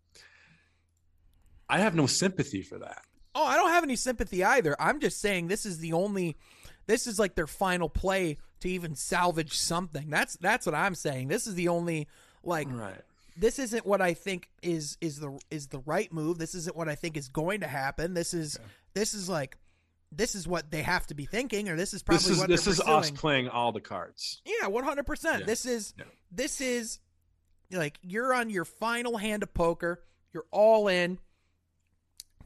I 1.69 1.79
have 1.79 1.95
no 1.95 2.07
sympathy 2.07 2.61
for 2.61 2.79
that. 2.79 3.03
Oh, 3.35 3.43
I 3.45 3.55
don't 3.57 3.71
have 3.71 3.83
any 3.83 3.95
sympathy 3.95 4.43
either. 4.43 4.75
I'm 4.79 4.99
just 4.99 5.19
saying 5.19 5.47
this 5.47 5.65
is 5.65 5.79
the 5.79 5.93
only 5.93 6.37
this 6.85 7.07
is 7.07 7.17
like 7.17 7.35
their 7.35 7.47
final 7.47 7.89
play 7.89 8.37
to 8.59 8.69
even 8.69 8.95
salvage 8.95 9.57
something. 9.57 10.09
That's 10.09 10.37
that's 10.37 10.65
what 10.65 10.75
I'm 10.75 10.95
saying. 10.95 11.29
This 11.29 11.47
is 11.47 11.55
the 11.55 11.67
only 11.69 12.07
like 12.43 12.67
Right. 12.69 13.01
This 13.35 13.59
isn't 13.59 13.85
what 13.85 14.01
I 14.01 14.13
think 14.13 14.49
is 14.61 14.97
is 15.01 15.19
the 15.19 15.37
is 15.49 15.67
the 15.67 15.79
right 15.79 16.11
move. 16.11 16.37
This 16.37 16.55
isn't 16.55 16.75
what 16.75 16.87
I 16.89 16.95
think 16.95 17.17
is 17.17 17.29
going 17.29 17.61
to 17.61 17.67
happen. 17.67 18.13
This 18.13 18.33
is 18.33 18.59
this 18.93 19.13
is 19.13 19.27
like 19.29 19.57
this 20.11 20.35
is 20.35 20.47
what 20.47 20.69
they 20.69 20.83
have 20.83 21.07
to 21.07 21.15
be 21.15 21.25
thinking 21.25 21.69
or 21.69 21.75
this 21.75 21.93
is 21.93 22.03
probably 22.03 22.19
This 22.19 22.29
is 22.29 22.37
what 22.37 22.49
this 22.49 22.67
is 22.67 22.79
us 22.81 23.09
playing 23.11 23.49
all 23.49 23.71
the 23.71 23.81
cards. 23.81 24.41
Yeah, 24.45 24.67
one 24.67 24.83
hundred 24.83 25.05
percent. 25.05 25.45
This 25.45 25.65
is 25.65 25.93
Yeah. 25.97 26.05
this 26.31 26.61
is 26.61 26.99
like 27.71 27.97
you're 28.03 28.33
on 28.33 28.49
your 28.49 28.65
final 28.65 29.17
hand 29.17 29.41
of 29.43 29.53
poker. 29.53 30.03
You're 30.33 30.45
all 30.51 30.87
in 30.87 31.17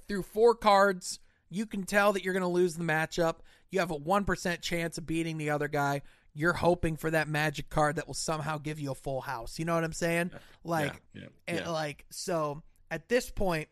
through 0.07 0.23
four 0.23 0.55
cards. 0.55 1.19
You 1.49 1.65
can 1.65 1.83
tell 1.83 2.13
that 2.13 2.23
you're 2.23 2.33
going 2.33 2.41
to 2.41 2.47
lose 2.47 2.75
the 2.75 2.83
matchup. 2.83 3.37
You 3.71 3.79
have 3.79 3.91
a 3.91 3.95
one 3.95 4.23
percent 4.25 4.61
chance 4.61 4.97
of 4.97 5.05
beating 5.05 5.37
the 5.37 5.49
other 5.49 5.67
guy. 5.67 6.01
You're 6.37 6.53
hoping 6.53 6.97
for 6.97 7.09
that 7.09 7.27
magic 7.27 7.67
card 7.69 7.95
that 7.95 8.05
will 8.05 8.13
somehow 8.13 8.59
give 8.59 8.79
you 8.79 8.91
a 8.91 8.95
full 8.95 9.21
house. 9.21 9.57
You 9.57 9.65
know 9.65 9.73
what 9.73 9.83
I'm 9.83 9.91
saying? 9.91 10.29
Like, 10.63 11.01
yeah, 11.13 11.21
yeah, 11.23 11.27
and 11.47 11.59
yeah. 11.61 11.69
like 11.71 12.05
so 12.11 12.61
at 12.91 13.09
this 13.09 13.31
point, 13.31 13.69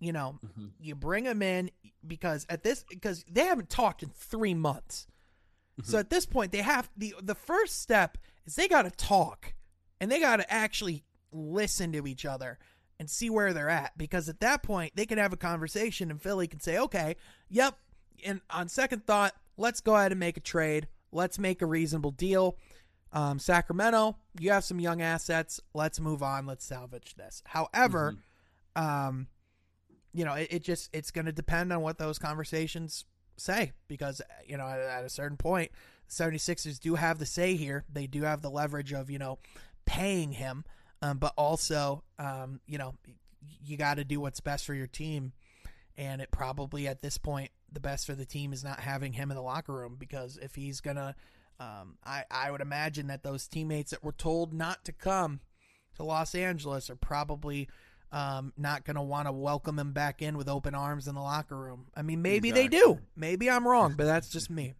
you 0.00 0.12
know, 0.12 0.38
Mhm. 0.58 0.70
you 0.80 0.94
bring 0.94 1.24
them 1.24 1.42
in 1.42 1.70
because 2.06 2.46
at 2.48 2.62
this 2.62 2.82
because 2.88 3.24
they 3.30 3.44
haven't 3.44 3.68
talked 3.68 4.02
in 4.02 4.08
three 4.08 4.54
months. 4.54 5.06
Mm-hmm. 5.78 5.90
So 5.90 5.98
at 5.98 6.08
this 6.08 6.24
point, 6.24 6.50
they 6.50 6.62
have 6.62 6.88
the 6.96 7.14
the 7.22 7.34
first 7.34 7.82
step 7.82 8.16
is 8.46 8.56
they 8.56 8.68
got 8.68 8.82
to 8.82 8.90
talk 8.90 9.52
and 10.00 10.10
they 10.10 10.18
got 10.18 10.36
to 10.36 10.50
actually 10.50 11.04
listen 11.30 11.92
to 11.92 12.06
each 12.06 12.24
other 12.24 12.58
and 12.98 13.10
see 13.10 13.28
where 13.28 13.52
they're 13.52 13.68
at 13.68 13.98
because 13.98 14.30
at 14.30 14.40
that 14.40 14.62
point 14.62 14.96
they 14.96 15.04
can 15.04 15.18
have 15.18 15.34
a 15.34 15.36
conversation 15.36 16.10
and 16.10 16.22
Philly 16.22 16.48
can 16.48 16.60
say, 16.60 16.78
okay, 16.78 17.16
yep. 17.50 17.76
And 18.24 18.40
on 18.48 18.68
second 18.68 19.06
thought, 19.06 19.34
let's 19.58 19.80
go 19.82 19.94
ahead 19.94 20.10
and 20.10 20.18
make 20.18 20.36
a 20.38 20.40
trade. 20.40 20.88
Let's 21.12 21.38
make 21.38 21.62
a 21.62 21.66
reasonable 21.66 22.10
deal. 22.10 22.56
Um, 23.12 23.38
Sacramento, 23.38 24.16
you 24.38 24.50
have 24.50 24.64
some 24.64 24.80
young 24.80 25.00
assets. 25.00 25.60
Let's 25.74 25.98
move 26.00 26.22
on. 26.22 26.46
Let's 26.46 26.64
salvage 26.64 27.14
this. 27.14 27.42
However, 27.46 28.16
um, 28.76 29.28
you 30.12 30.24
know, 30.24 30.34
it, 30.34 30.48
it 30.50 30.62
just 30.62 30.90
it's 30.92 31.10
going 31.10 31.26
to 31.26 31.32
depend 31.32 31.72
on 31.72 31.80
what 31.80 31.98
those 31.98 32.18
conversations 32.18 33.04
say 33.36 33.72
because 33.86 34.20
you 34.46 34.56
know 34.56 34.66
at, 34.66 34.80
at 34.80 35.04
a 35.04 35.08
certain 35.08 35.36
point, 35.36 35.70
the 36.08 36.24
76ers 36.24 36.78
do 36.78 36.96
have 36.96 37.18
the 37.18 37.26
say 37.26 37.56
here. 37.56 37.84
They 37.90 38.06
do 38.06 38.22
have 38.22 38.42
the 38.42 38.50
leverage 38.50 38.92
of 38.92 39.10
you 39.10 39.18
know 39.18 39.38
paying 39.86 40.32
him, 40.32 40.64
um, 41.02 41.18
but 41.18 41.32
also 41.36 42.02
um, 42.18 42.60
you 42.66 42.78
know 42.78 42.94
you 43.64 43.76
got 43.76 43.94
to 43.94 44.04
do 44.04 44.20
what's 44.20 44.40
best 44.40 44.64
for 44.64 44.74
your 44.74 44.86
team. 44.86 45.32
And 45.98 46.22
it 46.22 46.30
probably 46.30 46.88
at 46.88 47.02
this 47.02 47.18
point, 47.18 47.50
the 47.70 47.80
best 47.80 48.06
for 48.06 48.14
the 48.14 48.24
team 48.24 48.54
is 48.54 48.64
not 48.64 48.80
having 48.80 49.12
him 49.12 49.30
in 49.30 49.36
the 49.36 49.42
locker 49.42 49.74
room 49.74 49.96
because 49.98 50.38
if 50.40 50.54
he's 50.54 50.80
gonna, 50.80 51.14
um, 51.60 51.98
I 52.06 52.24
I 52.30 52.50
would 52.50 52.62
imagine 52.62 53.08
that 53.08 53.22
those 53.22 53.46
teammates 53.46 53.90
that 53.90 54.02
were 54.02 54.12
told 54.12 54.54
not 54.54 54.84
to 54.86 54.92
come 54.92 55.40
to 55.96 56.04
Los 56.04 56.34
Angeles 56.34 56.88
are 56.88 56.96
probably 56.96 57.68
um, 58.12 58.52
not 58.56 58.84
going 58.84 58.96
to 58.96 59.02
want 59.02 59.26
to 59.28 59.32
welcome 59.32 59.78
him 59.78 59.92
back 59.92 60.22
in 60.22 60.38
with 60.38 60.48
open 60.48 60.74
arms 60.74 61.08
in 61.08 61.14
the 61.14 61.20
locker 61.20 61.56
room. 61.56 61.86
I 61.94 62.02
mean, 62.02 62.22
maybe 62.22 62.48
exactly. 62.48 62.78
they 62.78 62.84
do. 62.84 62.98
Maybe 63.16 63.50
I'm 63.50 63.66
wrong, 63.66 63.94
but 63.96 64.04
that's 64.04 64.30
just 64.30 64.48
me. 64.48 64.74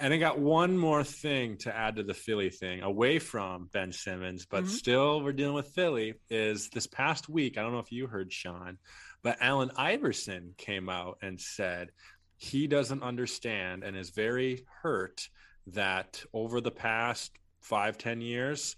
And 0.00 0.12
I 0.12 0.16
got 0.16 0.38
one 0.38 0.76
more 0.76 1.04
thing 1.04 1.58
to 1.58 1.76
add 1.76 1.96
to 1.96 2.02
the 2.02 2.14
Philly 2.14 2.50
thing, 2.50 2.82
away 2.82 3.18
from 3.20 3.68
Ben 3.72 3.92
Simmons, 3.92 4.46
but 4.46 4.64
mm-hmm. 4.64 4.72
still 4.72 5.22
we're 5.22 5.32
dealing 5.32 5.54
with 5.54 5.68
Philly. 5.68 6.14
Is 6.28 6.70
this 6.70 6.88
past 6.88 7.28
week? 7.28 7.56
I 7.56 7.62
don't 7.62 7.72
know 7.72 7.78
if 7.78 7.92
you 7.92 8.08
heard 8.08 8.32
Sean, 8.32 8.78
but 9.22 9.38
Allen 9.40 9.70
Iverson 9.76 10.54
came 10.58 10.88
out 10.88 11.18
and 11.22 11.40
said 11.40 11.90
he 12.36 12.66
doesn't 12.66 13.02
understand 13.02 13.84
and 13.84 13.96
is 13.96 14.10
very 14.10 14.64
hurt 14.82 15.28
that 15.68 16.22
over 16.32 16.60
the 16.60 16.70
past 16.70 17.32
five 17.60 17.96
ten 17.96 18.20
years, 18.20 18.76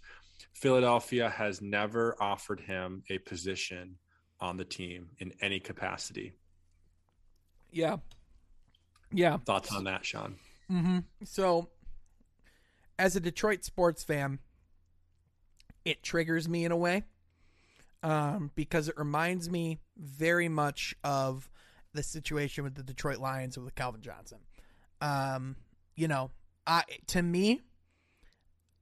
Philadelphia 0.52 1.30
has 1.30 1.62
never 1.62 2.16
offered 2.20 2.60
him 2.60 3.02
a 3.08 3.18
position 3.18 3.96
on 4.40 4.56
the 4.56 4.64
team 4.64 5.08
in 5.18 5.32
any 5.40 5.58
capacity. 5.58 6.34
Yeah. 7.72 7.96
Yeah. 9.12 9.38
Thoughts 9.38 9.74
on 9.74 9.84
that, 9.84 10.04
Sean? 10.04 10.36
Mm-hmm. 10.70 10.98
So, 11.24 11.70
as 12.98 13.16
a 13.16 13.20
Detroit 13.20 13.64
sports 13.64 14.04
fan, 14.04 14.38
it 15.84 16.02
triggers 16.02 16.48
me 16.48 16.64
in 16.64 16.72
a 16.72 16.76
way 16.76 17.04
um, 18.04 18.50
because 18.54 18.88
it 18.88 18.96
reminds 18.98 19.50
me 19.50 19.78
very 19.96 20.48
much 20.48 20.94
of 21.02 21.48
the 21.94 22.02
situation 22.02 22.62
with 22.62 22.74
the 22.74 22.82
Detroit 22.82 23.18
Lions 23.18 23.58
with 23.58 23.74
Calvin 23.74 24.02
Johnson. 24.02 24.38
Um, 25.00 25.56
you 25.96 26.06
know, 26.06 26.30
I 26.66 26.82
to 27.08 27.22
me, 27.22 27.62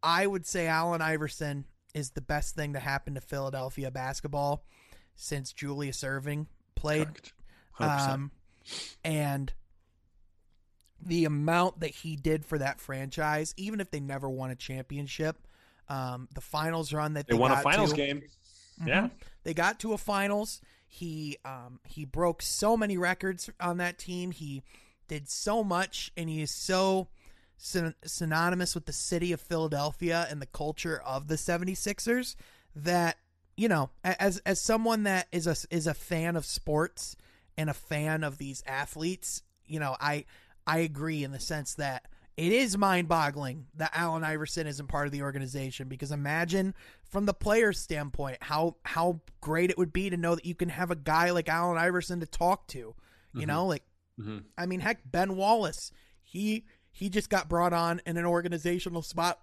I 0.02 0.26
would 0.26 0.44
say 0.44 0.66
Allen 0.66 1.00
Iverson 1.00 1.66
is 1.94 2.10
the 2.10 2.20
best 2.20 2.56
thing 2.56 2.72
to 2.72 2.80
happen 2.80 3.14
to 3.14 3.20
Philadelphia 3.20 3.90
basketball 3.90 4.64
since 5.14 5.52
Julius 5.52 6.02
Erving 6.02 6.46
played. 6.74 7.08
Um, 7.78 8.32
and 9.04 9.52
the 11.00 11.26
amount 11.26 11.80
that 11.80 11.90
he 11.90 12.16
did 12.16 12.44
for 12.44 12.58
that 12.58 12.80
franchise, 12.80 13.54
even 13.56 13.80
if 13.80 13.90
they 13.90 14.00
never 14.00 14.28
won 14.28 14.50
a 14.50 14.56
championship, 14.56 15.46
um, 15.88 16.28
the 16.34 16.40
finals 16.40 16.92
run 16.92 17.14
that 17.14 17.26
they, 17.26 17.34
they 17.34 17.38
won 17.38 17.52
a 17.52 17.56
finals 17.58 17.90
to, 17.90 17.96
game. 17.96 18.22
Mm-hmm, 18.82 18.88
yeah, 18.88 19.08
they 19.44 19.54
got 19.54 19.78
to 19.80 19.92
a 19.92 19.98
finals. 19.98 20.60
He 20.88 21.38
um, 21.44 21.80
he 21.86 22.04
broke 22.04 22.42
so 22.42 22.76
many 22.76 22.98
records 22.98 23.48
on 23.60 23.78
that 23.78 23.98
team. 23.98 24.30
He 24.30 24.62
did 25.08 25.28
so 25.28 25.64
much, 25.64 26.12
and 26.16 26.28
he 26.28 26.42
is 26.42 26.50
so 26.50 27.08
syn- 27.56 27.94
synonymous 28.04 28.74
with 28.74 28.86
the 28.86 28.92
city 28.92 29.32
of 29.32 29.40
Philadelphia 29.40 30.26
and 30.30 30.42
the 30.42 30.46
culture 30.46 31.00
of 31.04 31.28
the 31.28 31.36
76ers 31.36 32.34
that 32.74 33.16
you 33.56 33.68
know, 33.68 33.90
as 34.02 34.38
as 34.38 34.60
someone 34.60 35.02
that 35.04 35.28
is 35.30 35.46
a 35.46 35.56
is 35.70 35.86
a 35.86 35.94
fan 35.94 36.36
of 36.36 36.44
sports 36.44 37.16
and 37.56 37.68
a 37.68 37.74
fan 37.74 38.24
of 38.24 38.38
these 38.38 38.62
athletes, 38.66 39.42
you 39.66 39.78
know, 39.78 39.96
I 40.00 40.24
I 40.66 40.78
agree 40.78 41.22
in 41.22 41.32
the 41.32 41.40
sense 41.40 41.74
that 41.74 42.06
it 42.36 42.52
is 42.52 42.78
mind 42.78 43.08
boggling 43.08 43.66
that 43.74 43.92
Allen 43.94 44.24
Iverson 44.24 44.66
isn't 44.66 44.86
part 44.86 45.06
of 45.06 45.12
the 45.12 45.22
organization 45.22 45.88
because 45.88 46.12
imagine 46.12 46.74
from 47.04 47.26
the 47.26 47.34
player's 47.34 47.78
standpoint 47.78 48.38
how 48.40 48.76
how 48.84 49.20
great 49.40 49.70
it 49.70 49.76
would 49.76 49.92
be 49.92 50.08
to 50.10 50.16
know 50.16 50.34
that 50.34 50.46
you 50.46 50.54
can 50.54 50.70
have 50.70 50.90
a 50.90 50.96
guy 50.96 51.30
like 51.30 51.48
Allen 51.48 51.78
Iverson 51.78 52.20
to 52.20 52.26
talk 52.26 52.66
to. 52.68 52.78
You 52.78 52.94
mm-hmm. 53.34 53.48
know, 53.48 53.66
like 53.66 53.84
mm-hmm. 54.18 54.38
I 54.56 54.66
mean, 54.66 54.80
heck, 54.80 55.00
Ben 55.04 55.36
Wallace, 55.36 55.92
he 56.22 56.64
he 56.90 57.10
just 57.10 57.28
got 57.28 57.48
brought 57.48 57.72
on 57.72 58.00
in 58.06 58.16
an 58.16 58.24
organizational 58.24 59.02
spot 59.02 59.38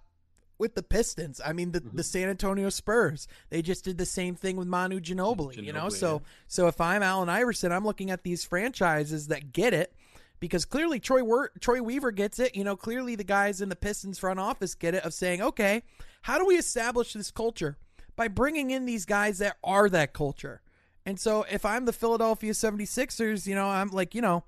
with 0.58 0.74
the 0.74 0.82
Pistons. 0.82 1.40
I 1.44 1.52
mean, 1.52 1.72
the, 1.72 1.80
mm-hmm. 1.80 1.96
the 1.96 2.02
San 2.02 2.28
Antonio 2.28 2.68
Spurs. 2.70 3.28
They 3.48 3.62
just 3.62 3.84
did 3.84 3.98
the 3.98 4.06
same 4.06 4.34
thing 4.34 4.56
with 4.56 4.68
Manu 4.68 5.00
Ginobili. 5.00 5.56
Ginobili 5.56 5.64
you 5.64 5.72
know, 5.72 5.88
so 5.88 6.22
so 6.48 6.66
if 6.66 6.80
I'm 6.80 7.02
Allen 7.02 7.28
Iverson, 7.28 7.70
I'm 7.70 7.84
looking 7.84 8.10
at 8.10 8.24
these 8.24 8.44
franchises 8.44 9.28
that 9.28 9.52
get 9.52 9.74
it 9.74 9.94
because 10.40 10.64
clearly 10.64 10.98
Troy 10.98 11.22
Troy 11.60 11.82
Weaver 11.82 12.10
gets 12.10 12.38
it. 12.38 12.56
You 12.56 12.64
know, 12.64 12.76
clearly 12.76 13.14
the 13.14 13.24
guys 13.24 13.60
in 13.60 13.68
the 13.68 13.76
Pistons 13.76 14.18
front 14.18 14.40
office 14.40 14.74
get 14.74 14.94
it 14.94 15.04
of 15.04 15.14
saying, 15.14 15.40
okay, 15.42 15.82
how 16.22 16.38
do 16.38 16.46
we 16.46 16.56
establish 16.56 17.12
this 17.12 17.30
culture 17.30 17.76
by 18.16 18.28
bringing 18.28 18.70
in 18.70 18.86
these 18.86 19.04
guys 19.04 19.38
that 19.38 19.56
are 19.62 19.88
that 19.90 20.12
culture? 20.12 20.62
And 21.06 21.18
so 21.20 21.44
if 21.50 21.64
I'm 21.64 21.84
the 21.84 21.92
Philadelphia 21.92 22.52
76ers, 22.52 23.46
you 23.46 23.54
know, 23.54 23.68
I'm 23.68 23.88
like, 23.88 24.14
you 24.14 24.20
know, 24.20 24.44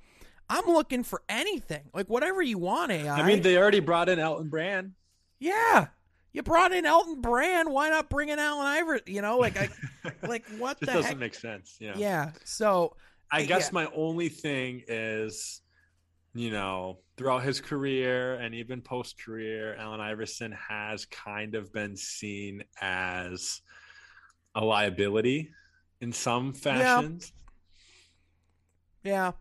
I'm 0.50 0.66
looking 0.66 1.02
for 1.02 1.22
anything, 1.28 1.84
like 1.94 2.08
whatever 2.08 2.42
you 2.42 2.58
want. 2.58 2.92
AI. 2.92 3.14
I 3.14 3.26
mean, 3.26 3.42
they 3.42 3.56
already 3.56 3.80
brought 3.80 4.08
in 4.08 4.18
Elton 4.18 4.48
Brand. 4.48 4.92
Yeah, 5.38 5.86
you 6.32 6.42
brought 6.42 6.72
in 6.72 6.86
Elton 6.86 7.20
Brand. 7.20 7.70
Why 7.70 7.90
not 7.90 8.08
bring 8.08 8.28
in 8.28 8.38
Allen 8.38 8.66
Iverson? 8.66 9.04
You 9.06 9.22
know, 9.22 9.38
like 9.38 9.56
I, 9.56 9.68
like 10.26 10.44
what 10.58 10.80
the 10.80 10.86
doesn't 10.86 11.04
heck? 11.04 11.18
make 11.18 11.34
sense. 11.34 11.76
Yeah. 11.78 11.94
Yeah. 11.96 12.30
So 12.44 12.96
I 13.30 13.44
guess 13.44 13.68
yeah. 13.68 13.74
my 13.74 13.86
only 13.94 14.28
thing 14.28 14.82
is 14.88 15.62
you 16.34 16.50
know, 16.50 16.98
throughout 17.16 17.42
his 17.42 17.60
career 17.60 18.34
and 18.34 18.54
even 18.54 18.80
post 18.80 19.22
career, 19.22 19.76
Allen 19.76 20.00
Iverson 20.00 20.52
has 20.52 21.04
kind 21.06 21.54
of 21.54 21.72
been 21.72 21.96
seen 21.96 22.64
as 22.80 23.60
a 24.54 24.64
liability 24.64 25.50
in 26.00 26.12
some 26.12 26.52
fashions. 26.54 27.32
Yeah. 29.04 29.12
yeah. 29.12 29.32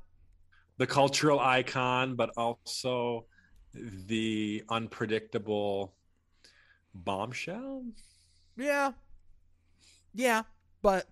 The 0.77 0.87
cultural 0.87 1.39
icon, 1.39 2.15
but 2.15 2.31
also 2.37 3.25
the 3.73 4.63
unpredictable 4.69 5.93
bombshell. 6.93 7.85
Yeah. 8.57 8.91
Yeah. 10.13 10.43
But 10.81 11.07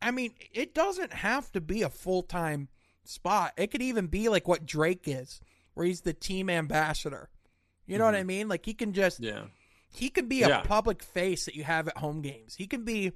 I 0.00 0.10
mean, 0.10 0.34
it 0.52 0.74
doesn't 0.74 1.12
have 1.12 1.50
to 1.52 1.60
be 1.60 1.82
a 1.82 1.88
full 1.88 2.22
time 2.22 2.68
spot. 3.04 3.52
It 3.56 3.70
could 3.70 3.82
even 3.82 4.06
be 4.06 4.28
like 4.28 4.48
what 4.48 4.66
Drake 4.66 5.04
is, 5.06 5.40
where 5.74 5.86
he's 5.86 6.02
the 6.02 6.12
team 6.12 6.50
ambassador. 6.50 7.28
You 7.86 7.98
know 7.98 8.04
mm-hmm. 8.04 8.14
what 8.14 8.20
I 8.20 8.24
mean? 8.24 8.48
Like 8.48 8.64
he 8.64 8.74
can 8.74 8.92
just 8.92 9.20
yeah. 9.20 9.44
He 9.92 10.08
can 10.08 10.26
be 10.26 10.42
a 10.42 10.48
yeah. 10.48 10.60
public 10.62 11.02
face 11.04 11.44
that 11.44 11.54
you 11.54 11.62
have 11.62 11.86
at 11.86 11.98
home 11.98 12.20
games. 12.20 12.56
He 12.56 12.66
can 12.66 12.84
be 12.84 13.12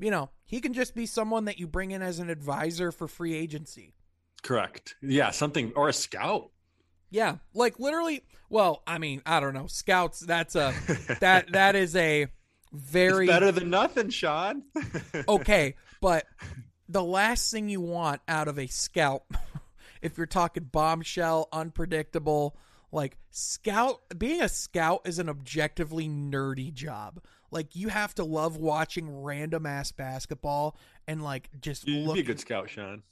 you 0.00 0.10
know, 0.10 0.30
he 0.46 0.60
can 0.60 0.72
just 0.72 0.94
be 0.94 1.06
someone 1.06 1.44
that 1.44 1.58
you 1.58 1.66
bring 1.66 1.90
in 1.90 2.02
as 2.02 2.18
an 2.18 2.30
advisor 2.30 2.90
for 2.90 3.06
free 3.06 3.34
agency. 3.34 3.94
Correct. 4.42 4.96
Yeah, 5.02 5.30
something 5.30 5.72
or 5.76 5.88
a 5.88 5.92
scout. 5.92 6.50
Yeah, 7.10 7.36
like 7.54 7.78
literally. 7.78 8.24
Well, 8.48 8.82
I 8.86 8.98
mean, 8.98 9.22
I 9.26 9.40
don't 9.40 9.54
know. 9.54 9.66
Scouts. 9.66 10.20
That's 10.20 10.56
a 10.56 10.74
that 11.20 11.52
that 11.52 11.76
is 11.76 11.94
a 11.94 12.28
very 12.72 13.26
it's 13.26 13.32
better 13.32 13.52
than 13.52 13.70
nothing, 13.70 14.10
Sean. 14.10 14.62
okay, 15.28 15.76
but 16.00 16.24
the 16.90 17.04
last 17.04 17.50
thing 17.52 17.68
you 17.68 17.80
want 17.80 18.20
out 18.26 18.48
of 18.48 18.58
a 18.58 18.66
scout, 18.66 19.22
if 20.02 20.18
you're 20.18 20.26
talking 20.26 20.64
bombshell, 20.64 21.48
unpredictable, 21.52 22.56
like 22.90 23.16
scout, 23.30 24.00
being 24.18 24.42
a 24.42 24.48
scout 24.48 25.02
is 25.04 25.18
an 25.18 25.28
objectively 25.28 26.08
nerdy 26.08 26.74
job. 26.74 27.22
Like 27.52 27.76
you 27.76 27.88
have 27.88 28.14
to 28.16 28.24
love 28.24 28.56
watching 28.56 29.22
random 29.22 29.66
ass 29.66 29.92
basketball 29.92 30.76
and 31.06 31.22
like 31.22 31.48
just 31.60 31.86
You'd 31.86 32.06
look. 32.06 32.14
Be 32.14 32.20
a 32.20 32.24
good 32.24 32.40
scout, 32.40 32.68
Sean. 32.70 33.02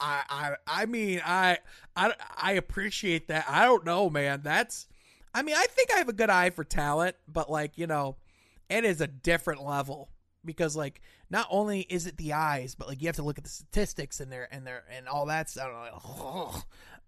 I, 0.00 0.22
I 0.30 0.82
I 0.82 0.86
mean 0.86 1.20
I 1.24 1.58
I 1.96 2.12
I 2.36 2.52
appreciate 2.52 3.28
that. 3.28 3.46
I 3.48 3.64
don't 3.64 3.84
know, 3.84 4.08
man. 4.08 4.42
That's 4.44 4.86
I 5.34 5.42
mean 5.42 5.56
I 5.56 5.66
think 5.70 5.92
I 5.92 5.98
have 5.98 6.08
a 6.08 6.12
good 6.12 6.30
eye 6.30 6.50
for 6.50 6.62
talent, 6.64 7.16
but 7.26 7.50
like 7.50 7.78
you 7.78 7.88
know, 7.88 8.16
it 8.68 8.84
is 8.84 9.00
a 9.00 9.08
different 9.08 9.64
level 9.64 10.08
because 10.44 10.76
like 10.76 11.00
not 11.30 11.46
only 11.50 11.80
is 11.80 12.06
it 12.06 12.16
the 12.16 12.32
eyes, 12.32 12.74
but 12.74 12.88
like 12.88 13.00
you 13.02 13.08
have 13.08 13.16
to 13.16 13.22
look 13.22 13.38
at 13.38 13.44
the 13.44 13.50
statistics 13.50 14.20
and 14.20 14.32
there 14.32 14.48
and 14.50 14.66
there 14.66 14.84
and 14.90 15.08
all 15.08 15.26
that 15.26 15.50
stuff. 15.50 15.70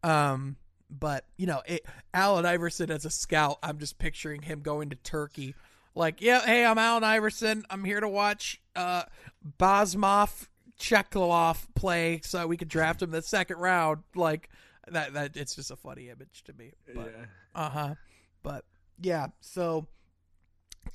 Like, 0.03 0.11
um, 0.11 0.57
but 0.91 1.25
you 1.37 1.47
know, 1.47 1.62
it, 1.66 1.87
Allen 2.12 2.47
Iverson 2.47 2.91
as 2.91 3.05
a 3.05 3.11
scout, 3.11 3.59
I'm 3.62 3.79
just 3.79 3.99
picturing 3.99 4.43
him 4.43 4.61
going 4.61 4.91
to 4.91 4.97
Turkey. 4.97 5.55
Like, 5.95 6.21
yeah, 6.21 6.41
hey, 6.45 6.64
I'm 6.64 6.79
Allen 6.79 7.05
Iverson. 7.05 7.64
I'm 7.71 7.85
here 7.85 8.01
to 8.01 8.09
watch 8.09 8.61
uh 8.77 9.05
Bosmov 9.59 10.49
Cheklov 10.79 11.66
play 11.75 12.21
so 12.25 12.47
we 12.47 12.57
could 12.57 12.68
draft 12.68 13.03
him 13.03 13.11
the 13.11 13.23
second 13.23 13.59
round. 13.59 14.03
Like 14.14 14.49
that 14.89 15.14
that 15.14 15.37
it's 15.37 15.55
just 15.55 15.71
a 15.71 15.77
funny 15.77 16.09
image 16.09 16.43
to 16.45 16.53
me. 16.53 16.73
But, 16.95 17.12
yeah. 17.16 17.25
Uh-huh. 17.55 17.95
But 18.43 18.64
yeah, 19.01 19.29
so 19.41 19.87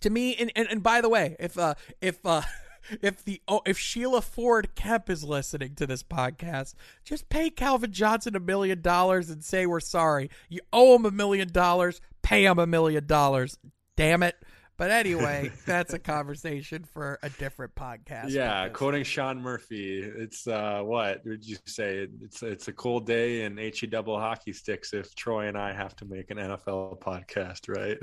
to 0.02 0.10
me 0.10 0.36
and, 0.36 0.52
and, 0.56 0.68
and 0.70 0.84
by 0.84 1.02
the 1.02 1.10
way, 1.10 1.36
if 1.40 1.58
uh 1.58 1.76
if 2.02 2.26
uh 2.26 2.42
if 3.02 3.24
the 3.24 3.42
oh, 3.48 3.62
if 3.66 3.78
Sheila 3.78 4.22
Ford 4.22 4.70
Hamp 4.78 5.10
is 5.10 5.24
listening 5.24 5.76
to 5.76 5.88
this 5.88 6.04
podcast, 6.04 6.74
just 7.04 7.30
pay 7.30 7.50
Calvin 7.50 7.92
Johnson 7.92 8.36
a 8.36 8.40
million 8.40 8.82
dollars 8.82 9.30
and 9.30 9.44
say 9.44 9.66
we're 9.66 9.80
sorry. 9.80 10.30
You 10.50 10.62
owe 10.72 10.96
him 10.96 11.06
a 11.06 11.12
million 11.12 11.52
dollars, 11.52 12.02
pay 12.22 12.46
him 12.46 12.60
a 12.60 12.68
million 12.68 13.06
dollars. 13.06 13.58
Damn 13.96 14.24
it. 14.24 14.36
But 14.78 14.92
anyway, 14.92 15.52
that's 15.66 15.94
a 15.94 16.00
conversation 16.00 16.84
for 16.84 17.18
a 17.24 17.30
different 17.30 17.76
podcast. 17.76 18.30
Yeah, 18.30 18.68
quoting 18.70 19.04
Sean 19.04 19.42
Murphy, 19.42 20.00
it's 20.00 20.48
uh 20.48 20.82
what 20.84 21.26
would 21.26 21.46
you 21.46 21.58
say? 21.66 22.08
It's 22.22 22.44
it's 22.44 22.68
a 22.68 22.74
cold 22.74 23.06
day 23.06 23.44
in 23.44 23.58
he 23.58 23.88
double 23.88 24.20
hockey 24.20 24.54
sticks 24.54 24.94
if 24.94 25.16
Troy 25.16 25.48
and 25.48 25.58
I 25.58 25.74
have 25.74 25.96
to 25.98 26.06
make 26.06 26.30
an 26.30 26.38
NFL 26.38 27.00
podcast, 27.00 27.70
right? 27.70 27.98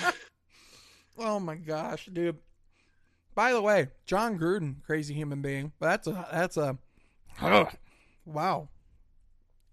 oh 1.18 1.40
my 1.40 1.56
gosh, 1.56 2.08
dude. 2.12 2.36
By 3.38 3.52
the 3.52 3.62
way, 3.62 3.86
Jon 4.04 4.36
Gruden, 4.36 4.82
crazy 4.82 5.14
human 5.14 5.42
being. 5.42 5.70
That's 5.78 6.08
a 6.08 6.26
that's 6.32 6.56
a 6.56 6.76
wow. 8.26 8.68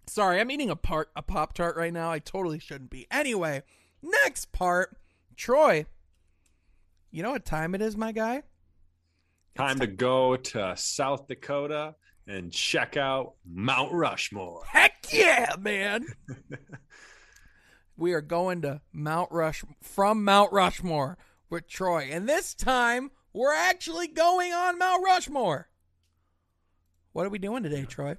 Sorry, 0.06 0.40
I'm 0.40 0.52
eating 0.52 0.70
a 0.70 0.76
part 0.76 1.10
a 1.16 1.24
pop 1.24 1.54
tart 1.54 1.76
right 1.76 1.92
now. 1.92 2.12
I 2.12 2.20
totally 2.20 2.60
shouldn't 2.60 2.92
be. 2.92 3.08
Anyway, 3.10 3.64
next 4.04 4.52
part, 4.52 4.96
Troy. 5.36 5.88
You 7.10 7.24
know 7.24 7.32
what 7.32 7.44
time 7.44 7.74
it 7.74 7.82
is, 7.82 7.98
my 7.98 8.12
guy? 8.12 8.44
Time 9.56 9.80
to 9.80 9.88
go 9.88 10.36
to 10.36 10.76
South 10.78 11.28
Dakota 11.28 11.96
and 12.28 12.52
check 12.52 12.98
out 12.98 13.34
Mount 13.44 13.92
Rushmore. 13.92 14.62
Heck 14.68 15.12
yeah, 15.12 15.56
man. 15.60 16.06
we 17.98 18.14
are 18.14 18.22
going 18.22 18.62
to 18.62 18.82
Mount 18.94 19.32
Rush 19.32 19.64
from 19.82 20.24
Mount 20.24 20.54
Rushmore 20.54 21.18
with 21.50 21.68
Troy. 21.68 22.10
And 22.12 22.30
this 22.30 22.54
time 22.54 23.10
we're 23.36 23.54
actually 23.54 24.08
going 24.08 24.54
on 24.54 24.80
Mount 24.80 25.04
Rushmore. 25.04 25.68
What 27.12 27.26
are 27.26 27.30
we 27.30 27.38
doing 27.38 27.64
today, 27.64 27.84
Troy? 27.84 28.16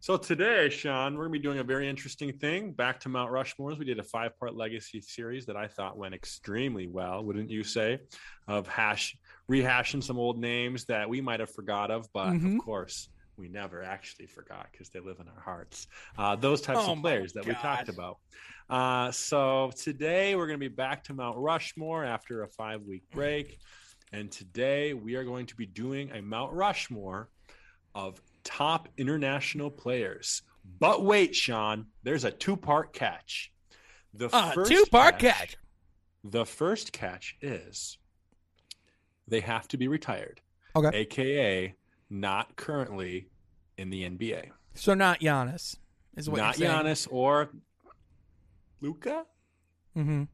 So 0.00 0.16
today, 0.16 0.68
Sean, 0.68 1.16
we're 1.16 1.26
gonna 1.26 1.32
be 1.34 1.38
doing 1.38 1.60
a 1.60 1.64
very 1.64 1.88
interesting 1.88 2.32
thing. 2.32 2.72
Back 2.72 2.98
to 3.00 3.08
Mount 3.08 3.30
Rushmore's. 3.30 3.78
We 3.78 3.84
did 3.84 4.00
a 4.00 4.02
five-part 4.02 4.56
legacy 4.56 5.00
series 5.00 5.46
that 5.46 5.56
I 5.56 5.68
thought 5.68 5.96
went 5.96 6.12
extremely 6.12 6.88
well, 6.88 7.22
wouldn't 7.22 7.50
you 7.50 7.62
say? 7.62 8.00
Of 8.48 8.66
hash 8.66 9.16
rehashing 9.48 10.02
some 10.02 10.18
old 10.18 10.40
names 10.40 10.86
that 10.86 11.08
we 11.08 11.20
might 11.20 11.38
have 11.38 11.50
forgot 11.50 11.92
of, 11.92 12.12
but 12.12 12.32
Mhm. 12.32 12.56
of 12.58 12.64
course 12.64 13.10
we 13.36 13.48
never 13.48 13.82
actually 13.82 14.26
forgot 14.26 14.66
because 14.72 14.90
they 14.90 14.98
live 14.98 15.20
in 15.20 15.28
our 15.28 15.40
hearts. 15.40 15.86
Uh, 16.18 16.34
those 16.34 16.60
types 16.60 16.80
Oh 16.82 16.92
of 16.94 17.00
players 17.00 17.32
that 17.34 17.46
we 17.46 17.54
talked 17.54 17.88
about. 17.88 18.18
Uh, 18.68 19.12
so 19.12 19.70
today 19.76 20.34
we're 20.34 20.46
gonna 20.48 20.58
be 20.58 20.66
back 20.68 21.04
to 21.04 21.14
Mount 21.14 21.38
Rushmore 21.38 22.04
after 22.04 22.42
a 22.42 22.48
five-week 22.48 23.08
break, 23.10 23.60
and 24.12 24.30
today 24.30 24.94
we 24.94 25.14
are 25.16 25.24
going 25.24 25.46
to 25.46 25.56
be 25.56 25.66
doing 25.66 26.10
a 26.12 26.20
Mount 26.22 26.52
Rushmore 26.52 27.28
of 27.94 28.20
top 28.44 28.88
international 28.96 29.70
players. 29.70 30.42
But 30.78 31.04
wait, 31.04 31.34
Sean, 31.34 31.86
there's 32.02 32.24
a 32.24 32.30
two-part 32.30 32.92
catch. 32.92 33.52
The 34.14 34.28
Uh, 34.32 34.52
first 34.52 34.70
two 34.70 34.84
part 34.90 35.18
catch. 35.18 35.56
The 36.24 36.44
first 36.46 36.92
catch 36.92 37.36
is 37.40 37.98
they 39.26 39.40
have 39.40 39.66
to 39.68 39.76
be 39.76 39.88
retired. 39.88 40.40
Okay. 40.76 40.96
AKA 40.98 41.74
not 42.10 42.54
currently 42.56 43.28
in 43.78 43.90
the 43.90 44.04
NBA. 44.04 44.50
So 44.74 44.94
not 44.94 45.20
Giannis 45.20 45.76
is 46.16 46.28
what 46.28 46.36
not. 46.38 46.56
Giannis 46.56 47.08
or 47.10 47.50
Luka. 48.80 49.24
Mm-hmm. 49.96 50.24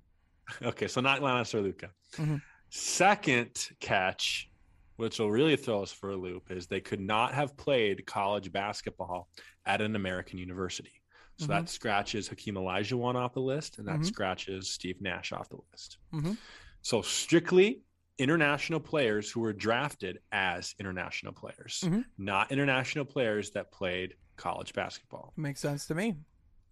Okay, 0.63 0.89
so 0.89 1.01
not 1.01 1.21
Giannis 1.21 1.55
or 1.55 1.61
Luka. 1.61 1.91
Mhm. 2.17 2.43
Second 2.71 3.71
catch, 3.81 4.51
which 4.97 5.19
will 5.19 5.31
really 5.31 5.57
throw 5.57 5.83
us 5.83 5.93
for 5.93 6.11
a 6.11 6.17
loop, 6.17 6.51
is 6.51 6.67
they 6.67 6.81
could 6.81 7.01
not 7.01 7.35
have 7.35 7.57
played 7.57 8.07
college 8.07 8.53
basketball 8.53 9.29
at 9.65 9.81
an 9.81 9.97
American 9.97 10.39
university. 10.39 10.93
So 11.39 11.45
Mhm. 11.45 11.49
that 11.49 11.69
scratches 11.69 12.29
Hakeem 12.29 12.57
Olajuwon 12.57 13.15
off 13.15 13.33
the 13.33 13.41
list, 13.41 13.79
and 13.79 13.87
that 13.87 14.01
Mhm. 14.01 14.07
scratches 14.07 14.71
Steve 14.71 15.01
Nash 15.01 15.33
off 15.33 15.49
the 15.49 15.59
list. 15.71 15.99
Mhm. 16.13 16.37
So 16.83 17.01
strictly 17.03 17.83
international 18.19 18.81
players 18.81 19.31
who 19.31 19.41
were 19.41 19.53
drafted 19.53 20.21
as 20.33 20.75
international 20.81 21.33
players, 21.33 21.83
Mhm. 21.87 22.05
not 22.19 22.51
international 22.51 23.05
players 23.05 23.53
that 23.53 23.71
played 23.71 24.17
college 24.37 24.73
basketball. 24.73 25.33
Makes 25.37 25.61
sense 25.61 25.87
to 25.87 25.95
me. 25.95 26.17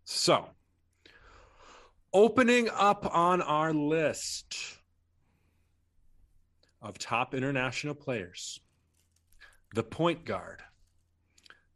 So, 0.04 0.50
opening 2.12 2.68
up 2.70 3.06
on 3.14 3.40
our 3.42 3.72
list 3.72 4.75
of 6.86 6.98
top 6.98 7.34
international 7.34 7.94
players, 7.94 8.60
the 9.74 9.82
point 9.82 10.24
guard, 10.24 10.62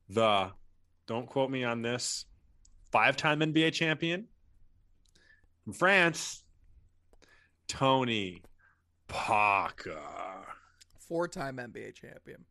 the, 0.09 0.51
don't 1.07 1.27
quote 1.27 1.51
me 1.51 1.65
on 1.65 1.83
this, 1.83 2.25
five 2.93 3.17
time 3.17 3.41
NBA 3.41 3.73
champion 3.73 4.27
from 5.65 5.73
France, 5.73 6.45
Tony 7.69 8.43
Parker. 9.09 9.99
Four-time 11.09 11.57
NBA 11.57 11.95
champion, 11.95 12.45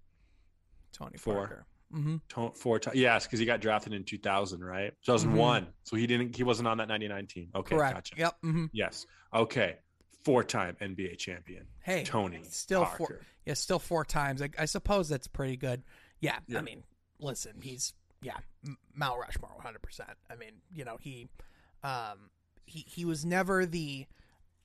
Tony 0.91 1.17
Four. 1.17 1.33
Parker. 1.35 1.65
Mm-hmm. 1.93 2.17
To- 2.29 2.51
Four 2.55 2.77
times, 2.79 2.97
yes, 2.97 3.25
because 3.25 3.39
he 3.39 3.45
got 3.45 3.61
drafted 3.61 3.93
in 3.93 4.03
2000, 4.03 4.63
right? 4.63 4.93
2001. 5.05 5.65
So 5.83 5.95
he 5.95 6.05
didn't, 6.05 6.35
he 6.35 6.43
wasn't 6.43 6.67
on 6.67 6.77
that 6.77 6.87
99 6.87 7.25
team. 7.27 7.49
Okay, 7.55 7.75
Correct. 7.75 7.95
gotcha. 7.95 8.15
Yep. 8.17 8.35
Mm-hmm. 8.45 8.65
Yes. 8.73 9.05
Okay. 9.33 9.77
Four 10.23 10.43
time 10.43 10.75
NBA 10.81 11.17
champion. 11.17 11.65
Hey, 11.81 12.03
Tony 12.03 12.41
still 12.49 12.83
Parker. 12.83 12.97
four. 12.97 13.19
Yeah, 13.45 13.53
still 13.53 13.79
four 13.79 14.03
times. 14.05 14.41
I, 14.41 14.49
I 14.57 14.65
suppose 14.65 15.09
that's 15.09 15.27
pretty 15.27 15.55
good. 15.57 15.83
Yeah, 16.19 16.37
Yeah. 16.47 16.59
I 16.59 16.61
mean, 16.61 16.83
listen, 17.19 17.53
he's 17.61 17.93
yeah, 18.21 18.37
Mount 18.93 19.19
Rushmore, 19.19 19.51
one 19.55 19.63
hundred 19.63 19.81
percent. 19.81 20.11
I 20.29 20.35
mean, 20.35 20.51
you 20.73 20.83
know, 20.83 20.97
he, 20.99 21.29
um, 21.83 22.29
he 22.65 22.83
he 22.87 23.05
was 23.05 23.25
never 23.25 23.65
the, 23.65 24.05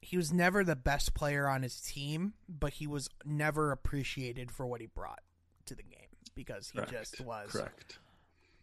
he 0.02 0.16
was 0.16 0.32
never 0.32 0.64
the 0.64 0.74
best 0.76 1.14
player 1.14 1.48
on 1.48 1.62
his 1.62 1.80
team, 1.80 2.34
but 2.48 2.74
he 2.74 2.86
was 2.88 3.08
never 3.24 3.70
appreciated 3.70 4.50
for 4.50 4.66
what 4.66 4.80
he 4.80 4.86
brought 4.88 5.20
to 5.66 5.76
the 5.76 5.84
game 5.84 6.08
because 6.34 6.70
he 6.70 6.78
Correct. 6.78 6.92
just 6.92 7.20
was. 7.20 7.52
Correct. 7.52 7.98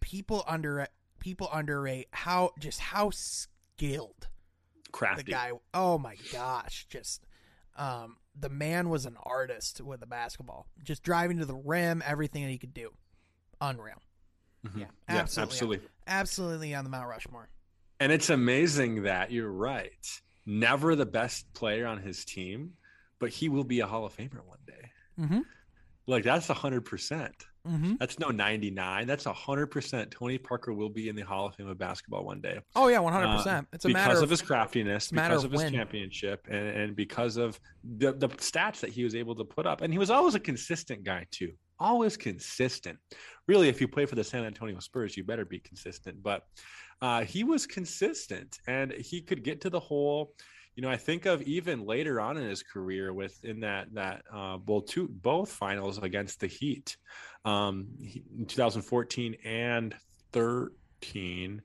People 0.01 0.43
under 0.45 0.87
people 1.19 1.47
underrate 1.53 2.07
how 2.11 2.51
just 2.59 2.79
how 2.81 3.11
skilled 3.11 4.27
Crafty. 4.91 5.23
the 5.23 5.31
guy 5.31 5.51
oh 5.73 5.97
my 5.97 6.15
gosh 6.31 6.85
just 6.89 7.25
um 7.77 8.17
the 8.39 8.49
man 8.49 8.89
was 8.89 9.05
an 9.05 9.17
artist 9.23 9.81
with 9.81 9.99
the 9.99 10.05
basketball 10.05 10.67
just 10.83 11.03
driving 11.03 11.37
to 11.39 11.45
the 11.45 11.55
rim 11.55 12.01
everything 12.05 12.43
that 12.43 12.49
he 12.51 12.57
could 12.57 12.73
do 12.73 12.91
unreal 13.59 14.01
Mhm. 14.65 14.79
yeah, 14.81 14.85
Yeah, 15.09 15.21
absolutely. 15.21 15.53
absolutely. 15.55 15.87
absolutely 16.07 16.75
on 16.75 16.83
the 16.83 16.89
mount 16.89 17.07
rushmore 17.09 17.49
And 17.99 18.11
it's 18.11 18.29
amazing 18.29 19.03
that 19.03 19.31
you're 19.31 19.51
right. 19.51 20.21
Never 20.45 20.95
the 20.95 21.05
best 21.05 21.51
player 21.53 21.85
on 21.85 21.99
his 22.01 22.25
team, 22.25 22.73
but 23.19 23.29
he 23.29 23.47
will 23.47 23.63
be 23.63 23.79
a 23.79 23.85
Hall 23.87 24.05
of 24.05 24.15
Famer 24.17 24.43
one 24.45 24.57
day. 24.65 24.91
mm-hmm 25.19 25.39
Like 26.07 26.23
that's 26.23 26.49
a 26.49 26.53
hundred 26.55 26.81
percent. 26.85 27.45
Mm-hmm 27.67 27.93
That's 27.99 28.17
no 28.19 28.29
99. 28.29 29.07
That's 29.07 29.25
a 29.25 29.33
hundred 29.33 29.67
percent. 29.67 30.11
Tony 30.11 30.37
Parker 30.37 30.73
will 30.73 30.89
be 30.89 31.09
in 31.09 31.15
the 31.15 31.21
Hall 31.21 31.47
of 31.47 31.55
Fame 31.55 31.67
of 31.67 31.77
basketball 31.77 32.25
one 32.25 32.41
day. 32.41 32.59
oh 32.75 32.87
yeah 32.87 32.97
100% 32.97 33.65
it's 33.73 33.85
a 33.85 33.87
because 33.87 33.93
matter 33.93 34.17
of, 34.17 34.23
of, 34.23 34.29
his 34.29 34.41
craftiness, 34.41 35.11
because 35.11 35.43
of 35.43 35.53
of 35.53 35.59
his 35.59 35.71
championship, 35.71 36.47
and, 36.49 36.67
and 36.67 36.95
because 36.95 37.37
of 37.37 37.59
the, 37.97 38.13
the 38.13 38.29
stats 38.29 38.79
that 38.79 38.89
he 38.89 39.03
was 39.03 39.15
able 39.15 39.35
to 39.35 39.43
put 39.43 39.65
up. 39.65 39.81
And 39.81 39.93
he 39.93 39.99
was 39.99 40.09
always 40.09 40.35
a 40.35 40.39
consistent 40.39 41.03
guy, 41.03 41.25
too. 41.31 41.51
Always 41.79 42.17
consistent. 42.17 42.97
Really, 43.47 43.69
if 43.69 43.81
you 43.81 43.87
play 43.87 44.05
for 44.05 44.15
the 44.15 44.23
San 44.23 44.45
Antonio 44.45 44.79
Spurs, 44.79 45.17
you 45.17 45.23
better 45.23 45.45
be 45.45 45.59
consistent. 45.59 46.21
But 46.21 46.43
uh, 47.01 47.23
he 47.23 47.43
was 47.43 47.65
consistent 47.65 48.59
and 48.67 48.91
he 48.91 49.21
could 49.21 49.43
get 49.43 49.61
to 49.61 49.69
the 49.69 49.79
hole. 49.79 50.33
You 50.75 50.83
know, 50.83 50.89
I 50.89 50.97
think 50.97 51.25
of 51.25 51.41
even 51.43 51.85
later 51.85 52.21
on 52.21 52.37
in 52.37 52.43
his 52.49 52.63
career 52.63 53.13
within 53.13 53.59
that 53.61 53.93
that 53.93 54.23
uh, 54.33 54.57
both 54.57 54.85
two 54.87 55.07
both 55.09 55.51
finals 55.51 55.97
against 55.97 56.39
the 56.39 56.47
Heat, 56.47 56.95
um, 57.45 57.87
he, 57.99 58.23
in 58.37 58.45
2014 58.45 59.35
and 59.43 59.95
13 60.31 61.61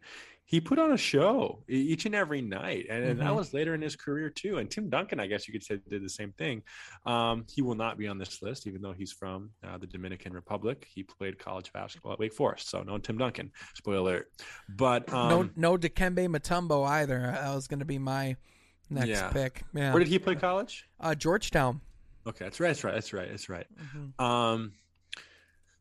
he 0.48 0.60
put 0.60 0.78
on 0.78 0.92
a 0.92 0.96
show 0.96 1.64
each 1.68 2.06
and 2.06 2.14
every 2.14 2.40
night 2.40 2.86
and, 2.88 3.02
and 3.02 3.20
that 3.20 3.32
Mhm. 3.32 3.36
was 3.36 3.52
later 3.52 3.74
in 3.74 3.82
his 3.82 3.96
career 3.96 4.30
too 4.30 4.58
and 4.58 4.70
tim 4.70 4.88
duncan 4.88 5.18
i 5.18 5.26
guess 5.26 5.48
you 5.48 5.52
could 5.52 5.64
say 5.64 5.80
did 5.88 6.04
the 6.04 6.08
same 6.08 6.30
thing. 6.32 6.62
Um, 7.04 7.44
he 7.52 7.62
will 7.62 7.74
not 7.74 7.98
be 7.98 8.06
on 8.06 8.16
this 8.16 8.40
list 8.42 8.66
even 8.68 8.80
though 8.80 8.92
he's 8.92 9.12
from 9.12 9.50
uh, 9.66 9.76
the 9.78 9.88
dominican 9.88 10.32
republic. 10.32 10.86
He 10.94 11.02
played 11.02 11.38
college 11.38 11.72
basketball 11.72 12.12
at 12.12 12.18
wake 12.20 12.32
forest 12.32 12.70
so 12.70 12.82
no 12.84 12.96
tim 12.98 13.18
duncan 13.18 13.50
spoiler 13.74 13.98
alert. 13.98 14.30
But 14.68 15.12
um, 15.12 15.28
no 15.56 15.72
no 15.72 15.76
Dikembe 15.76 16.28
Mutombo 16.28 16.86
either. 16.88 17.20
That 17.22 17.54
was 17.54 17.66
going 17.66 17.80
to 17.80 17.84
be 17.84 17.98
my 17.98 18.36
next 18.90 19.08
Yeah. 19.08 19.30
pick 19.30 19.62
yeah 19.74 19.92
where 19.92 19.98
did 20.00 20.08
he 20.08 20.18
play 20.18 20.34
college 20.34 20.86
uh 21.00 21.14
georgetown 21.14 21.80
okay 22.26 22.44
that's 22.44 22.60
right 22.60 22.68
that's 22.68 22.84
right 22.84 22.94
that's 22.94 23.12
right 23.12 23.28
that's 23.30 23.48
right 23.48 23.66
Mhm. 23.80 24.20
Um, 24.22 24.72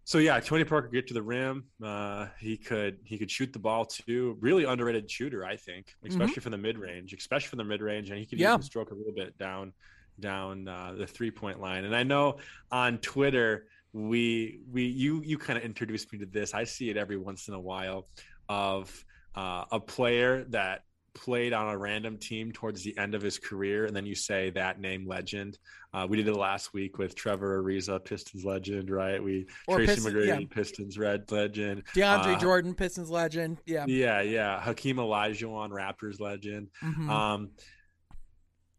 so 0.08 0.20
yeah, 0.20 0.40
Tony 0.40 0.64
Parker 0.64 0.88
get 0.88 1.08
to 1.08 1.16
the 1.16 1.24
rim. 1.24 1.64
Uh, 1.84 2.28
he 2.40 2.58
could 2.58 3.00
he 3.04 3.18
could 3.18 3.32
shoot 3.32 3.52
the 3.52 3.58
ball 3.58 3.86
too. 3.86 4.38
Really 4.40 4.64
underrated 4.64 5.10
shooter, 5.10 5.44
I 5.44 5.56
think, 5.56 5.96
especially 6.08 6.42
from 6.42 6.52
the 6.52 6.60
mid 6.60 6.78
range, 6.78 7.12
especially 7.14 7.48
from 7.48 7.58
the 7.58 7.64
mid 7.64 7.82
range, 7.82 8.12
and 8.12 8.20
he 8.20 8.28
could 8.28 8.38
Yeah. 8.40 8.54
even 8.54 8.62
stroke 8.62 8.92
a 8.92 8.94
little 8.94 9.14
bit 9.14 9.36
down 9.40 9.74
down 10.20 10.68
uh, 10.68 10.94
the 10.96 11.08
three 11.08 11.32
point 11.32 11.60
line. 11.60 11.86
And 11.86 11.96
I 11.96 12.04
know 12.04 12.38
on 12.72 13.00
Twitter 13.00 13.66
we 13.94 14.60
we 14.72 14.84
you 14.86 15.24
you 15.26 15.40
kind 15.40 15.58
of 15.58 15.66
introduced 15.66 16.14
me 16.14 16.20
to 16.20 16.28
this. 16.28 16.54
I 16.54 16.66
see 16.66 16.92
it 16.92 16.98
every 16.98 17.18
once 17.18 17.48
in 17.48 17.56
a 17.56 17.60
while 17.60 18.08
of 18.48 19.04
uh, 19.34 19.66
a 19.72 19.80
player 19.80 20.44
that 20.50 20.84
played 21.16 21.54
on 21.54 21.70
a 21.70 21.78
random 21.78 22.18
team 22.18 22.52
towards 22.52 22.84
the 22.84 22.96
end 22.98 23.16
of 23.16 23.22
his 23.22 23.40
career, 23.40 23.86
and 23.86 23.96
then 23.96 24.06
you 24.06 24.14
say 24.14 24.52
that 24.52 24.80
name 24.80 25.08
legend. 25.08 25.58
Uh, 25.94 26.06
we 26.08 26.18
did 26.18 26.28
it 26.28 26.36
last 26.36 26.74
week 26.74 26.98
with 26.98 27.16
Trevor 27.16 27.64
Ariza, 27.64 28.04
Pistons 28.04 28.44
legend, 28.44 28.90
right? 28.92 29.24
We 29.24 29.48
Or 29.68 29.78
Tracy 29.78 30.02
McGrady, 30.02 30.42
yeah. 30.42 30.48
Pistons 30.50 30.98
red 31.00 31.32
legend. 31.32 31.84
deandre 31.96 32.36
Uh, 32.36 32.40
jordan 32.40 32.76
pistons 32.76 33.10
legend 33.10 33.58
yeah 33.66 33.86
Yeah, 33.88 34.22
yeah. 34.22 34.60
Hakeem 34.60 34.98
Olajuwon, 34.98 35.70
Raptors 35.70 36.20
legend. 36.20 36.70
Mhm. 36.84 37.10
Um, 37.10 37.50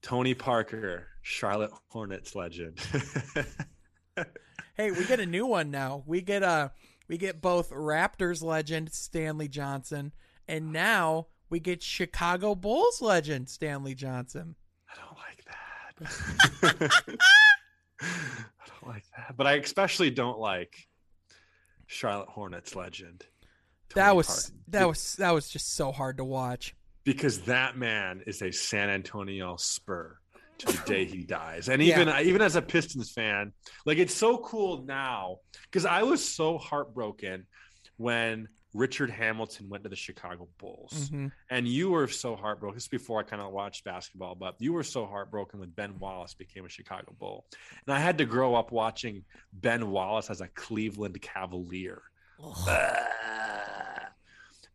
Tony 0.03 0.34
Parker, 0.34 1.09
Charlotte 1.22 1.72
Hornets 1.89 2.37
legend. 2.37 2.78
hey, 4.76 4.91
we 4.93 5.05
get 5.07 5.18
a 5.18 5.26
new 5.26 5.47
one 5.47 5.70
now. 5.70 6.05
We 6.07 6.20
get 6.20 6.43
a 6.43 6.70
we 7.09 7.18
get 7.18 7.41
both 7.41 7.70
Raptors 7.70 8.43
legend 8.43 8.93
Stanley 8.93 9.49
Johnson, 9.49 10.12
and 10.47 10.72
now 10.72 11.26
we 11.51 11.61
get 11.61 11.82
Chicago 11.82 12.55
Bulls 12.55 13.01
legend 13.01 13.49
Stanley 13.49 13.94
Johnson. 13.94 14.55
I 14.90 14.94
don't 15.01 15.18
like 15.18 15.44
that. 15.44 16.92
I 18.01 18.07
don't 18.66 18.86
like 18.88 19.05
that. 19.16 19.36
But 19.36 19.47
I 19.47 19.55
especially 19.55 20.11
don't 20.11 20.38
like 20.38 20.86
Charlotte 21.86 22.28
Hornets 22.28 22.74
legend. 22.76 23.24
That 23.94 24.14
was 24.16 24.26
Parker. 24.51 24.62
that 24.68 24.88
was 24.88 25.14
that 25.14 25.30
was 25.30 25.49
just 25.49 25.74
so 25.74 25.92
hard 25.92 26.16
to 26.18 26.24
watch. 26.24 26.74
because 27.05 27.40
that 27.42 27.76
man 27.78 28.22
is 28.26 28.42
a 28.42 28.51
San 28.51 28.90
Antonio 28.90 29.57
Spur 29.57 30.18
to 30.59 30.66
the 30.66 30.82
day 30.86 31.05
he 31.05 31.22
dies. 31.24 31.68
And 31.68 31.82
Yeah. 31.82 32.01
even 32.01 32.26
even 32.26 32.42
as 32.42 32.57
a 32.57 32.62
Pistons 32.62 33.12
fan, 33.12 33.53
like 33.86 33.99
it's 33.99 34.14
so 34.14 34.38
cool 34.38 34.84
now 34.84 35.38
because 35.64 35.86
I 35.86 36.03
was 36.03 36.22
so 36.26 36.59
heartbroken 36.59 37.47
when 37.97 38.49
Richard 38.77 39.11
Hamilton 39.11 39.68
went 39.68 39.83
to 39.85 39.89
the 39.89 39.97
Chicago 39.97 40.49
Bulls. 40.59 41.11
Mhm. 41.11 41.33
And 41.51 41.66
you 41.66 41.91
were 41.91 42.07
so 42.09 42.37
heartbroken. 42.37 42.77
This 42.77 42.85
is 42.85 42.89
before 42.89 43.20
I 43.20 43.22
kind 43.22 43.41
of 43.41 43.51
watched 43.53 43.85
basketball, 43.85 44.35
but 44.35 44.55
you 44.59 44.72
were 44.72 44.83
so 44.83 45.07
heartbroken 45.07 45.61
when 45.61 45.70
Ben 45.70 45.99
Wallace 45.99 46.35
became 46.35 46.66
a 46.66 46.68
Chicago 46.68 47.14
Bull. 47.18 47.47
And 47.87 47.95
I 47.95 47.99
had 47.99 48.18
to 48.18 48.24
grow 48.27 48.55
up 48.55 48.72
watching 48.72 49.24
Ben 49.53 49.91
Wallace 49.91 50.29
as 50.31 50.41
a 50.43 50.49
Cleveland 50.49 51.20
Cavalier. 51.22 52.03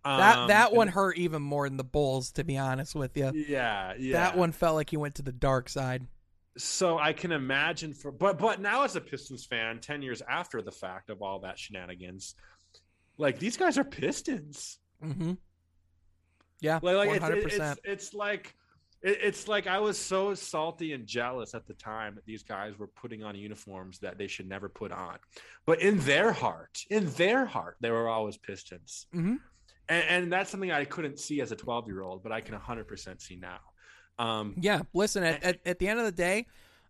That 0.03 0.35
Um, 0.37 0.47
that 0.47 0.69
and- 0.69 0.77
one 0.77 0.87
hurt 0.87 1.17
even 1.19 1.43
more 1.43 1.69
than 1.69 1.77
the 1.77 1.83
Bulls, 1.83 2.31
to 2.31 2.43
be 2.43 2.57
honest 2.57 2.95
with 2.95 3.15
you. 3.15 3.31
Yeah, 3.35 3.93
yeah. 3.99 4.13
That 4.13 4.35
one 4.35 4.51
felt 4.51 4.73
like 4.75 4.89
he 4.89 4.97
went 4.97 5.13
to 5.15 5.21
the 5.21 5.31
dark 5.31 5.69
side. 5.69 6.07
so 6.57 6.97
I 6.99 7.13
can 7.13 7.31
imagine 7.31 7.93
for 7.93 8.11
but 8.11 8.37
but 8.37 8.59
now 8.59 8.83
as 8.83 8.95
a 8.97 9.01
Pistons 9.01 9.45
fan, 9.45 9.79
ten 9.79 10.01
years 10.01 10.21
after 10.27 10.61
the 10.61 10.71
fact 10.71 11.09
of 11.09 11.21
all 11.21 11.39
that 11.41 11.57
shenanigans, 11.57 12.35
like 13.21 13.39
these 13.39 13.55
guys 13.57 13.77
are 13.77 13.83
Pistons. 13.83 14.79
Mm-hmm. 15.03 15.33
Yeah, 16.59 16.79
Like, 16.81 16.95
like 16.95 17.07
one 17.07 17.15
it's, 17.15 17.23
hundred 17.25 17.45
it's, 17.51 17.79
it's 17.83 18.13
like 18.13 18.55
it, 19.01 19.17
it's 19.21 19.47
like 19.47 19.65
I 19.65 19.79
was 19.79 19.97
so 19.97 20.33
salty 20.35 20.93
and 20.93 21.07
jealous 21.07 21.55
at 21.55 21.65
the 21.65 21.73
time 21.73 22.15
that 22.15 22.25
these 22.25 22.43
guys 22.43 22.77
were 22.77 22.87
putting 22.87 23.23
on 23.23 23.35
uniforms 23.35 23.99
that 23.99 24.17
they 24.17 24.27
should 24.27 24.47
never 24.47 24.69
put 24.69 24.91
on, 24.91 25.17
but 25.65 25.81
in 25.81 25.99
their 26.01 26.31
heart, 26.31 26.77
in 26.89 27.09
their 27.13 27.45
heart, 27.45 27.77
they 27.79 27.89
were 27.89 28.07
always 28.09 28.37
Pistons, 28.37 29.07
Mhm. 29.13 29.39
and, 29.89 30.03
and 30.09 30.31
that's 30.33 30.51
something 30.51 30.71
I 30.71 30.85
couldn't 30.85 31.19
see 31.19 31.41
as 31.41 31.51
a 31.51 31.55
twelve 31.55 31.87
year 31.87 32.01
old, 32.01 32.21
but 32.21 32.31
I 32.31 32.41
can 32.41 32.53
hundred 32.55 32.87
percent 32.87 33.21
see 33.21 33.37
now. 33.37 33.59
Um, 34.19 34.53
Yeah, 34.59 34.81
listen. 34.93 35.23
At, 35.23 35.43
at 35.43 35.59
at 35.65 35.79
the 35.79 35.87
end 35.87 35.99
of 35.99 36.05
the 36.05 36.11
day, 36.11 36.45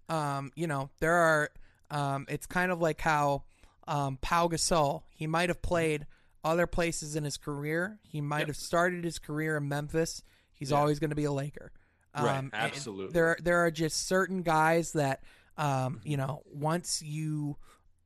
um, 0.10 0.52
you 0.56 0.68
know 0.68 0.90
there 1.00 1.14
are. 1.16 1.50
Um, 1.92 2.26
it's 2.30 2.46
kind 2.48 2.72
of 2.72 2.80
like 2.82 3.00
how 3.02 3.44
um, 3.88 4.18
Pau 4.22 4.48
Gasol. 4.48 5.04
He 5.14 5.28
might 5.28 5.50
have 5.50 5.62
played 5.62 6.08
other 6.44 6.68
places 6.68 7.16
in 7.16 7.24
his 7.24 7.38
career. 7.38 8.00
He 8.04 8.22
might 8.22 8.40
Yep. 8.40 8.48
have 8.48 8.58
started 8.58 9.04
his 9.04 9.20
career 9.20 9.58
in 9.58 9.68
Memphis. 9.68 10.24
He's 10.52 10.72
Yeah. 10.72 10.78
always 10.78 11.00
going 11.00 11.10
to 11.12 11.16
be 11.16 11.26
a 11.26 11.32
Laker. 11.32 11.72
Right, 12.18 12.50
absolutely. 12.52 13.14
There 13.14 13.38
there 13.42 13.60
are 13.66 13.72
just 13.72 14.06
certain 14.08 14.42
guys 14.42 14.92
that 14.94 15.24
um, 15.58 16.02
you 16.04 16.18
know 16.18 16.44
once 16.46 17.02
you 17.02 17.58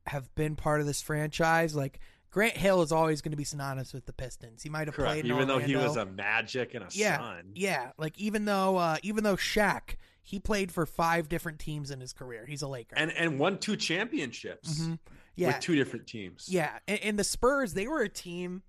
have 0.07 0.33
been 0.35 0.55
part 0.55 0.79
of 0.79 0.85
this 0.85 1.01
franchise, 1.01 1.75
like 1.75 1.99
Grant 2.29 2.55
Hill 2.57 2.81
is 2.83 2.91
always 2.91 3.21
going 3.21 3.31
to 3.31 3.37
be 3.37 3.43
synonymous 3.45 3.93
with 3.93 4.05
the 4.05 4.13
Pistons. 4.13 4.61
He 4.61 4.69
might 4.69 4.87
have 4.87 4.95
correct. 4.95 5.13
played 5.21 5.25
Even 5.25 5.47
though 5.47 5.57
he 5.57 5.75
was 5.75 5.95
a 5.95 6.05
Magic 6.05 6.73
and 6.75 6.83
a 6.83 6.87
Yeah, 6.91 7.17
Sun. 7.17 7.53
Yeah, 7.55 7.91
like 7.97 8.17
even 8.19 8.45
though 8.45 8.77
uh, 8.77 8.97
even 9.01 9.23
though 9.23 9.37
Shaq 9.37 9.95
he 10.21 10.39
played 10.39 10.71
for 10.71 10.85
five 10.85 11.27
different 11.29 11.59
teams 11.59 11.89
in 11.89 11.99
his 11.99 12.13
career, 12.13 12.45
he's 12.45 12.61
a 12.61 12.67
Laker. 12.67 12.95
and 12.97 13.11
and 13.11 13.39
won 13.39 13.57
two 13.57 13.75
championships 13.75 14.81
Mhm. 14.81 14.99
Yeah, 15.35 15.47
with 15.47 15.59
two 15.59 15.75
different 15.75 16.07
teams. 16.07 16.47
yeah, 16.49 16.79
and, 16.87 16.99
and 17.03 17.19
the 17.19 17.23
Spurs 17.23 17.73
they 17.73 17.87
were 17.87 18.01
a 18.01 18.09
team, 18.09 18.63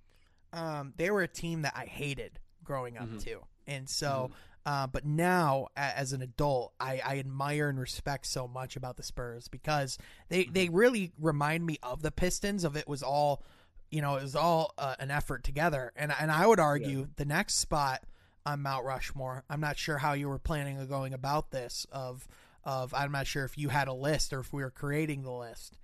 um, 0.52 0.92
they 0.96 1.10
were 1.10 1.22
a 1.22 1.28
team 1.28 1.62
that 1.62 1.74
I 1.76 1.84
hated 1.86 2.38
growing 2.64 2.96
up 2.98 3.08
Mhm. 3.08 3.22
too, 3.22 3.40
and 3.66 3.88
so. 3.88 4.30
Uh, 4.64 4.84
but 4.88 5.04
now, 5.06 5.68
as 5.76 6.12
an 6.12 6.22
adult, 6.22 6.72
I, 6.80 6.98
I 6.98 7.18
admire 7.20 7.68
and 7.68 7.78
respect 7.78 8.26
so 8.26 8.48
much 8.48 8.74
about 8.74 8.96
the 8.96 9.04
Spurs 9.04 9.46
because 9.46 9.96
they, 10.28 10.42
they 10.46 10.68
really 10.70 11.12
remind 11.20 11.64
me 11.64 11.78
of 11.84 12.02
the 12.02 12.10
Pistons. 12.10 12.64
Of 12.64 12.74
it 12.76 12.88
was 12.88 13.00
all, 13.00 13.44
you 13.92 14.02
know, 14.02 14.16
it 14.16 14.22
was 14.24 14.34
all 14.34 14.74
uh, 14.76 14.96
an 14.98 15.12
effort 15.12 15.44
together. 15.44 15.92
And 15.94 16.12
and 16.18 16.32
I 16.32 16.48
would 16.48 16.58
argue 16.58 17.06
the 17.14 17.24
next 17.24 17.58
spot 17.60 18.02
on 18.44 18.60
Mount 18.62 18.84
Rushmore. 18.84 19.44
I'm 19.48 19.60
not 19.60 19.78
sure 19.78 19.98
how 19.98 20.14
you 20.14 20.28
were 20.28 20.40
planning 20.40 20.80
on 20.80 20.88
going 20.88 21.14
about 21.14 21.52
this. 21.52 21.86
Of 21.92 22.26
of 22.64 22.92
I'm 22.92 23.12
not 23.12 23.28
sure 23.28 23.44
if 23.44 23.56
you 23.56 23.68
had 23.68 23.86
a 23.86 23.94
list 23.94 24.32
or 24.32 24.40
if 24.40 24.52
we 24.52 24.64
were 24.64 24.72
creating 24.72 25.22
the 25.22 25.30
list. 25.30 25.78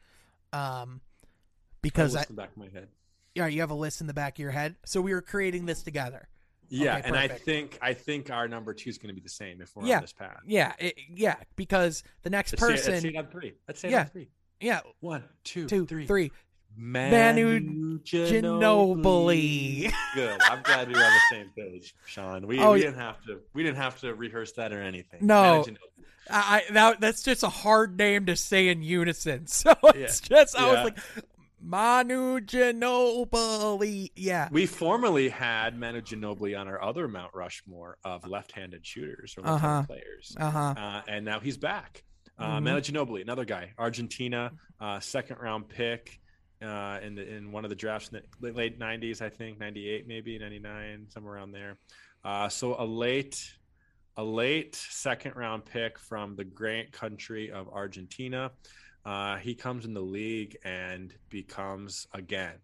Um, 0.53 1.01
because 1.81 2.15
I, 2.15 2.21
in 2.21 2.27
the 2.29 2.35
back 2.35 2.51
of 2.51 2.57
my 2.57 2.69
head. 2.69 2.89
yeah, 3.35 3.47
you 3.47 3.61
have 3.61 3.71
a 3.71 3.75
list 3.75 4.01
in 4.01 4.07
the 4.07 4.15
back 4.15 4.35
of 4.35 4.39
your 4.39 4.51
head. 4.51 4.77
So 4.85 5.01
we 5.01 5.13
were 5.13 5.23
creating 5.23 5.67
this 5.67 5.83
together. 5.83 6.29
Yeah, 6.69 6.99
Okay, 6.99 7.09
and 7.09 7.17
I 7.17 7.29
think 7.29 7.79
I 7.83 7.93
think 7.93 8.31
our 8.31 8.49
number 8.49 8.73
two 8.73 8.89
is 8.89 8.97
going 8.97 9.09
to 9.09 9.15
be 9.15 9.21
the 9.21 9.29
same 9.29 9.61
if 9.61 9.77
we're 9.77 9.85
Yeah. 9.87 9.97
on 9.97 10.03
this 10.03 10.13
path. 10.13 10.41
Yeah, 10.47 10.73
it, 10.79 10.95
yeah, 11.15 11.37
because 11.57 12.03
the 12.23 12.31
next 12.31 12.53
Let's 12.53 12.63
say, 12.63 12.69
person, 12.73 12.93
let's 12.93 13.03
say 13.03 13.09
it 13.11 13.17
on 13.17 13.27
three. 13.27 13.53
Let's 13.69 13.81
say 13.81 13.91
Yeah. 13.91 14.01
on 14.01 14.07
three. 14.07 14.29
yeah, 14.61 14.81
One, 15.01 15.25
two, 15.45 15.67
two, 15.67 15.85
three. 15.87 16.07
three. 16.07 16.31
Manu, 16.77 17.61
Manu 17.61 17.99
Ginobili. 18.01 19.03
Ginobili. 19.03 19.93
Good. 20.15 20.41
I'm 20.43 20.63
glad 20.63 20.89
we 20.89 20.95
were 20.95 21.01
on 21.05 21.13
the 21.13 21.21
same 21.37 21.51
page, 21.57 21.95
Sean. 22.07 22.47
We, 22.47 22.59
Oh, 22.61 22.73
we 22.73 22.81
yeah. 22.81 22.87
didn't 22.87 23.01
have 23.01 23.23
to. 23.25 23.41
We 23.55 23.63
didn't 23.63 23.77
have 23.79 23.99
to 24.01 24.15
rehearse 24.15 24.53
that 24.53 24.73
or 24.73 24.81
anything. 24.83 25.27
No. 25.27 25.65
I, 26.31 26.63
I 26.69 26.73
that, 26.73 27.01
that's 27.01 27.23
just 27.23 27.43
a 27.43 27.49
hard 27.49 27.99
name 27.99 28.27
to 28.27 28.37
say 28.37 28.69
in 28.69 28.83
unison. 28.83 29.47
So 29.53 29.75
it's 29.95 30.21
just 30.21 30.57
I 30.59 30.67
was 30.73 30.85
like 30.85 30.99
Manu 31.61 32.41
Ginobili. 32.41 34.11
Yeah. 34.17 34.49
We 34.51 34.67
formerly 34.67 35.29
had 35.29 35.79
Manu 35.79 36.01
Ginobili 36.01 36.59
on 36.59 36.69
our 36.69 36.83
other 36.83 37.09
Mount 37.09 37.35
Rushmore 37.35 37.99
of 38.05 38.27
left-handed 38.27 38.87
shooters 38.87 39.35
or 39.37 39.43
left-handed 39.45 39.67
Uh-huh. 39.69 39.87
players, 39.87 40.37
Uh 40.39 40.51
huh. 40.51 40.75
uh, 40.77 41.03
and 41.09 41.25
now 41.25 41.41
he's 41.41 41.57
back. 41.57 42.05
Uh, 42.39 42.59
Mhm. 42.59 42.63
Manu 42.65 42.81
Ginobili, 42.81 43.23
another 43.23 43.45
guy, 43.45 43.73
Argentina, 43.79 44.53
uh, 44.81 44.99
second-round 45.01 45.69
pick 45.69 46.19
uh, 46.63 47.01
in 47.03 47.15
the, 47.15 47.29
in 47.29 47.53
one 47.53 47.65
of 47.65 47.71
the 47.71 47.77
drafts 47.77 48.11
in 48.11 48.21
the 48.41 48.53
late 48.53 48.79
'90s, 48.79 49.21
I 49.21 49.29
think 49.29 49.59
'98, 49.59 50.07
maybe 50.07 50.39
'99, 50.39 51.07
somewhere 51.09 51.35
around 51.35 51.53
there. 51.53 51.79
Uh, 52.25 52.49
so 52.49 52.77
a 52.79 52.85
late, 52.85 53.53
a 54.17 54.25
late 54.25 54.77
second-round 54.77 55.65
pick 55.65 55.99
from 55.99 56.37
the 56.37 56.45
great 56.45 56.93
country 56.93 57.51
of 57.51 57.69
Argentina. 57.69 58.53
Uh, 59.05 59.37
he 59.37 59.55
comes 59.55 59.85
in 59.85 59.95
the 59.95 60.01
league 60.01 60.57
and 60.65 61.13
becomes 61.29 62.07
again 62.15 62.55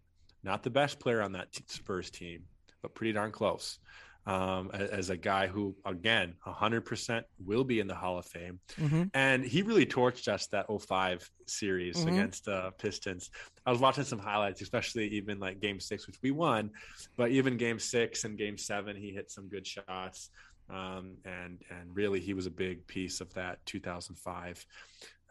not 0.43 0.63
the 0.63 0.69
best 0.69 0.99
player 0.99 1.21
on 1.21 1.33
that 1.33 1.51
t- 1.51 1.63
Spurs 1.67 2.09
team, 2.09 2.43
but 2.81 2.95
pretty 2.95 3.11
darn 3.11 3.31
close. 3.31 3.79
Um, 4.25 4.69
as 4.71 5.09
a 5.09 5.17
guy 5.17 5.47
who, 5.47 5.75
again, 5.85 6.35
100% 6.45 7.23
will 7.43 7.63
be 7.63 7.79
in 7.79 7.87
the 7.87 7.95
Hall 7.95 8.19
of 8.19 8.25
Fame. 8.27 8.59
hmm 8.77 9.03
And 9.15 9.43
he 9.43 9.63
really 9.63 9.87
torched 9.87 10.27
us 10.27 10.45
that 10.47 10.67
05 10.69 11.27
series 11.47 11.97
Mhm. 11.97 12.07
against 12.09 12.47
uh, 12.47 12.69
Pistons. 12.71 13.31
I 13.65 13.71
was 13.71 13.79
watching 13.79 14.03
some 14.03 14.19
highlights, 14.19 14.61
especially 14.61 15.07
even 15.15 15.39
like 15.39 15.59
game 15.59 15.79
six, 15.79 16.05
which 16.05 16.17
we 16.21 16.29
won, 16.31 16.71
but 17.17 17.31
even 17.31 17.57
game 17.57 17.79
six 17.79 18.23
and 18.23 18.37
game 18.37 18.57
seven, 18.57 18.95
he 18.95 19.11
hit 19.13 19.31
some 19.31 19.47
good 19.49 19.65
shots. 19.65 20.29
Um, 20.69 21.17
and 21.25 21.63
and 21.71 21.95
really, 21.95 22.19
he 22.19 22.35
was 22.35 22.45
a 22.45 22.51
big 22.51 22.85
piece 22.85 23.21
of 23.21 23.33
that 23.33 23.65
2005 23.65 24.63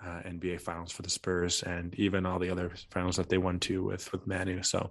uh, 0.05 0.23
NBA 0.25 0.61
Finals 0.61 0.91
for 0.91 1.03
the 1.03 1.11
Spurs, 1.11 1.63
and 1.63 1.95
even 1.95 2.27
all 2.27 2.41
the 2.41 2.51
other 2.51 2.73
finals 2.91 3.17
that 3.17 3.29
they 3.29 3.39
won 3.39 3.61
too 3.61 3.85
with 3.85 4.11
with 4.11 4.27
Manu. 4.27 4.63
So 4.65 4.91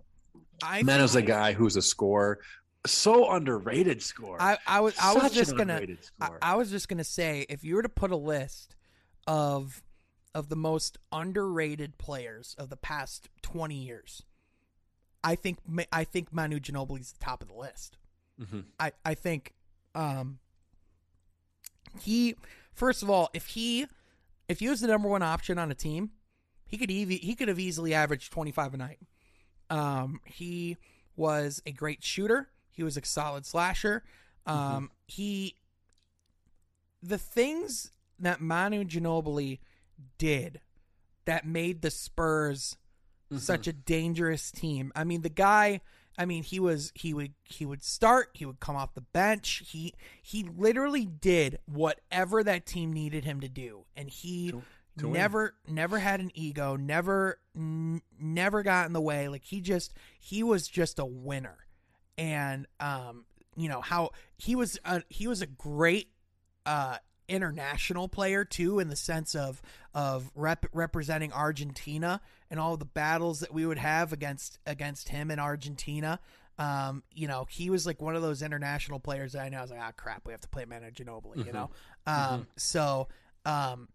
I 0.64 0.84
Manu's 0.84 1.16
a 1.16 1.22
guy 1.22 1.52
who's 1.52 1.76
a 1.76 1.82
scorer, 1.82 2.39
so 2.88 3.29
underrated 3.31 4.01
score. 4.01 4.41
I, 4.41 4.57
I 4.65 4.79
was 4.81 4.95
I 5.01 5.13
was 5.13 5.31
just 5.33 5.55
gonna 5.57 5.79
I. 6.21 6.29
I 6.41 6.55
was 6.55 6.69
just 6.71 6.88
gonna 6.89 7.03
say 7.03 7.45
if 7.49 7.63
you 7.63 7.75
were 7.75 7.83
to 7.83 7.89
put 7.89 8.11
a 8.11 8.15
list 8.17 8.75
of 9.27 9.81
of 10.35 10.49
the 10.49 10.55
most 10.55 10.97
underrated 11.11 11.97
players 11.97 12.55
of 12.57 12.69
the 12.69 12.77
past 12.77 13.29
twenty 13.41 13.75
years, 13.75 14.23
I 15.23 15.35
think 15.35 15.57
I 15.91 16.03
think 16.03 16.31
Manu 16.33 16.59
Ginobili's 16.59 17.11
the 17.13 17.19
top 17.23 17.41
of 17.41 17.47
the 17.47 17.55
list. 17.55 17.97
Mhm. 18.39 18.65
I 18.79 18.91
I 19.05 19.13
think 19.15 19.53
um 19.95 20.39
he 22.01 22.35
first 22.73 23.01
of 23.03 23.09
all 23.09 23.29
if 23.33 23.47
he 23.47 23.88
if 24.47 24.59
he 24.59 24.69
was 24.69 24.81
the 24.81 24.88
number 24.88 25.09
one 25.09 25.23
option 25.23 25.57
on 25.57 25.71
a 25.71 25.75
team, 25.75 26.11
he 26.65 26.77
could 26.77 26.91
ev- 26.91 27.09
he 27.09 27.35
could 27.35 27.47
have 27.47 27.59
easily 27.59 27.93
averaged 27.93 28.31
twenty 28.31 28.51
five 28.51 28.73
a 28.73 28.77
night. 28.77 28.99
Um, 29.69 30.21
he 30.25 30.77
was 31.17 31.61
a 31.65 31.71
great 31.71 32.03
shooter. 32.03 32.47
He 32.78 32.84
was 32.84 32.95
a 32.95 33.03
solid 33.03 33.45
slasher. 33.45 34.03
Um, 34.45 34.91
he 35.07 35.55
the 37.01 37.17
things 37.17 37.91
that 38.19 38.39
Manu 38.39 38.84
Ginobili 38.84 39.59
did 40.19 40.61
that 41.25 41.45
made 41.45 41.82
the 41.82 41.89
Spurs 41.91 42.78
such 43.36 43.67
a 43.67 43.73
dangerous 43.73 44.51
team. 44.51 44.93
I 44.95 45.03
mean, 45.03 45.21
the 45.23 45.30
guy. 45.30 45.82
I 46.19 46.25
mean, 46.25 46.43
he 46.43 46.59
was 46.59 46.91
he 46.95 47.13
would 47.13 47.34
he 47.43 47.65
would 47.65 47.84
start. 47.84 48.30
He 48.34 48.45
would 48.45 48.59
come 48.59 48.75
off 48.75 48.93
the 48.93 49.01
bench. 49.01 49.63
He 49.67 49.93
he 50.21 50.43
literally 50.43 51.05
did 51.05 51.59
whatever 51.65 52.43
that 52.43 52.65
team 52.65 52.93
needed 52.93 53.25
him 53.25 53.41
to 53.41 53.49
do, 53.49 53.86
and 53.95 54.07
he 54.09 54.51
to 54.99 55.07
win. 55.07 55.13
never 55.13 55.55
never 55.67 55.99
had 55.99 56.19
an 56.19 56.32
ego 56.34 56.75
never 56.75 57.39
n- 57.55 58.01
never 58.19 58.63
got 58.63 58.88
in 58.88 58.93
the 58.93 59.01
way 59.01 59.28
like 59.28 59.43
he 59.43 59.61
just 59.61 59.93
he 60.19 60.41
was 60.41 60.67
just 60.67 60.97
a 60.97 61.05
winner 61.05 61.66
and 62.18 62.65
um 62.80 63.26
you 63.55 63.70
know 63.70 63.82
how 63.82 64.11
he 64.38 64.55
was 64.55 64.80
a, 64.86 65.01
he 65.09 65.28
was 65.28 65.41
a 65.41 65.47
great 65.47 66.09
uh 66.65 66.97
international 67.30 68.07
player 68.07 68.45
too 68.45 68.80
in 68.80 68.88
the 68.88 68.95
sense 68.95 69.36
of 69.36 69.61
of 69.93 70.32
rep- 70.36 70.65
representing 70.74 71.34
Argentina 71.34 72.22
and 72.49 72.59
all 72.59 72.78
the 72.78 72.86
battles 72.86 73.41
that 73.41 73.53
we 73.53 73.65
would 73.65 73.78
have 73.78 74.13
against 74.13 74.59
against 74.65 75.09
him 75.09 75.30
in 75.32 75.39
Argentina 75.39 76.20
um, 76.59 77.03
you 77.13 77.28
know, 77.28 77.45
he 77.51 77.70
was 77.70 77.86
like 77.86 78.01
one 78.01 78.15
of 78.15 78.24
those 78.24 78.41
international 78.41 78.99
players 78.99 79.34
that 79.34 79.43
I 79.45 79.49
know. 79.49 79.59
I 79.59 79.61
was 79.61 79.70
like, 79.70 79.80
ah, 79.80 79.91
crap, 79.95 80.26
we 80.26 80.32
have 80.34 80.41
to 80.41 80.47
play 80.49 80.65
Manu 80.65 80.89
Ginobili, 80.89 81.45
you 81.45 81.51
Mhm. 81.51 81.53
know. 81.53 81.70
Um, 82.07 82.47
so 82.55 83.09
um, 83.45 83.89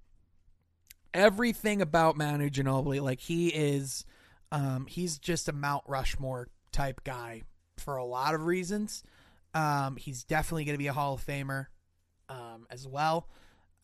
everything 1.14 1.82
about 1.82 2.16
Manu 2.16 2.48
Ginobili, 2.50 3.00
like 3.02 3.20
he 3.20 3.48
is, 3.48 4.04
um, 4.50 4.86
he's 4.86 5.18
just 5.18 5.48
a 5.48 5.52
Mount 5.52 5.82
Rushmore 5.88 6.48
type 6.70 7.02
guy 7.04 7.42
for 7.78 7.96
a 7.96 8.04
lot 8.04 8.34
of 8.34 8.46
reasons. 8.46 9.02
Um, 9.54 9.96
he's 9.96 10.24
definitely 10.24 10.64
going 10.64 10.74
to 10.74 10.82
be 10.82 10.86
a 10.86 10.92
Hall 10.92 11.14
of 11.14 11.24
Famer 11.24 11.66
um, 12.28 12.66
as 12.70 12.86
well. 12.86 13.28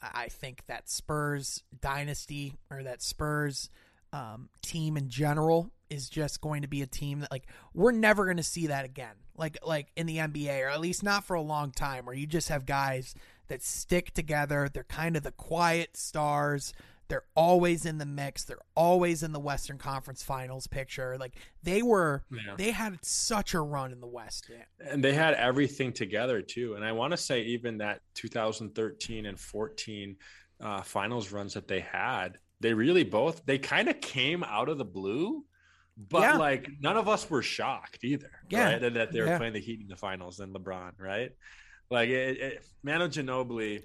I 0.01 0.28
think 0.28 0.64
that 0.66 0.89
Spurs 0.89 1.62
dynasty 1.80 2.55
or 2.70 2.82
that 2.84 3.03
Spurs 3.03 3.68
um, 4.12 4.49
team 4.62 4.97
in 4.97 5.09
general 5.09 5.70
is 5.91 6.09
just 6.09 6.41
going 6.41 6.62
to 6.62 6.68
be 6.68 6.82
a 6.82 6.86
team 6.86 7.20
that 7.20 7.30
like 7.30 7.47
we're 7.74 7.93
never 7.93 8.24
going 8.24 8.36
to 8.36 8.43
see 8.43 8.68
that 8.68 8.84
again. 8.84 9.14
Like 9.36 9.59
like 9.64 9.89
in 9.97 10.07
the 10.07 10.18
NBA 10.18 10.64
or 10.64 10.68
at 10.68 10.80
least 10.80 11.03
not 11.03 11.24
for 11.24 11.34
a 11.34 11.43
long 11.43 11.72
time 11.72 12.07
where 12.07 12.14
you 12.14 12.26
just 12.26 12.49
have 12.49 12.66
guys 12.66 13.14
that 13.49 13.62
stick 13.62 14.12
together. 14.12 14.68
They're 14.72 14.84
kind 14.84 15.16
of 15.16 15.22
the 15.22 15.32
quiet 15.32 15.97
stars. 15.97 16.72
They're 17.09 17.24
always 17.34 17.86
in 17.86 17.98
the 17.98 18.06
mix. 18.06 18.44
They're 18.44 18.61
always 18.74 19.22
in 19.22 19.32
the 19.32 19.40
Western 19.40 19.78
Conference 19.78 20.22
Finals 20.22 20.66
picture. 20.66 21.16
Like 21.18 21.34
they 21.62 21.82
were 21.82 22.22
Yeah. 22.30 22.54
they 22.56 22.70
had 22.70 22.98
such 23.02 23.54
a 23.54 23.61
run 23.61 23.92
in 23.92 24.00
the 24.00 24.06
West. 24.06 24.50
Yeah. 24.50 24.64
and 24.92 25.02
they 25.02 25.14
had 25.14 25.34
everything 25.34 25.92
together 25.92 26.42
too. 26.42 26.74
And 26.74 26.84
I 26.84 26.92
want 26.92 27.12
to 27.12 27.16
say 27.16 27.42
even 27.42 27.78
that 27.78 28.00
2013 28.14 29.26
and 29.26 29.38
14 29.40 30.16
uh, 30.61 30.82
finals 30.82 31.32
runs 31.32 31.54
that 31.54 31.68
they 31.68 31.80
had, 31.80 32.38
they 32.61 32.74
really 32.74 33.04
both 33.04 33.44
they 33.46 33.59
kind 33.59 33.88
of 33.88 34.00
came 34.00 34.42
out 34.44 34.68
of 34.68 34.76
the 34.76 34.84
blue, 34.84 35.44
but 35.96 36.20
Yeah. 36.22 36.36
like 36.36 36.68
none 36.80 36.96
of 36.96 37.09
us 37.09 37.28
were 37.30 37.42
shocked 37.42 38.04
either. 38.04 38.30
Yeah. 38.50 38.72
right? 38.72 38.80
that, 38.82 38.94
that 38.94 39.12
they 39.12 39.20
were 39.20 39.26
Yeah. 39.28 39.38
playing 39.38 39.54
the 39.54 39.61
Heat 39.61 39.80
in 39.80 39.88
the 39.88 39.96
finals 39.96 40.40
and 40.40 40.54
LeBron, 40.54 40.92
right? 40.98 41.32
Like 41.90 42.11
it, 42.11 42.38
it, 42.40 42.64
Manu 42.82 43.09
Ginobili, 43.09 43.82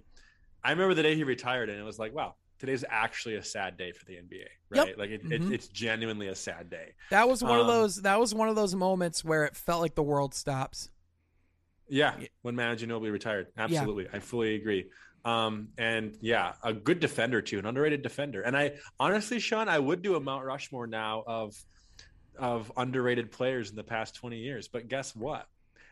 I 0.62 0.72
remember 0.72 0.94
the 0.94 1.04
day 1.04 1.16
he 1.16 1.24
retired, 1.24 1.70
and 1.70 1.80
it 1.80 1.84
was 1.84 2.00
like, 2.00 2.14
wow. 2.14 2.36
Today's 2.64 2.86
actually 2.90 3.36
a 3.36 3.44
sad 3.44 3.76
day 3.76 3.92
for 3.92 4.06
the 4.06 4.14
NBA, 4.14 4.46
right? 4.70 4.88
Yep. 4.88 4.98
Like 4.98 5.10
it, 5.10 5.22
Mhm. 5.26 5.32
it, 5.34 5.54
it's 5.56 5.68
genuinely 5.68 6.30
a 6.30 6.36
sad 6.36 6.70
day. 6.70 6.94
That 7.10 7.28
was 7.28 7.44
one 7.44 7.60
of 7.60 7.68
Um, 7.68 7.68
those 7.68 8.02
that 8.04 8.18
was 8.18 8.34
one 8.34 8.48
of 8.48 8.56
those 8.56 8.74
moments 8.74 9.22
where 9.22 9.44
it 9.44 9.54
felt 9.54 9.82
like 9.82 9.96
the 9.96 10.02
world 10.04 10.34
stops. 10.34 10.90
Yeah, 11.90 12.18
Yeah. 12.18 12.28
when 12.42 12.56
Manu 12.56 12.78
Ginobili 12.78 13.12
retired, 13.12 13.48
absolutely, 13.58 14.08
I 14.14 14.20
fully 14.20 14.56
agree. 14.56 14.90
Um, 15.26 15.74
and 15.78 16.18
yeah, 16.22 16.54
a 16.64 16.72
good 16.72 17.02
defender 17.02 17.42
too, 17.42 17.60
an 17.60 17.66
underrated 17.66 18.02
defender. 18.02 18.42
And 18.44 18.56
I 18.56 18.80
honestly, 18.98 19.40
Sean, 19.40 19.68
I 19.68 19.78
would 19.78 20.02
do 20.02 20.16
a 20.16 20.22
Mount 20.22 20.46
Rushmore 20.46 20.88
now 20.88 21.26
of 21.28 21.62
of 22.38 22.72
underrated 22.78 23.30
players 23.30 23.72
in 23.72 23.76
the 23.76 23.84
past 23.84 24.16
twenty 24.16 24.38
years. 24.38 24.70
But 24.70 24.88
guess 24.88 25.14
what? 25.14 25.50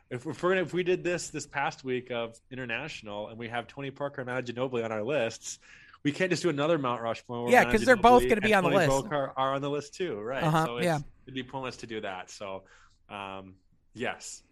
If, 0.10 0.24
gonna, 0.24 0.62
if 0.62 0.74
we 0.74 0.84
did 0.84 1.04
this 1.04 1.28
this 1.28 1.46
past 1.46 1.84
week 1.84 2.12
of 2.12 2.40
international, 2.50 3.28
and 3.28 3.38
we 3.38 3.50
have 3.50 3.68
Tony 3.68 3.92
Parker 3.92 4.22
and 4.22 4.28
Manu 4.30 4.42
Ginobili 4.42 4.86
on 4.86 4.92
our 4.94 5.04
lists, 5.04 5.60
we 6.04 6.12
can't 6.12 6.30
just 6.32 6.44
do 6.44 6.50
another 6.50 6.78
Mount 6.78 7.02
Rushmore. 7.02 7.50
Yeah, 7.50 7.66
because 7.66 7.86
they're 7.86 7.96
both 7.96 8.24
Ginobili 8.24 8.30
gonna 8.30 8.42
be 8.42 8.54
on 8.54 8.64
the 8.64 8.70
list. 8.70 8.90
Parker 8.90 9.34
are 9.36 9.54
on 9.56 9.62
the 9.62 9.70
list 9.70 9.94
too, 9.94 10.20
right? 10.20 10.44
Uh-huh, 10.44 10.66
So 10.66 10.78
it's, 10.78 10.86
yeah. 10.86 11.00
it'd 11.26 11.36
be 11.36 11.44
pointless 11.44 11.78
to 11.78 11.88
do 11.88 12.02
that. 12.02 12.30
So, 12.30 12.64
um, 13.10 13.56
yes, 13.94 14.44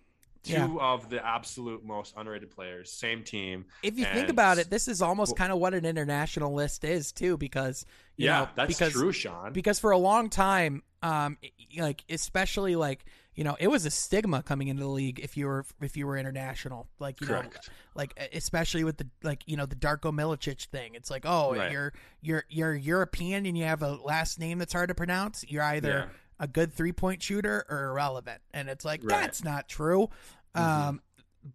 two 0.44 0.54
Yeah. 0.54 0.76
of 0.80 1.10
the 1.10 1.26
absolute 1.26 1.84
most 1.84 2.14
underrated 2.16 2.52
players, 2.52 2.92
same 2.92 3.24
team. 3.24 3.66
If 3.84 3.98
you 3.98 4.06
think 4.06 4.30
about 4.30 4.58
it, 4.58 4.70
this 4.70 4.88
is 4.88 5.02
almost 5.02 5.32
Well- 5.32 5.38
kind 5.38 5.52
of 5.52 5.60
what 5.60 5.74
an 5.74 5.86
international 5.86 6.54
list 6.54 6.84
is 6.84 7.12
too, 7.12 7.38
because 7.38 7.86
you 8.16 8.26
yeah, 8.26 8.42
know, 8.42 8.50
that's 8.56 8.68
because, 8.78 8.94
true, 8.94 9.12
Sean. 9.12 9.52
Because 9.54 9.80
for 9.80 9.92
a 9.92 9.98
long 9.98 10.30
time, 10.30 10.84
um, 11.02 11.38
like 11.78 12.04
especially 12.10 12.76
like 12.76 13.06
you 13.36 13.44
know, 13.44 13.56
it 13.60 13.68
was 13.70 13.86
a 13.86 13.92
stigma 13.92 14.44
coming 14.44 14.68
into 14.68 14.82
the 14.84 14.90
league 14.90 15.20
if 15.20 15.38
you 15.38 15.46
were 15.48 15.66
if 15.82 15.96
you 15.96 16.06
were 16.08 16.18
international, 16.18 16.88
like 17.00 17.22
you 17.22 17.28
know, 17.28 17.44
like 17.96 18.14
especially 18.34 18.84
with 18.84 18.98
the 18.98 19.08
like 19.24 19.44
you 19.46 19.56
know 19.56 19.66
the 19.66 19.76
Darko 19.76 20.12
Milicic 20.14 20.66
thing. 20.68 20.96
It's 20.96 21.10
like 21.10 21.24
oh 21.26 21.56
Right. 21.56 21.72
you're 21.72 21.94
you're 22.22 22.44
you're 22.50 22.76
European 22.76 23.46
and 23.46 23.58
you 23.58 23.64
have 23.66 23.82
a 23.82 23.92
last 23.96 24.40
name 24.40 24.60
that's 24.60 24.74
hard 24.74 24.90
to 24.90 24.96
pronounce. 24.96 25.46
You're 25.48 25.64
either 25.64 25.90
Yeah. 25.90 26.06
a 26.40 26.48
good 26.48 26.74
three 26.74 26.92
point 26.92 27.22
shooter 27.24 27.66
or 27.70 27.86
irrelevant, 27.86 28.42
and 28.54 28.68
it's 28.70 28.84
like 28.84 29.02
Right. 29.04 29.22
that's 29.22 29.44
not 29.44 29.70
true. 29.70 30.10
Mhm. 30.56 30.62
Um, 30.62 31.02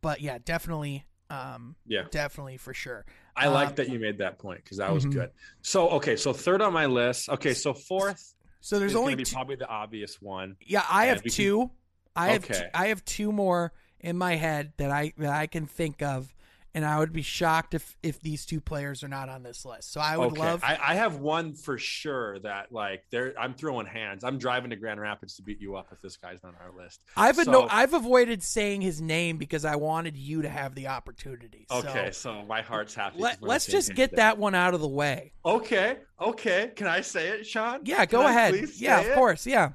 but 0.00 0.20
yeah, 0.22 0.38
definitely, 0.42 1.04
um, 1.28 1.76
Yeah, 1.84 2.04
definitely 2.10 2.56
for 2.56 2.72
sure. 2.72 3.04
I 3.36 3.48
like 3.48 3.68
um, 3.70 3.74
that 3.74 3.88
you 3.90 3.98
made 3.98 4.18
that 4.18 4.38
point 4.38 4.62
because 4.64 4.78
that 4.78 4.92
was 4.92 5.04
Mhm. 5.04 5.12
good. 5.12 5.30
So, 5.60 5.88
okay, 5.90 6.16
so 6.16 6.32
third 6.32 6.62
on 6.62 6.72
my 6.72 6.86
list. 6.86 7.28
Okay, 7.28 7.52
so 7.52 7.74
fourth 7.74 8.34
So 8.64 8.78
there's 8.78 8.94
only 8.94 9.14
two, 9.14 9.30
probably 9.30 9.56
the 9.56 9.68
obvious 9.68 10.22
one. 10.22 10.56
yeah, 10.64 10.86
I 10.90 11.04
have 11.06 11.18
we 11.22 11.28
can- 11.28 11.36
two. 11.36 11.70
I 12.16 12.28
have 12.30 12.44
Okay. 12.44 12.60
two, 12.60 12.66
I 12.72 12.86
have 12.86 13.04
two 13.04 13.30
more 13.30 13.74
in 14.00 14.16
my 14.16 14.36
head 14.36 14.72
that 14.78 14.90
I 14.90 15.12
that 15.18 15.34
I 15.34 15.46
can 15.46 15.66
think 15.66 16.00
of, 16.00 16.34
and 16.74 16.84
I 16.84 16.98
would 16.98 17.12
be 17.12 17.22
shocked 17.22 17.74
if 17.74 17.96
if 18.02 18.20
these 18.20 18.44
two 18.44 18.60
players 18.60 19.04
are 19.04 19.08
not 19.08 19.28
on 19.28 19.42
this 19.44 19.64
list. 19.64 19.92
So 19.92 20.00
I 20.00 20.16
would 20.16 20.32
okay, 20.32 20.40
love. 20.40 20.60
I, 20.64 20.76
I 20.82 20.94
have 20.96 21.16
one 21.20 21.54
for 21.54 21.78
sure 21.78 22.38
that 22.40 22.72
like 22.72 23.04
there. 23.10 23.32
I'm 23.38 23.54
throwing 23.54 23.86
hands. 23.86 24.24
I'm 24.24 24.38
driving 24.38 24.70
to 24.70 24.76
Grand 24.76 25.00
Rapids 25.00 25.36
to 25.36 25.42
beat 25.42 25.60
you 25.60 25.76
up 25.76 25.88
if 25.92 26.00
this 26.02 26.16
guy's 26.16 26.42
not 26.42 26.54
on 26.60 26.66
our 26.66 26.76
list. 26.76 27.04
I've 27.16 27.36
so- 27.36 27.50
no, 27.50 27.68
I've 27.70 27.94
avoided 27.94 28.42
saying 28.42 28.80
his 28.80 29.00
name 29.00 29.36
because 29.36 29.64
I 29.64 29.76
wanted 29.76 30.16
you 30.16 30.42
to 30.42 30.48
have 30.48 30.74
the 30.74 30.88
opportunity. 30.88 31.66
Okay, 31.70 32.10
so 32.12 32.42
my 32.44 32.60
heart's 32.62 32.94
happy. 32.94 33.18
let, 33.20 33.34
'cause 33.34 33.40
we're 33.40 33.44
on 33.44 33.48
the 33.48 33.50
let's 33.50 33.66
just 33.66 33.94
get 33.94 34.16
that 34.16 34.36
one 34.38 34.54
out 34.56 34.74
of 34.74 34.80
the 34.80 34.88
way. 34.88 35.32
Okay, 35.46 35.98
okay. 36.20 36.72
Can 36.74 36.88
I 36.88 37.00
say 37.02 37.28
it, 37.28 37.46
Sean? 37.46 37.80
Yeah, 37.84 38.04
Can 38.06 38.20
go 38.20 38.26
I 38.26 38.30
ahead. 38.30 38.68
Yeah, 38.76 39.00
of 39.00 39.06
it? 39.06 39.14
course. 39.14 39.46
Yeah. 39.46 39.72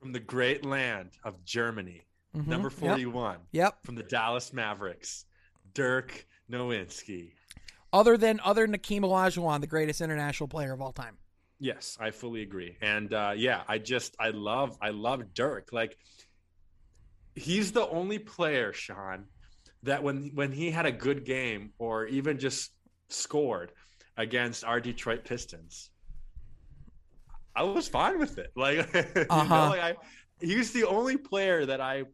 From 0.00 0.12
the 0.12 0.20
great 0.20 0.64
land 0.64 1.10
of 1.24 1.44
Germany, 1.44 2.06
Mhm. 2.34 2.46
number 2.46 2.70
41, 2.70 3.38
Yep. 3.52 3.84
from 3.84 3.96
the 3.96 4.02
Dallas 4.04 4.52
Mavericks, 4.52 5.24
Dirk 5.74 6.26
Nowitzki. 6.50 7.32
Other 7.92 8.16
than 8.16 8.38
other 8.44 8.66
than 8.66 8.76
Akeem 8.78 9.00
Olajuwon, 9.00 9.60
the 9.60 9.66
greatest 9.66 10.00
international 10.00 10.48
player 10.48 10.72
of 10.72 10.80
all 10.80 10.92
time. 10.92 11.18
Yes, 11.58 11.96
I 12.00 12.12
fully 12.12 12.42
agree. 12.42 12.76
And 12.80 13.12
uh, 13.12 13.32
yeah, 13.36 13.64
I 13.68 13.78
just 13.78 14.14
I 14.20 14.30
love 14.30 14.78
I 14.80 14.90
love 14.90 15.34
Dirk. 15.34 15.70
Like 15.72 15.98
he's 17.34 17.72
the 17.72 17.88
only 17.88 18.18
player, 18.20 18.72
Sean, 18.72 19.26
that 19.82 20.02
when 20.04 20.30
when 20.34 20.52
he 20.52 20.70
had 20.70 20.86
a 20.86 20.92
good 20.92 21.24
game 21.24 21.72
or 21.78 22.06
even 22.06 22.38
just 22.38 22.70
scored 23.08 23.72
against 24.16 24.62
our 24.64 24.80
Detroit 24.80 25.24
Pistons, 25.24 25.90
I 27.56 27.64
was 27.64 27.88
fine 27.88 28.18
with 28.20 28.38
it. 28.38 28.52
Like, 28.54 28.76
you 28.94 29.26
Uh-huh. 29.28 29.64
know, 29.64 29.70
like 29.70 29.80
I, 29.80 29.94
he's 30.40 30.72
the 30.72 30.84
only 30.86 31.16
player 31.16 31.66
that 31.66 31.80
I 31.80 32.04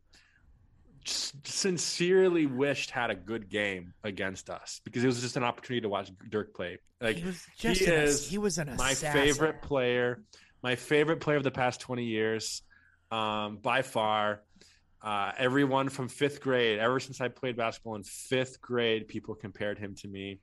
sincerely 1.08 2.46
wished 2.46 2.90
had 2.90 3.10
a 3.10 3.14
good 3.14 3.48
game 3.48 3.94
against 4.04 4.50
us 4.50 4.80
because 4.84 5.04
it 5.04 5.06
was 5.06 5.20
just 5.20 5.36
an 5.36 5.44
opportunity 5.44 5.82
to 5.82 5.88
watch 5.88 6.10
Dirk 6.28 6.54
play. 6.54 6.78
Like 7.00 7.16
he 7.16 7.24
was 7.24 7.42
just 7.58 7.80
he 7.80 7.86
an, 7.86 7.92
is 7.92 8.28
he 8.28 8.38
was 8.38 8.58
an 8.58 8.74
my 8.76 8.90
assassin. 8.92 9.20
favorite 9.20 9.62
player, 9.62 10.22
my 10.62 10.76
favorite 10.76 11.20
player 11.20 11.36
of 11.36 11.44
the 11.44 11.50
past 11.50 11.80
20 11.80 12.04
years, 12.04 12.62
um, 13.10 13.58
by 13.58 13.82
far. 13.82 14.42
Uh, 15.02 15.30
everyone 15.38 15.88
from 15.88 16.08
fifth 16.08 16.40
grade, 16.40 16.80
ever 16.80 16.98
since 16.98 17.20
I 17.20 17.28
played 17.28 17.56
basketball 17.56 17.94
in 17.94 18.02
fifth 18.02 18.60
grade, 18.60 19.06
people 19.06 19.36
compared 19.36 19.78
him 19.78 19.94
to 19.96 20.08
me, 20.08 20.40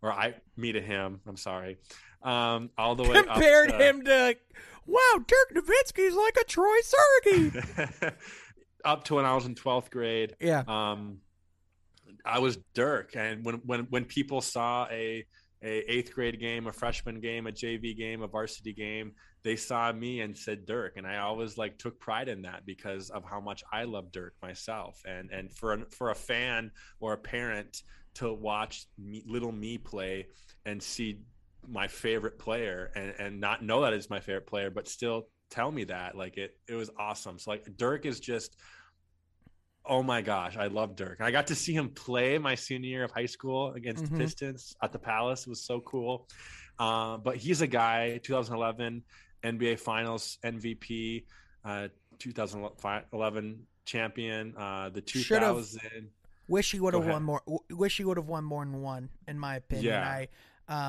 or 0.00 0.10
I 0.10 0.34
me 0.56 0.72
to 0.72 0.80
him. 0.80 1.20
I'm 1.26 1.36
sorry. 1.36 1.76
Um, 2.22 2.70
all 2.78 2.94
the 2.94 3.02
way 3.02 3.16
up 3.18 3.26
compared 3.26 3.70
to- 3.70 3.88
him 3.88 4.04
to 4.04 4.36
wow, 4.86 5.24
Dirk 5.26 5.54
Nowitzki's 5.54 6.14
like 6.14 6.36
a 6.40 6.44
Troy 6.44 6.76
Sergey. 6.82 7.60
up 8.86 9.04
to 9.04 9.16
when 9.16 9.26
I 9.26 9.34
was 9.34 9.44
in 9.44 9.54
12th 9.54 9.90
grade. 9.90 10.36
yeah. 10.40 10.62
um, 10.66 11.18
I 12.24 12.38
was 12.38 12.58
Dirk, 12.74 13.16
and 13.16 13.44
when 13.44 13.56
when 13.66 13.86
when 13.90 14.04
people 14.04 14.40
saw 14.40 14.86
a 14.90 15.24
a 15.62 15.92
eighth 15.92 16.12
grade 16.14 16.38
game, 16.38 16.66
a 16.66 16.72
freshman 16.72 17.20
game, 17.20 17.46
a 17.46 17.52
JV 17.52 17.96
game, 17.96 18.22
a 18.22 18.26
varsity 18.26 18.72
game, 18.72 19.12
they 19.42 19.56
saw 19.56 19.92
me 19.92 20.20
and 20.20 20.36
said 20.36 20.66
Dirk, 20.66 20.96
and 20.96 21.06
I 21.06 21.18
always 21.18 21.56
like 21.56 21.78
took 21.78 21.98
pride 21.98 22.28
in 22.28 22.42
that 22.42 22.66
because 22.66 23.10
of 23.10 23.24
how 23.24 23.40
much 23.40 23.62
I 23.72 23.84
love 23.84 24.12
Dirk 24.12 24.34
myself, 24.42 25.00
and 25.06 25.30
and 25.30 25.52
for 25.52 25.74
a, 25.74 25.84
for 25.90 26.10
a 26.10 26.14
fan 26.14 26.70
or 27.00 27.12
a 27.12 27.18
parent 27.18 27.82
to 28.14 28.32
watch 28.32 28.86
me, 28.98 29.22
little 29.26 29.52
me 29.52 29.78
play 29.78 30.26
and 30.64 30.82
see 30.82 31.20
my 31.68 31.88
favorite 31.88 32.38
player 32.38 32.90
and 32.94 33.14
and 33.18 33.40
not 33.40 33.62
know 33.62 33.82
that 33.82 33.92
it's 33.92 34.10
my 34.10 34.20
favorite 34.20 34.46
player, 34.46 34.70
but 34.70 34.88
still 34.88 35.28
tell 35.50 35.70
me 35.70 35.84
that 35.84 36.16
like 36.16 36.36
it 36.36 36.56
it 36.68 36.74
was 36.74 36.90
awesome. 36.98 37.38
So 37.38 37.50
like 37.50 37.64
Dirk 37.76 38.06
is 38.06 38.20
just 38.20 38.56
Oh 39.88 40.02
my 40.02 40.20
gosh, 40.20 40.56
I 40.56 40.66
love 40.66 40.96
Dirk. 40.96 41.20
I 41.20 41.30
got 41.30 41.46
to 41.46 41.54
see 41.54 41.72
him 41.72 41.90
play 41.90 42.38
my 42.38 42.56
senior 42.56 42.88
year 42.88 43.04
of 43.04 43.12
high 43.12 43.26
school 43.26 43.72
against 43.74 44.04
Mhm. 44.04 44.10
the 44.10 44.18
Pistons 44.18 44.74
at 44.82 44.90
the 44.90 44.98
Palace. 44.98 45.46
It 45.46 45.50
was 45.50 45.62
so 45.64 45.80
cool. 45.80 46.28
Uh, 46.76 47.18
but 47.18 47.36
he's 47.36 47.60
a 47.60 47.68
guy, 47.68 48.18
2011 48.18 49.04
NBA 49.44 49.76
Finals 49.78 50.38
MVP, 50.42 51.24
uh, 51.64 51.86
2011 52.18 53.64
champion, 53.84 54.56
uh, 54.56 54.88
the 54.90 55.02
Should've 55.06 55.68
2000. 55.68 56.10
Wish 56.48 56.72
he 56.72 56.80
would 56.80 56.94
have 56.94 57.06
won 57.06 57.22
more. 57.22 57.42
Wish 57.70 57.96
he 57.96 58.04
would 58.04 58.16
have 58.16 58.28
won 58.28 58.44
more 58.44 58.64
than 58.64 58.80
one, 58.82 59.08
in 59.28 59.38
my 59.38 59.54
opinion. 59.56 59.86
Yeah. 59.86 60.08
I, 60.08 60.28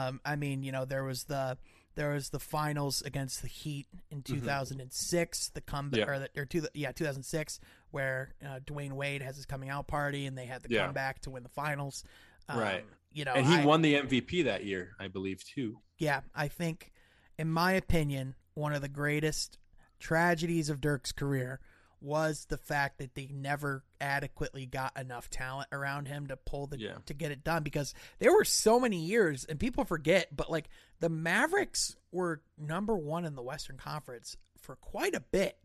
um, 0.07 0.21
I 0.25 0.35
mean, 0.35 0.63
you 0.63 0.71
know, 0.71 0.85
there 0.85 1.03
was 1.03 1.25
the 1.25 1.57
there 1.97 2.11
was 2.13 2.29
the 2.29 2.39
finals 2.39 3.01
against 3.01 3.41
the 3.41 3.47
Heat 3.49 3.87
in 4.09 4.21
2006, 4.21 5.49
the 5.49 5.61
comeback 5.61 5.99
Mm-hmm. 6.01 6.09
Yeah. 6.09 6.15
or, 6.15 6.19
the, 6.19 6.41
or 6.41 6.45
two, 6.45 6.65
yeah, 6.73 6.91
2006, 6.93 7.59
where 7.91 8.33
uh, 8.45 8.59
Dwyane 8.65 8.93
Wade 8.93 9.21
has 9.21 9.35
his 9.35 9.45
coming 9.45 9.69
out 9.69 9.87
party 9.87 10.25
and 10.25 10.37
they 10.37 10.45
had 10.45 10.61
the 10.63 10.69
Yeah. 10.69 10.85
comeback 10.85 11.21
to 11.23 11.31
win 11.31 11.43
the 11.43 11.49
finals. 11.49 12.03
Um, 12.47 12.59
Right. 12.59 12.85
You 13.11 13.25
know, 13.25 13.33
and 13.33 13.45
he 13.45 13.55
I- 13.57 13.65
won 13.65 13.81
the 13.81 13.95
MVP 13.95 14.43
that 14.45 14.63
year, 14.63 14.91
I 14.99 15.07
believe, 15.07 15.43
too. 15.43 15.79
yeah, 15.97 16.21
I 16.35 16.47
think, 16.47 16.91
in 17.37 17.49
my 17.51 17.71
opinion, 17.73 18.35
one 18.53 18.73
of 18.73 18.81
the 18.81 18.89
greatest 18.89 19.57
tragedies 19.99 20.69
of 20.69 20.79
Dirk's 20.81 21.11
career 21.11 21.59
was 21.99 22.45
the 22.49 22.57
fact 22.57 22.99
that 22.99 23.15
they 23.15 23.27
never 23.33 23.83
adequately 23.99 24.65
got 24.65 24.97
enough 24.99 25.29
talent 25.29 25.67
around 25.71 26.07
him 26.07 26.27
to 26.27 26.37
pull 26.37 26.67
the 26.67 26.79
Yeah. 26.79 26.97
to 27.05 27.13
get 27.13 27.31
it 27.31 27.43
done 27.43 27.63
because 27.63 27.93
there 28.19 28.31
were 28.31 28.43
so 28.45 28.79
many 28.79 28.97
years 29.03 29.45
and 29.45 29.59
people 29.59 29.83
forget, 29.83 30.35
but 30.35 30.51
like 30.51 30.69
the 30.99 31.09
Mavericks 31.09 31.95
were 32.11 32.41
number 32.57 32.95
one 32.95 33.25
in 33.25 33.35
the 33.35 33.41
Western 33.41 33.77
Conference 33.77 34.37
for 34.59 34.75
quite 34.75 35.15
a 35.15 35.19
bit. 35.21 35.57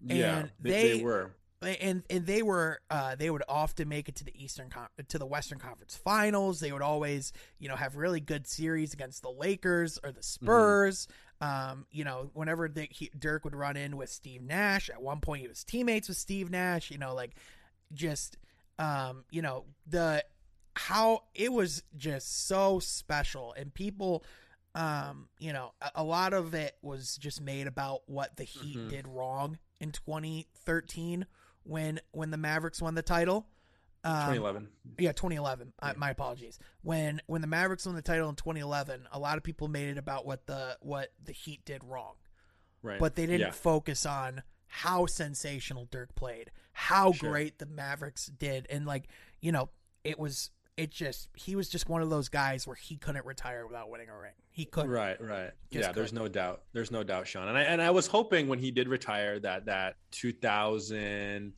Yeah, 0.00 0.38
And 0.40 0.50
they, 0.60 0.70
they 0.70 0.98
they- 0.98 1.04
were. 1.04 1.32
And 1.62 2.02
and 2.08 2.26
they 2.26 2.42
were 2.42 2.80
uh, 2.90 3.14
they 3.16 3.30
would 3.30 3.42
often 3.48 3.88
make 3.88 4.08
it 4.08 4.14
to 4.16 4.24
the 4.24 4.32
Eastern 4.42 4.70
Con- 4.70 4.88
to 5.08 5.18
the 5.18 5.26
Western 5.26 5.58
Conference 5.58 5.96
Finals. 5.96 6.60
They 6.60 6.72
would 6.72 6.82
always 6.82 7.32
you 7.58 7.68
know 7.68 7.76
have 7.76 7.96
really 7.96 8.20
good 8.20 8.46
series 8.46 8.92
against 8.94 9.22
the 9.22 9.30
Lakers 9.30 9.98
or 10.04 10.12
the 10.12 10.22
Spurs. 10.22 11.08
Um, 11.40 11.86
you 11.92 12.02
know, 12.02 12.30
whenever 12.34 12.68
they, 12.68 12.88
he, 12.90 13.10
Dirk 13.16 13.44
would 13.44 13.54
run 13.54 13.76
in 13.76 13.96
with 13.96 14.10
Steve 14.10 14.42
Nash, 14.42 14.90
at 14.90 15.00
one 15.00 15.20
point 15.20 15.42
he 15.42 15.48
was 15.48 15.62
teammates 15.62 16.08
with 16.08 16.16
Steve 16.16 16.50
Nash. 16.50 16.90
You 16.90 16.98
know, 16.98 17.14
like 17.14 17.36
just 17.92 18.36
um, 18.78 19.24
you 19.30 19.42
know 19.42 19.64
the 19.86 20.24
how 20.74 21.24
it 21.34 21.52
was 21.52 21.82
just 21.96 22.46
so 22.46 22.78
special 22.78 23.52
and 23.58 23.74
people 23.74 24.22
um 24.76 25.28
you 25.40 25.52
know 25.52 25.72
a, 25.82 25.90
a 25.96 26.04
lot 26.04 26.32
of 26.32 26.54
it 26.54 26.76
was 26.82 27.16
just 27.16 27.40
made 27.40 27.66
about 27.66 28.02
what 28.06 28.36
the 28.36 28.44
heat 28.44 28.76
Mhm. 28.78 28.88
did 28.90 29.08
wrong 29.08 29.58
in 29.80 29.90
2013 29.90 31.26
when 31.68 32.00
when 32.12 32.30
the 32.30 32.36
mavericks 32.36 32.80
won 32.82 32.94
the 32.94 33.02
title 33.02 33.46
um, 34.04 34.14
2011. 34.34 34.68
yeah 34.98 35.12
2011 35.12 35.72
uh, 35.82 35.92
my 35.96 36.10
apologies 36.10 36.58
when 36.82 37.20
when 37.26 37.40
the 37.40 37.46
mavericks 37.46 37.84
won 37.84 37.94
the 37.94 38.02
title 38.02 38.28
in 38.28 38.34
2011 38.36 39.06
a 39.12 39.18
lot 39.18 39.36
of 39.36 39.42
people 39.42 39.68
made 39.68 39.88
it 39.88 39.98
about 39.98 40.24
what 40.24 40.46
the 40.46 40.76
what 40.80 41.12
the 41.24 41.32
heat 41.32 41.64
did 41.64 41.82
wrong 41.84 42.14
Right. 42.82 43.00
but 43.00 43.16
they 43.16 43.26
didn't 43.26 43.40
Yeah. 43.40 43.50
focus 43.50 44.06
on 44.06 44.42
how 44.68 45.06
sensational 45.06 45.86
Dirk 45.90 46.14
played, 46.14 46.50
how 46.72 47.10
Sure. 47.12 47.30
great 47.30 47.58
the 47.58 47.66
Mavericks 47.66 48.26
did, 48.26 48.66
and 48.70 48.86
like 48.86 49.08
you 49.40 49.50
know, 49.50 49.70
it 50.04 50.16
was 50.18 50.50
it 50.78 50.90
just 50.90 51.28
he 51.34 51.56
was 51.56 51.68
just 51.68 51.88
one 51.88 52.00
of 52.02 52.08
those 52.10 52.28
guys 52.28 52.66
where 52.66 52.76
he 52.76 52.96
couldn't 52.96 53.26
retire 53.26 53.66
without 53.66 53.90
winning 53.90 54.08
a 54.08 54.16
ring. 54.16 54.32
He 54.50 54.64
couldn't. 54.64 54.90
Right, 54.90 55.20
right. 55.20 55.50
Just 55.70 55.86
yeah, 55.88 55.92
there's 55.92 56.10
couldn't. 56.10 56.24
no 56.24 56.28
doubt. 56.28 56.62
There's 56.72 56.90
no 56.90 57.02
doubt, 57.02 57.26
Sean. 57.26 57.48
And 57.48 57.58
I 57.58 57.62
and 57.62 57.82
I 57.82 57.90
was 57.90 58.06
hoping 58.06 58.48
when 58.48 58.58
he 58.58 58.70
did 58.70 58.88
retire 58.88 59.38
that 59.40 59.66
that 59.66 59.96
2000 60.12 61.52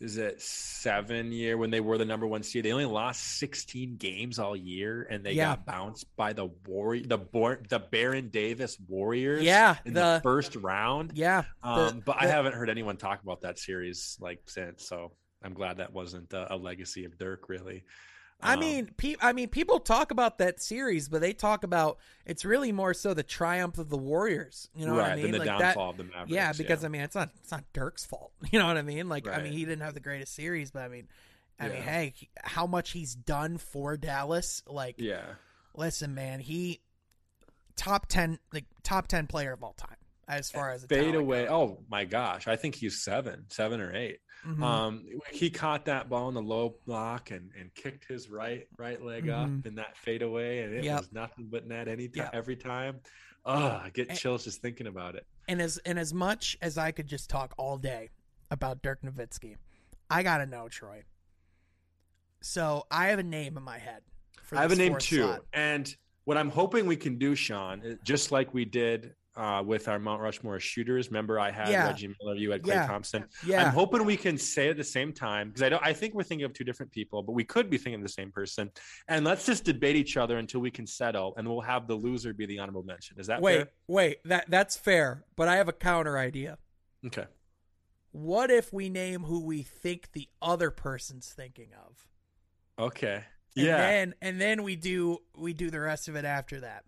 is 0.00 0.16
it 0.16 0.40
seven 0.40 1.30
year 1.30 1.58
when 1.58 1.68
they 1.70 1.80
were 1.80 1.98
the 1.98 2.04
number 2.06 2.26
one 2.26 2.42
seed. 2.42 2.64
They 2.64 2.72
only 2.72 2.86
lost 2.86 3.38
16 3.38 3.96
games 3.98 4.38
all 4.38 4.56
year, 4.56 5.06
and 5.10 5.22
they 5.22 5.32
Yeah. 5.32 5.56
got 5.56 5.66
bounced 5.66 6.06
by 6.16 6.32
the 6.32 6.46
Warrior, 6.66 7.04
the 7.06 7.18
Bor- 7.18 7.60
the 7.68 7.80
Baron 7.80 8.28
Davis 8.30 8.78
Warriors. 8.88 9.42
Yeah, 9.42 9.76
in 9.84 9.92
the- 9.92 10.14
the, 10.14 10.20
first 10.22 10.56
round. 10.56 11.12
Yeah, 11.16 11.42
Um, 11.62 12.00
but 12.00 12.16
I 12.18 12.26
haven't 12.28 12.54
heard 12.54 12.70
anyone 12.70 12.96
talk 12.96 13.22
about 13.22 13.42
that 13.42 13.58
series 13.58 14.16
like 14.20 14.40
since. 14.48 14.88
So 14.88 15.12
I'm 15.42 15.52
glad 15.52 15.76
that 15.76 15.92
wasn't 15.92 16.32
a, 16.32 16.54
a 16.54 16.56
legacy 16.56 17.04
of 17.04 17.18
Dirk, 17.18 17.50
really. 17.50 17.84
I 18.42 18.54
Um, 18.54 18.60
mean, 18.60 18.90
pe- 18.96 19.16
I 19.20 19.32
mean, 19.32 19.48
people 19.48 19.80
talk 19.80 20.10
about 20.10 20.38
that 20.38 20.60
series, 20.60 21.08
but 21.08 21.20
they 21.20 21.32
talk 21.32 21.62
about 21.64 21.98
it's 22.24 22.44
really 22.44 22.72
more 22.72 22.94
so 22.94 23.12
the 23.14 23.22
triumph 23.22 23.78
of 23.78 23.88
the 23.90 23.98
Warriors. 23.98 24.68
You 24.74 24.86
know 24.86 24.92
right, 24.96 25.02
what 25.02 25.10
I 25.10 25.16
mean? 25.16 25.22
then 25.24 25.32
the 25.32 25.38
like 25.46 25.58
that, 25.58 25.76
of 25.76 25.96
the 25.96 26.04
Mavericks. 26.04 26.30
yeah, 26.32 26.52
because 26.56 26.84
I 26.84 26.88
mean, 26.88 27.02
it's 27.02 27.14
not 27.14 27.30
it's 27.40 27.50
not 27.50 27.64
Dirk's 27.72 28.04
fault. 28.06 28.32
You 28.52 28.58
know 28.58 28.66
what 28.66 28.76
I 28.76 28.82
mean? 28.82 29.08
Like, 29.08 29.28
I 29.28 29.42
mean, 29.42 29.52
he 29.52 29.64
didn't 29.64 29.82
have 29.82 29.94
the 29.94 30.00
greatest 30.00 30.34
series, 30.34 30.70
but 30.70 30.82
I 30.82 30.88
mean, 30.88 31.08
I 31.58 31.68
mean, 31.68 31.82
hey, 31.82 32.14
how 32.42 32.66
much 32.66 32.90
he's 32.92 33.14
done 33.14 33.58
for 33.58 33.96
Dallas, 33.98 34.62
like, 34.66 34.94
yeah, 34.98 35.22
listen, 35.76 36.14
man, 36.14 36.40
he 36.40 36.80
top 37.76 38.06
ten, 38.06 38.38
like 38.52 38.64
top 38.82 39.06
ten 39.08 39.26
player 39.26 39.52
of 39.52 39.62
all 39.62 39.74
time 39.74 39.96
as 40.30 40.50
far 40.50 40.70
as 40.70 40.84
fade 40.86 41.14
away. 41.14 41.42
goes. 41.44 41.50
Oh 41.50 41.84
my 41.88 42.04
gosh, 42.04 42.46
I 42.48 42.56
think 42.56 42.74
he's 42.74 43.02
seven, 43.02 43.44
seven 43.48 43.80
or 43.80 43.94
8 43.94 44.18
Mhm. 44.46 44.62
Um, 44.62 45.04
he 45.30 45.50
caught 45.50 45.84
that 45.84 46.08
ball 46.08 46.28
in 46.28 46.34
the 46.34 46.40
low 46.42 46.76
block 46.86 47.30
and 47.30 47.50
and 47.58 47.74
kicked 47.74 48.06
his 48.06 48.30
right 48.30 48.66
right 48.78 49.02
leg 49.02 49.26
Mhm. 49.26 49.60
up 49.60 49.66
in 49.66 49.74
that 49.74 49.96
fade 49.98 50.22
away, 50.22 50.62
and 50.62 50.72
it 50.74 50.84
Yep. 50.84 50.98
was 51.00 51.12
nothing 51.12 51.48
but 51.50 51.66
net 51.66 51.88
any 51.88 52.08
time 52.08 52.24
Yep. 52.24 52.34
every 52.34 52.56
time. 52.56 53.00
Oh, 53.44 53.66
I 53.66 53.90
get 53.92 54.08
And- 54.08 54.18
chills 54.18 54.44
just 54.44 54.62
thinking 54.62 54.86
about 54.86 55.14
it. 55.14 55.26
and 55.48 55.60
as 55.60 55.76
and 55.78 55.98
as 55.98 56.14
much 56.14 56.56
as 56.62 56.78
I 56.78 56.90
could 56.92 57.06
just 57.06 57.28
talk 57.28 57.52
all 57.58 57.76
day 57.76 58.08
about 58.50 58.80
Dirk 58.82 59.02
Nowitzki, 59.02 59.56
I 60.08 60.22
gotta 60.22 60.46
know 60.46 60.68
Troy. 60.70 61.04
So 62.40 62.86
I 62.90 63.08
have 63.08 63.18
a 63.18 63.22
name 63.22 63.56
in 63.56 63.62
my 63.62 63.78
head. 63.78 64.02
For 64.42 64.56
I 64.56 64.62
have 64.62 64.72
a 64.72 64.76
name 64.76 64.96
too, 64.98 65.22
slot. 65.22 65.44
and 65.52 65.94
what 66.24 66.36
I'm 66.36 66.50
hoping 66.50 66.86
we 66.86 66.96
can 66.96 67.18
do, 67.18 67.34
Sean, 67.34 67.98
just 68.02 68.32
like 68.32 68.52
we 68.54 68.64
did 68.64 69.14
uh, 69.40 69.62
with 69.62 69.88
our 69.88 69.98
Mount 69.98 70.20
Rushmore 70.20 70.60
shooters. 70.60 71.08
Remember, 71.08 71.40
I 71.40 71.50
had 71.50 71.68
Yeah. 71.68 71.86
Reggie 71.86 72.14
Miller, 72.20 72.34
you 72.36 72.50
had 72.50 72.62
Klay 72.62 72.74
Yeah. 72.74 72.86
Thompson. 72.86 73.24
Yeah, 73.46 73.64
I'm 73.64 73.72
hoping 73.72 74.04
we 74.04 74.16
can 74.16 74.36
say 74.36 74.68
at 74.68 74.76
the 74.76 74.84
same 74.84 75.14
time 75.14 75.48
because 75.48 75.62
I 75.62 75.70
don't. 75.70 75.82
I 75.82 75.94
think 75.94 76.12
we're 76.14 76.22
thinking 76.24 76.44
of 76.44 76.52
two 76.52 76.62
different 76.64 76.92
people, 76.92 77.22
but 77.22 77.32
we 77.32 77.42
could 77.44 77.70
be 77.70 77.78
thinking 77.78 77.94
of 77.94 78.02
the 78.02 78.12
same 78.12 78.30
person. 78.30 78.70
And 79.08 79.24
let's 79.24 79.46
just 79.46 79.64
debate 79.64 79.96
each 79.96 80.18
other 80.18 80.36
until 80.36 80.60
we 80.60 80.70
can 80.70 80.86
settle, 80.86 81.32
and 81.38 81.48
we'll 81.48 81.62
have 81.62 81.86
the 81.86 81.94
loser 81.94 82.34
be 82.34 82.44
the 82.44 82.58
honorable 82.58 82.82
mention. 82.82 83.18
Is 83.18 83.26
that 83.28 83.40
wait, 83.40 83.56
fair? 83.56 83.70
wait. 83.88 84.18
That 84.26 84.44
that's 84.50 84.76
fair, 84.76 85.24
but 85.36 85.48
I 85.48 85.56
have 85.56 85.68
a 85.68 85.72
counter 85.72 86.18
idea. 86.18 86.58
Okay. 87.06 87.24
What 88.12 88.50
if 88.50 88.72
we 88.74 88.90
name 88.90 89.22
who 89.22 89.44
we 89.44 89.62
think 89.62 90.12
the 90.12 90.28
other 90.42 90.70
person's 90.70 91.28
thinking 91.28 91.70
of? 91.86 92.08
Okay. 92.78 93.24
And 93.56 93.66
yeah. 93.66 93.78
Then, 93.78 94.14
and 94.20 94.40
then 94.40 94.62
we 94.64 94.76
do 94.76 95.18
we 95.34 95.54
do 95.54 95.70
the 95.70 95.80
rest 95.80 96.08
of 96.08 96.16
it 96.16 96.24
after 96.26 96.60
that. 96.60 96.84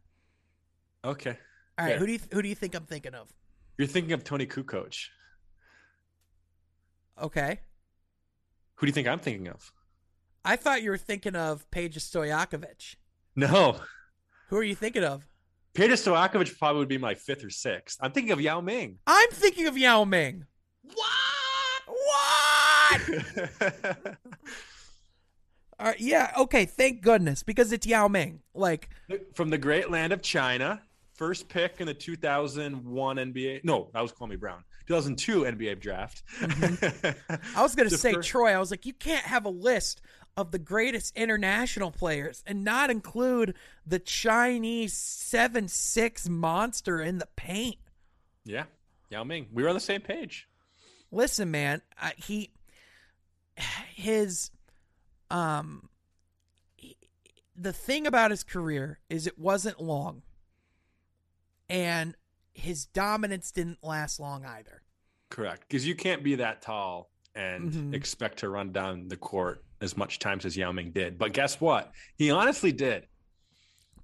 okay. 1.04 1.38
All 1.78 1.84
right. 1.86 1.92
Fair. 1.92 1.98
Who 1.98 2.06
do 2.06 2.12
you 2.12 2.18
who 2.32 2.42
do 2.42 2.48
you 2.48 2.54
think 2.54 2.74
I'm 2.74 2.84
thinking 2.86 3.14
of? 3.14 3.32
You're 3.78 3.88
thinking 3.88 4.12
of 4.12 4.24
Toni 4.24 4.46
Kukoc. 4.46 4.96
Okay. 7.20 7.60
Who 8.76 8.86
do 8.86 8.90
you 8.90 8.94
think 8.94 9.08
I'm 9.08 9.18
thinking 9.18 9.48
of? 9.48 9.72
I 10.44 10.56
thought 10.56 10.82
you 10.82 10.90
were 10.90 10.98
thinking 10.98 11.36
of 11.36 11.70
Peja 11.70 11.98
Stojakovic. 11.98 12.96
No. 13.36 13.76
Who 14.48 14.56
are 14.56 14.62
you 14.62 14.74
thinking 14.74 15.04
of? 15.04 15.26
Peter 15.74 15.94
Stojakovic 15.94 16.58
probably 16.58 16.80
would 16.80 16.88
be 16.88 16.98
my 16.98 17.14
fifth 17.14 17.44
or 17.44 17.50
sixth. 17.50 17.98
I'm 18.02 18.12
thinking 18.12 18.32
of 18.32 18.40
Yao 18.40 18.60
Ming. 18.60 18.98
I'm 19.06 19.30
thinking 19.30 19.66
of 19.66 19.78
Yao 19.78 20.04
Ming. 20.04 20.44
What? 20.82 21.08
What? 21.86 23.00
All 25.78 25.86
right, 25.86 26.00
yeah, 26.00 26.32
okay, 26.38 26.66
thank 26.66 27.00
goodness 27.00 27.42
because 27.42 27.72
it's 27.72 27.86
Yao 27.86 28.06
Ming. 28.08 28.40
Like, 28.54 28.90
From 29.34 29.50
the 29.50 29.58
great 29.58 29.90
land 29.90 30.12
of 30.12 30.20
China, 30.22 30.82
first 31.14 31.48
pick 31.48 31.80
in 31.80 31.86
the 31.86 31.94
2001 31.94 33.16
NBA. 33.16 33.64
No, 33.64 33.88
that 33.92 34.00
was 34.00 34.12
Kwame 34.12 34.38
Brown. 34.38 34.64
2002 34.86 35.42
NBA 35.42 35.80
draft. 35.80 36.22
I 37.56 37.62
was 37.62 37.74
going 37.74 37.88
to 37.88 37.96
say 37.96 38.12
first- 38.14 38.28
Troy, 38.28 38.50
I 38.54 38.58
was 38.58 38.70
like 38.70 38.86
you 38.86 38.92
can't 38.92 39.24
have 39.24 39.44
a 39.44 39.50
list 39.50 40.00
of 40.36 40.50
the 40.50 40.58
greatest 40.58 41.16
international 41.16 41.90
players 41.90 42.42
and 42.46 42.64
not 42.64 42.88
include 42.90 43.54
the 43.86 43.98
Chinese 43.98 44.94
7-6 44.94 46.28
monster 46.28 47.00
in 47.02 47.18
the 47.18 47.28
paint. 47.36 47.76
yeah, 48.44 48.64
Yao 49.10 49.24
Ming. 49.24 49.46
We 49.52 49.62
were 49.62 49.68
on 49.68 49.74
the 49.74 49.80
same 49.80 50.00
page. 50.00 50.48
Listen, 51.10 51.50
man, 51.50 51.82
I, 52.00 52.14
he 52.16 52.50
his 53.94 54.50
um 55.30 55.90
he- 56.76 56.96
the 57.54 57.74
thing 57.74 58.06
about 58.06 58.30
his 58.30 58.42
career 58.42 58.98
is 59.10 59.26
it 59.26 59.38
wasn't 59.38 59.78
long. 59.80 60.22
And 61.72 62.14
his 62.52 62.84
dominance 62.84 63.50
didn't 63.50 63.82
last 63.82 64.20
long 64.20 64.44
either. 64.44 64.82
Correct. 65.30 65.62
Because 65.66 65.86
you 65.86 65.94
can't 65.94 66.22
be 66.22 66.34
that 66.34 66.60
tall 66.60 67.10
and 67.34 67.72
Mhm. 67.72 67.94
expect 67.94 68.40
to 68.40 68.50
run 68.50 68.72
down 68.72 69.08
the 69.08 69.16
court 69.16 69.64
as 69.80 69.96
much 69.96 70.18
times 70.18 70.44
as 70.44 70.54
Yao 70.54 70.70
Ming 70.70 70.90
did. 70.92 71.16
But 71.16 71.32
guess 71.32 71.62
what? 71.62 71.90
He 72.14 72.30
honestly 72.30 72.72
did. 72.72 73.08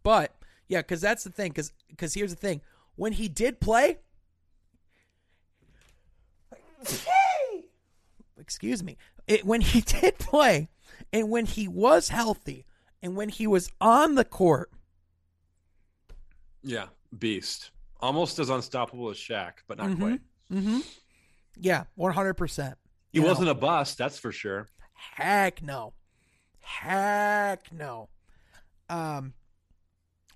But 0.03 0.35
yeah, 0.67 0.81
because 0.81 1.03
that's 1.03 1.25
the 1.25 1.31
thing. 1.31 1.51
Because 1.53 1.73
because 1.89 2.15
here's 2.15 2.31
the 2.31 2.41
thing: 2.41 2.63
when 2.97 3.13
he 3.13 3.29
did 3.29 3.61
play, 3.61 3.99
excuse 8.39 8.83
me, 8.83 8.97
it 9.27 9.45
when 9.45 9.61
he 9.61 9.81
did 10.01 10.19
play, 10.19 10.71
and 11.13 11.29
when 11.29 11.45
he 11.45 11.69
was 11.69 12.09
healthy, 12.09 12.65
and 13.03 13.15
when 13.15 13.29
he 13.29 13.47
was 13.47 13.71
on 13.79 14.15
the 14.15 14.25
court, 14.25 14.71
Yeah, 16.63 16.89
beast. 17.17 17.71
Almost 18.01 18.39
as 18.39 18.49
unstoppable 18.51 19.11
as 19.11 19.17
Shaq, 19.17 19.55
but 19.67 19.79
not 19.79 19.89
Mhm. 19.91 19.99
quite. 19.99 20.21
mm-hmm. 20.53 20.79
yeah, 21.57 21.85
one 21.95 22.13
hundred 22.13 22.35
percent. 22.35 22.77
He 23.13 23.21
wasn't 23.21 23.49
a 23.49 23.55
bust, 23.55 23.99
that's 23.99 24.19
for 24.19 24.31
sure. 24.33 24.69
Heck 24.95 25.63
no. 25.63 25.95
Heck 26.61 27.73
no. 27.73 28.09
Um 28.89 29.35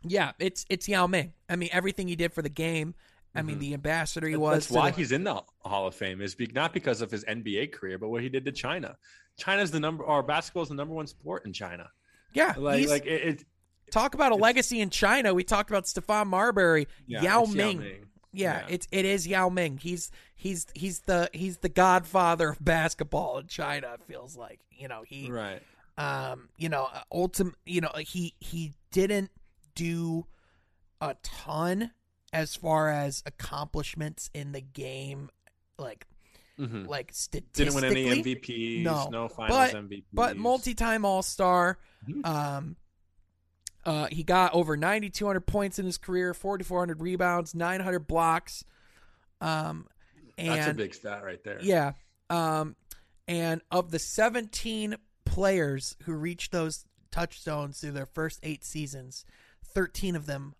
yeah, 0.04 0.32
it's 0.38 0.66
it's 0.68 0.88
Yao 0.88 1.06
Ming. 1.06 1.32
I 1.48 1.56
mean, 1.56 1.68
everything 1.72 2.08
he 2.08 2.16
did 2.16 2.32
for 2.32 2.42
the 2.42 2.48
game. 2.48 2.94
I 3.34 3.40
mean, 3.42 3.56
Mhm. 3.56 3.60
the 3.60 3.74
ambassador 3.74 4.28
he 4.28 4.36
was. 4.36 4.66
That's 4.66 4.70
why 4.70 4.90
the- 4.90 4.96
he's 4.96 5.12
in 5.12 5.24
the 5.24 5.42
Hall 5.60 5.86
of 5.86 5.94
Fame 5.94 6.20
is 6.20 6.34
be, 6.34 6.46
not 6.48 6.74
because 6.74 7.00
of 7.00 7.10
his 7.10 7.24
NBA 7.24 7.68
career, 7.72 7.96
but 7.98 8.08
what 8.08 8.22
he 8.22 8.28
did 8.28 8.44
to 8.44 8.52
China. 8.52 8.96
China's 9.38 9.70
the 9.70 9.80
number, 9.80 10.04
or 10.04 10.22
basketball 10.22 10.64
is 10.64 10.68
the 10.68 10.74
number 10.74 10.92
one 10.94 11.06
sport 11.06 11.46
in 11.46 11.52
China. 11.52 11.88
yeah, 12.34 12.54
Like, 12.58 12.78
he's- 12.78 12.90
like 12.90 13.06
it, 13.06 13.40
it 13.40 13.44
talk 13.92 14.14
about 14.14 14.32
a 14.32 14.34
legacy 14.34 14.80
in 14.80 14.90
China. 14.90 15.32
We 15.34 15.44
talked 15.44 15.70
about 15.70 15.84
Stephon 15.84 16.26
Marbury. 16.26 16.88
yeah, 17.06 17.22
Yao 17.22 17.44
Ming. 17.44 17.78
Ming. 17.78 18.06
Yeah, 18.32 18.60
Yeah. 18.60 18.66
it's 18.74 18.88
it 18.90 19.04
is 19.04 19.26
Yao 19.26 19.48
Ming. 19.50 19.78
He's 19.78 20.10
he's 20.34 20.66
he's 20.74 21.00
the 21.00 21.28
he's 21.32 21.58
the 21.58 21.68
godfather 21.68 22.48
of 22.50 22.64
basketball 22.64 23.38
in 23.38 23.46
China. 23.46 23.92
It 23.94 24.00
feels 24.08 24.36
like 24.36 24.58
you 24.70 24.88
know 24.88 25.02
he 25.06 25.30
Right. 25.30 25.62
um 25.98 26.48
you 26.56 26.68
know 26.70 26.88
ultimate 27.12 27.54
you 27.66 27.80
know 27.82 27.92
he 27.98 28.34
he 28.40 28.72
didn't 28.90 29.30
do 29.74 30.26
a 31.00 31.14
ton 31.22 31.90
as 32.32 32.56
far 32.56 32.88
as 32.90 33.22
accomplishments 33.26 34.30
in 34.32 34.52
the 34.52 34.60
game 34.62 35.28
like 35.78 36.06
Mhm. 36.58 36.86
like 36.86 37.12
Didn't 37.52 37.74
win 37.74 37.84
any 37.84 38.04
MVPs. 38.22 38.82
No. 38.82 39.08
No, 39.10 39.28
finals 39.28 39.72
But- 39.72 39.74
MVPs. 39.74 40.04
but 40.12 40.36
multi-time 40.36 41.04
all-star 41.04 41.78
Mhm. 42.08 42.26
um 42.26 42.76
uh 43.84 44.06
he 44.10 44.22
got 44.22 44.54
over 44.54 44.76
9200 44.76 45.40
points 45.40 45.78
in 45.78 45.86
his 45.86 45.98
career 45.98 46.32
4400 46.34 47.00
rebounds 47.00 47.54
900 47.54 48.00
blocks 48.06 48.64
um 49.40 49.86
and 50.38 50.48
That's 50.58 50.68
a 50.70 50.74
big 50.74 50.94
stat 50.94 51.22
right 51.24 51.42
there. 51.44 51.58
Yeah. 51.60 51.92
Um, 52.30 52.74
and 53.28 53.60
of 53.70 53.90
the 53.90 53.98
17 53.98 54.96
players 55.26 55.94
who 56.04 56.14
reached 56.14 56.52
those 56.52 56.86
touchstones 57.10 57.78
through 57.80 57.92
their 57.92 58.06
first 58.06 58.40
eight 58.42 58.64
seasons, 58.64 59.26
13 59.74 60.16
of 60.16 60.24
them 60.24 60.54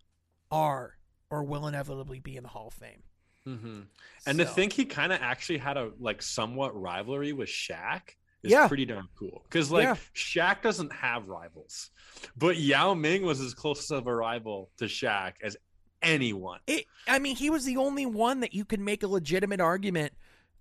are 0.50 0.98
or 1.30 1.42
will 1.42 1.66
inevitably 1.66 2.20
be 2.20 2.36
in 2.36 2.42
the 2.42 2.50
Hall 2.50 2.68
of 2.68 2.74
Fame. 2.74 3.02
hmm 3.44 3.80
And 4.26 4.38
to 4.38 4.46
So- 4.46 4.52
think 4.52 4.74
he 4.74 4.84
kind 4.84 5.10
of 5.12 5.20
actually 5.22 5.58
had 5.58 5.78
a 5.78 5.90
like 5.98 6.20
somewhat 6.20 6.78
rivalry 6.78 7.32
with 7.32 7.48
Shaq 7.48 8.16
is 8.42 8.50
Yeah. 8.52 8.68
pretty 8.68 8.84
darn 8.86 9.08
cool. 9.18 9.42
Because 9.44 9.70
like 9.70 9.84
Yeah. 9.84 9.96
Shaq 10.14 10.62
doesn't 10.62 10.92
have 10.92 11.28
rivals, 11.28 11.90
but 12.36 12.56
Yao 12.56 12.94
Ming 12.94 13.22
was 13.24 13.40
as 13.40 13.54
close 13.54 13.90
of 13.90 14.06
a 14.06 14.14
rival 14.14 14.70
to 14.78 14.86
Shaq 14.86 15.34
as 15.42 15.56
anyone. 16.02 16.60
It, 16.66 16.86
I 17.06 17.18
mean, 17.18 17.36
he 17.36 17.50
was 17.50 17.64
the 17.64 17.76
only 17.76 18.06
one 18.06 18.40
that 18.40 18.52
you 18.54 18.64
could 18.64 18.80
make 18.80 19.02
a 19.02 19.06
legitimate 19.06 19.60
argument 19.60 20.12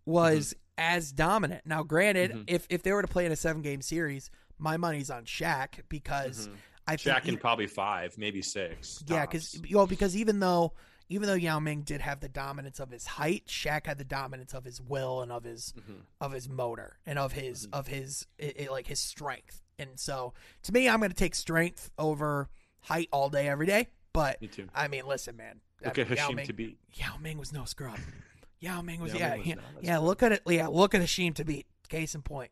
was 0.06 0.54
as 0.78 1.12
dominant. 1.12 1.66
Now, 1.66 1.84
granted, 1.84 2.32
Mhm. 2.32 2.44
if 2.48 2.66
if 2.70 2.84
they 2.84 2.92
were 2.92 3.02
to 3.02 3.08
play 3.08 3.26
in 3.26 3.32
a 3.32 3.36
seven 3.36 3.62
game 3.62 3.82
series, 3.82 4.30
my 4.58 4.78
money's 4.78 5.10
on 5.10 5.26
Shaq 5.26 5.82
because 5.90 6.48
Mhm. 6.48 6.56
I 6.88 6.96
think 6.98 7.18
Shaq 7.18 7.28
in 7.28 7.38
probably 7.38 7.68
five, 7.68 8.18
maybe 8.18 8.42
six. 8.42 9.04
Yeah, 9.08 9.26
because 9.26 9.52
tops. 9.54 9.72
well, 9.72 9.88
because 9.88 10.16
even 10.16 10.40
though 10.40 10.74
even 11.12 11.28
though 11.28 11.34
Yao 11.36 11.60
Ming 11.60 11.82
did 11.82 12.02
have 12.02 12.20
the 12.22 12.30
dominance 12.30 12.80
of 12.80 12.90
his 12.90 13.06
height, 13.06 13.46
Shaq 13.48 13.86
had 13.86 13.98
the 13.98 14.04
dominance 14.06 14.54
of 14.54 14.64
his 14.64 14.82
will 14.82 15.22
and 15.22 15.32
of 15.32 15.44
his 15.44 15.74
Mhm. 15.74 16.02
of 16.20 16.32
his 16.32 16.48
motor 16.50 17.00
and 17.06 17.20
of 17.20 17.34
his 17.34 17.68
Mhm. 17.68 17.74
of 17.74 17.88
his 17.88 18.26
i 18.42 18.54
i- 18.62 18.68
like 18.70 18.88
his 18.88 19.00
strength. 19.00 19.62
And 19.78 20.00
so, 20.00 20.34
to 20.64 20.72
me, 20.72 20.88
I'm 20.88 21.00
going 21.00 21.12
to 21.12 21.16
take 21.18 21.36
strength 21.36 21.92
over 21.98 22.50
height 22.82 23.10
all 23.12 23.30
day, 23.30 23.48
every 23.48 23.66
day. 23.66 23.90
But 24.14 24.42
me 24.42 24.48
too. 24.48 24.70
I 24.74 24.88
mean, 24.88 25.06
listen, 25.08 25.36
man. 25.36 25.62
Look 25.84 25.98
I 25.98 26.02
at 26.04 26.10
mean, 26.10 26.18
Yao 26.18 26.30
Hasheem 26.30 26.36
Ming, 26.36 26.48
to 26.48 26.54
beat. 26.54 26.80
Yao 26.94 27.18
Ming 27.18 27.38
was 27.38 27.52
no 27.52 27.66
scrub. 27.66 27.98
Yao 28.60 28.82
Ming 28.82 29.02
was 29.02 29.14
Yao 29.14 29.20
yeah 29.20 29.30
Ming 29.32 29.40
was 29.40 29.48
yeah, 29.48 29.94
yeah. 29.94 29.98
Look 29.98 30.22
at 30.24 30.32
it. 30.32 30.44
Yeah, 30.46 30.68
look 30.68 30.94
at 30.94 31.02
Hasheem 31.02 31.34
Thabeet. 31.34 31.66
Case 31.90 32.14
in 32.16 32.22
point. 32.22 32.52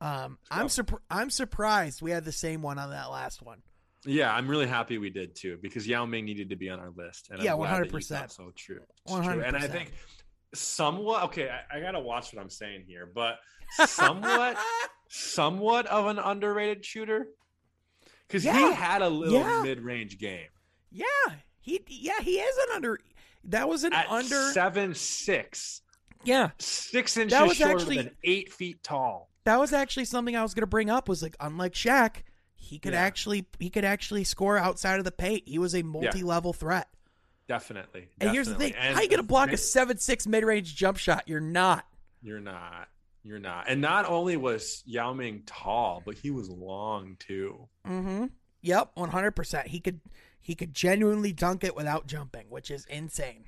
Um, 0.00 0.38
I'm 0.50 0.66
surpr- 0.68 1.00
I'm 1.10 1.28
surprised 1.28 2.00
we 2.00 2.12
had 2.12 2.24
the 2.24 2.32
same 2.32 2.62
one 2.62 2.78
on 2.78 2.90
that 2.90 3.10
last 3.10 3.42
one. 3.42 3.62
Yeah, 4.06 4.34
I'm 4.34 4.48
really 4.48 4.66
happy 4.66 4.98
we 4.98 5.10
did 5.10 5.34
too 5.34 5.58
because 5.60 5.86
Yao 5.86 6.06
Ming 6.06 6.24
needed 6.24 6.48
to 6.50 6.56
be 6.56 6.70
on 6.70 6.80
our 6.80 6.90
list. 6.96 7.28
And 7.30 7.42
Yeah, 7.42 7.54
glad 7.56 7.82
that 7.84 7.92
you 7.92 7.98
100%. 7.98 8.08
thought 8.08 8.32
So 8.32 8.50
true. 8.56 8.80
It's 9.06 9.14
true. 9.26 9.42
And 9.42 9.56
I 9.56 9.66
think 9.68 9.92
somewhat 10.54 11.24
okay. 11.24 11.50
I, 11.50 11.76
I 11.78 11.80
gotta 11.80 12.00
watch 12.00 12.32
what 12.32 12.40
I'm 12.42 12.50
saying 12.50 12.84
here, 12.86 13.06
but 13.14 13.38
somewhat, 13.86 14.56
somewhat 15.08 15.86
of 15.86 16.06
an 16.06 16.18
underrated 16.18 16.84
shooter 16.84 17.26
because 18.26 18.44
Yeah. 18.44 18.56
he 18.70 18.74
had 18.74 19.02
a 19.02 19.08
little 19.08 19.38
Yeah. 19.40 19.62
mid-range 19.62 20.18
game 20.18 20.48
Yeah, 20.90 21.04
he 21.60 21.84
yeah 21.88 22.20
he 22.20 22.38
is 22.40 22.56
an 22.68 22.76
under. 22.76 22.98
That 23.44 23.68
was 23.68 23.84
an 23.84 23.92
at 23.92 24.08
under. 24.10 24.50
seven 24.52 24.94
six, 24.94 25.82
Yeah, 26.24 26.50
six 26.58 27.16
inches 27.16 27.32
That 27.38 27.46
was 27.46 27.56
shorter 27.56 27.76
actually- 27.76 27.96
than 27.96 28.16
eight 28.24 28.52
feet 28.52 28.82
tall. 28.82 29.30
that 29.44 29.58
was 29.60 29.72
actually 29.72 30.04
something 30.06 30.36
I 30.36 30.42
was 30.42 30.52
going 30.54 30.62
to 30.62 30.66
bring 30.66 30.90
up. 30.90 31.08
Was 31.08 31.22
like 31.22 31.36
unlike 31.40 31.72
Shaq, 31.74 32.22
he 32.60 32.78
could 32.78 32.92
Yeah. 32.92 33.00
actually 33.00 33.46
he 33.58 33.70
could 33.70 33.84
actually 33.84 34.22
score 34.24 34.56
outside 34.58 34.98
of 34.98 35.04
the 35.04 35.10
paint. 35.12 35.44
He 35.46 35.58
was 35.58 35.74
a 35.74 35.82
multi-level 35.82 36.52
threat. 36.52 36.88
Definitely. 37.48 38.08
And 38.20 38.30
here's 38.30 38.46
the 38.46 38.54
thing: 38.54 38.68
definitely. 38.68 38.88
And 38.88 38.96
how 38.96 39.02
you 39.02 39.08
going 39.08 39.18
to 39.20 39.26
block 39.26 39.50
a 39.50 39.56
seven 39.56 39.98
six 39.98 40.26
mid 40.26 40.44
range 40.44 40.76
jump 40.76 40.98
shot? 40.98 41.24
You're 41.26 41.40
not. 41.40 41.84
You're 42.22 42.38
not. 42.38 42.88
You're 43.24 43.40
not. 43.40 43.64
And 43.68 43.80
not 43.80 44.06
only 44.06 44.36
was 44.36 44.82
Yao 44.86 45.12
Ming 45.12 45.42
tall, 45.46 46.02
but 46.04 46.14
he 46.16 46.30
was 46.30 46.48
long 46.48 47.16
too. 47.18 47.68
Mm-hmm. 47.86 48.26
Yep, 48.62 48.90
one 48.94 49.08
hundred 49.08 49.32
percent. 49.32 49.66
He 49.68 49.80
could 49.80 50.00
he 50.40 50.54
could 50.54 50.74
genuinely 50.74 51.32
dunk 51.32 51.64
it 51.64 51.74
without 51.74 52.06
jumping, 52.06 52.46
which 52.50 52.70
is 52.70 52.86
insane. 52.86 53.44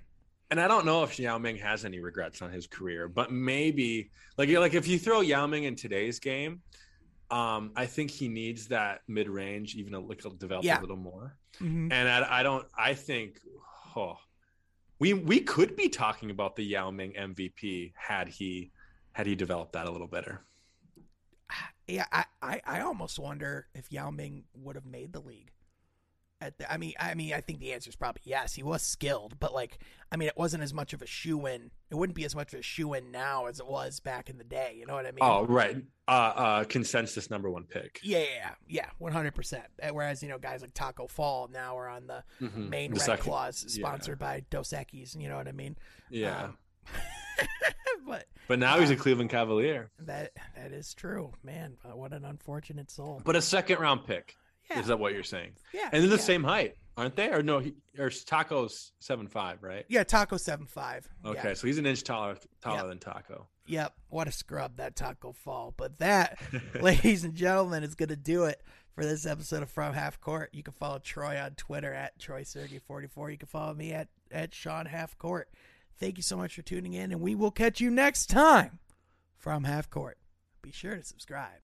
And 0.50 0.60
I 0.60 0.68
don't 0.68 0.84
know 0.84 1.02
if 1.02 1.18
Yao 1.18 1.38
Ming 1.38 1.56
has 1.56 1.84
any 1.84 2.00
regrets 2.00 2.42
on 2.42 2.50
his 2.50 2.66
career, 2.66 3.08
but 3.08 3.30
maybe 3.32 4.10
like 4.36 4.48
like 4.50 4.74
if 4.74 4.88
you 4.88 4.98
throw 4.98 5.20
Yao 5.20 5.46
Ming 5.46 5.64
in 5.64 5.76
today's 5.76 6.18
game, 6.18 6.60
um, 7.32 7.72
I 7.74 7.86
think 7.86 8.10
he 8.10 8.28
needs 8.28 8.68
that 8.68 9.00
mid 9.08 9.28
range 9.28 9.74
even 9.74 9.94
a 9.94 9.98
little 10.00 10.30
develop 10.32 10.64
Yeah. 10.64 10.78
a 10.78 10.82
little 10.82 10.96
more. 10.96 11.36
Mm-hmm. 11.60 11.90
And 11.90 12.08
I, 12.08 12.40
I 12.40 12.42
don't. 12.42 12.66
I 12.76 12.94
think 12.94 13.40
oh, 13.96 14.18
we 14.98 15.14
we 15.14 15.40
could 15.40 15.74
be 15.74 15.88
talking 15.88 16.30
about 16.30 16.56
the 16.56 16.62
Yao 16.64 16.90
Ming 16.90 17.14
MVP 17.14 17.92
had 17.96 18.28
he 18.28 18.70
had 19.12 19.26
he 19.26 19.34
developed 19.34 19.72
that 19.72 19.86
a 19.86 19.90
little 19.90 20.06
better. 20.08 20.44
Yeah, 21.88 22.06
I, 22.12 22.24
I, 22.40 22.60
I 22.64 22.80
almost 22.82 23.18
wonder 23.18 23.66
if 23.74 23.90
Yao 23.90 24.10
Ming 24.10 24.44
would 24.54 24.76
have 24.76 24.86
made 24.86 25.12
the 25.12 25.20
league. 25.20 25.50
At 26.42 26.58
the, 26.58 26.72
I 26.72 26.76
mean, 26.76 26.94
I 26.98 27.14
mean, 27.14 27.32
I 27.34 27.40
think 27.40 27.60
the 27.60 27.72
answer 27.72 27.88
is 27.88 27.94
probably 27.94 28.22
yes. 28.24 28.52
He 28.54 28.62
was 28.64 28.82
skilled, 28.82 29.38
but 29.38 29.54
like, 29.54 29.78
I 30.10 30.16
mean, 30.16 30.26
it 30.26 30.36
wasn't 30.36 30.64
as 30.64 30.74
much 30.74 30.92
of 30.92 31.00
a 31.00 31.06
shoo 31.06 31.46
in. 31.46 31.70
It 31.88 31.94
wouldn't 31.94 32.16
be 32.16 32.24
as 32.24 32.34
much 32.34 32.52
of 32.52 32.58
a 32.58 32.62
shoo 32.62 32.94
in 32.94 33.12
now 33.12 33.46
as 33.46 33.60
it 33.60 33.66
was 33.66 34.00
back 34.00 34.28
in 34.28 34.38
the 34.38 34.44
day. 34.44 34.74
You 34.76 34.86
know 34.86 34.94
what 34.94 35.06
I 35.06 35.12
mean? 35.12 35.18
Oh 35.20 35.44
right, 35.46 35.76
uh, 36.08 36.10
uh, 36.10 36.64
consensus 36.64 37.30
number 37.30 37.48
one 37.48 37.64
pick. 37.64 38.00
yeah, 38.02 38.18
yeah, 38.18 38.26
yeah, 38.34 38.50
yeah, 38.66 38.86
one 38.98 39.12
hundred 39.12 39.34
percent. 39.36 39.64
Whereas 39.92 40.20
you 40.22 40.28
know, 40.28 40.38
guys 40.38 40.62
like 40.62 40.74
Tacko 40.74 41.06
Fall 41.08 41.48
now 41.52 41.78
are 41.78 41.88
on 41.88 42.08
the 42.08 42.24
Mhm. 42.40 42.68
main 42.68 42.90
The 42.90 42.96
Red 42.98 43.06
second- 43.06 43.22
Claws, 43.24 43.64
yeah. 43.68 43.86
sponsored 43.86 44.18
by 44.18 44.42
Dos 44.50 44.70
Equis. 44.70 45.14
You 45.18 45.28
know 45.28 45.36
what 45.36 45.46
I 45.46 45.52
mean? 45.52 45.76
Yeah, 46.10 46.44
Um, 46.46 46.58
but 48.06 48.26
but 48.48 48.58
now 48.58 48.78
he's 48.80 48.90
uh, 48.90 48.94
a 48.94 48.96
Cleveland 48.96 49.30
Cavalier. 49.30 49.90
that 50.00 50.32
that 50.56 50.72
is 50.72 50.92
true, 50.94 51.32
man. 51.44 51.76
uh, 51.84 51.96
What 51.96 52.12
an 52.12 52.24
unfortunate 52.24 52.90
soul. 52.90 53.22
But 53.24 53.36
a 53.36 53.42
second 53.42 53.78
round 53.78 54.04
pick. 54.06 54.34
Yeah, 54.74 54.80
Is 54.80 54.86
that 54.88 54.98
what 54.98 55.12
you're 55.12 55.22
saying? 55.22 55.52
yeah, 55.72 55.88
And 55.92 56.02
they're 56.02 56.10
the 56.10 56.16
yeah. 56.16 56.22
same 56.22 56.44
height, 56.44 56.76
aren't 56.96 57.16
they? 57.16 57.28
Or 57.30 57.42
no? 57.42 57.58
He, 57.58 57.74
or 57.98 58.08
Tacko's 58.10 58.92
seven 58.98 59.26
five, 59.28 59.62
right? 59.62 59.84
Yeah, 59.88 60.04
Tacko 60.04 60.38
seven 60.38 60.66
five. 60.66 61.08
Okay, 61.24 61.54
so 61.54 61.66
he's 61.66 61.78
an 61.78 61.86
inch 61.86 62.02
taller 62.04 62.36
taller 62.60 62.76
Yeah. 62.82 62.86
than 62.86 62.98
Tacko. 62.98 63.46
Yep, 63.66 63.94
what 64.08 64.26
a 64.28 64.32
scrub 64.32 64.76
that 64.78 64.96
Tacko 64.96 65.34
Fall. 65.36 65.72
But 65.76 65.98
that, 65.98 66.38
ladies 66.80 67.22
and 67.24 67.34
gentlemen, 67.34 67.84
is 67.84 67.94
going 67.94 68.08
to 68.08 68.16
do 68.16 68.44
it 68.44 68.60
for 68.94 69.04
this 69.04 69.24
episode 69.24 69.62
of 69.62 69.70
From 69.70 69.94
Half 69.94 70.20
Court. 70.20 70.50
You 70.52 70.62
can 70.64 70.72
follow 70.74 70.98
Troy 70.98 71.40
on 71.40 71.52
Twitter 71.52 71.92
at 71.94 72.18
Troy 72.18 72.42
Sergey44. 72.42 73.30
You 73.30 73.38
can 73.38 73.46
follow 73.48 73.72
me 73.72 73.92
at, 73.92 74.08
at 74.32 74.52
Sean 74.54 74.86
Half 74.86 75.16
Court. 75.18 75.48
Thank 75.98 76.16
you 76.16 76.22
so 76.24 76.36
much 76.36 76.56
for 76.56 76.62
tuning 76.62 76.94
in, 76.94 77.12
and 77.12 77.20
we 77.20 77.34
will 77.36 77.52
catch 77.52 77.80
you 77.80 77.88
next 77.90 78.26
time 78.26 78.80
from 79.38 79.62
Half 79.64 79.88
Court. 79.90 80.18
Be 80.60 80.72
sure 80.72 80.96
to 80.96 81.04
subscribe. 81.04 81.60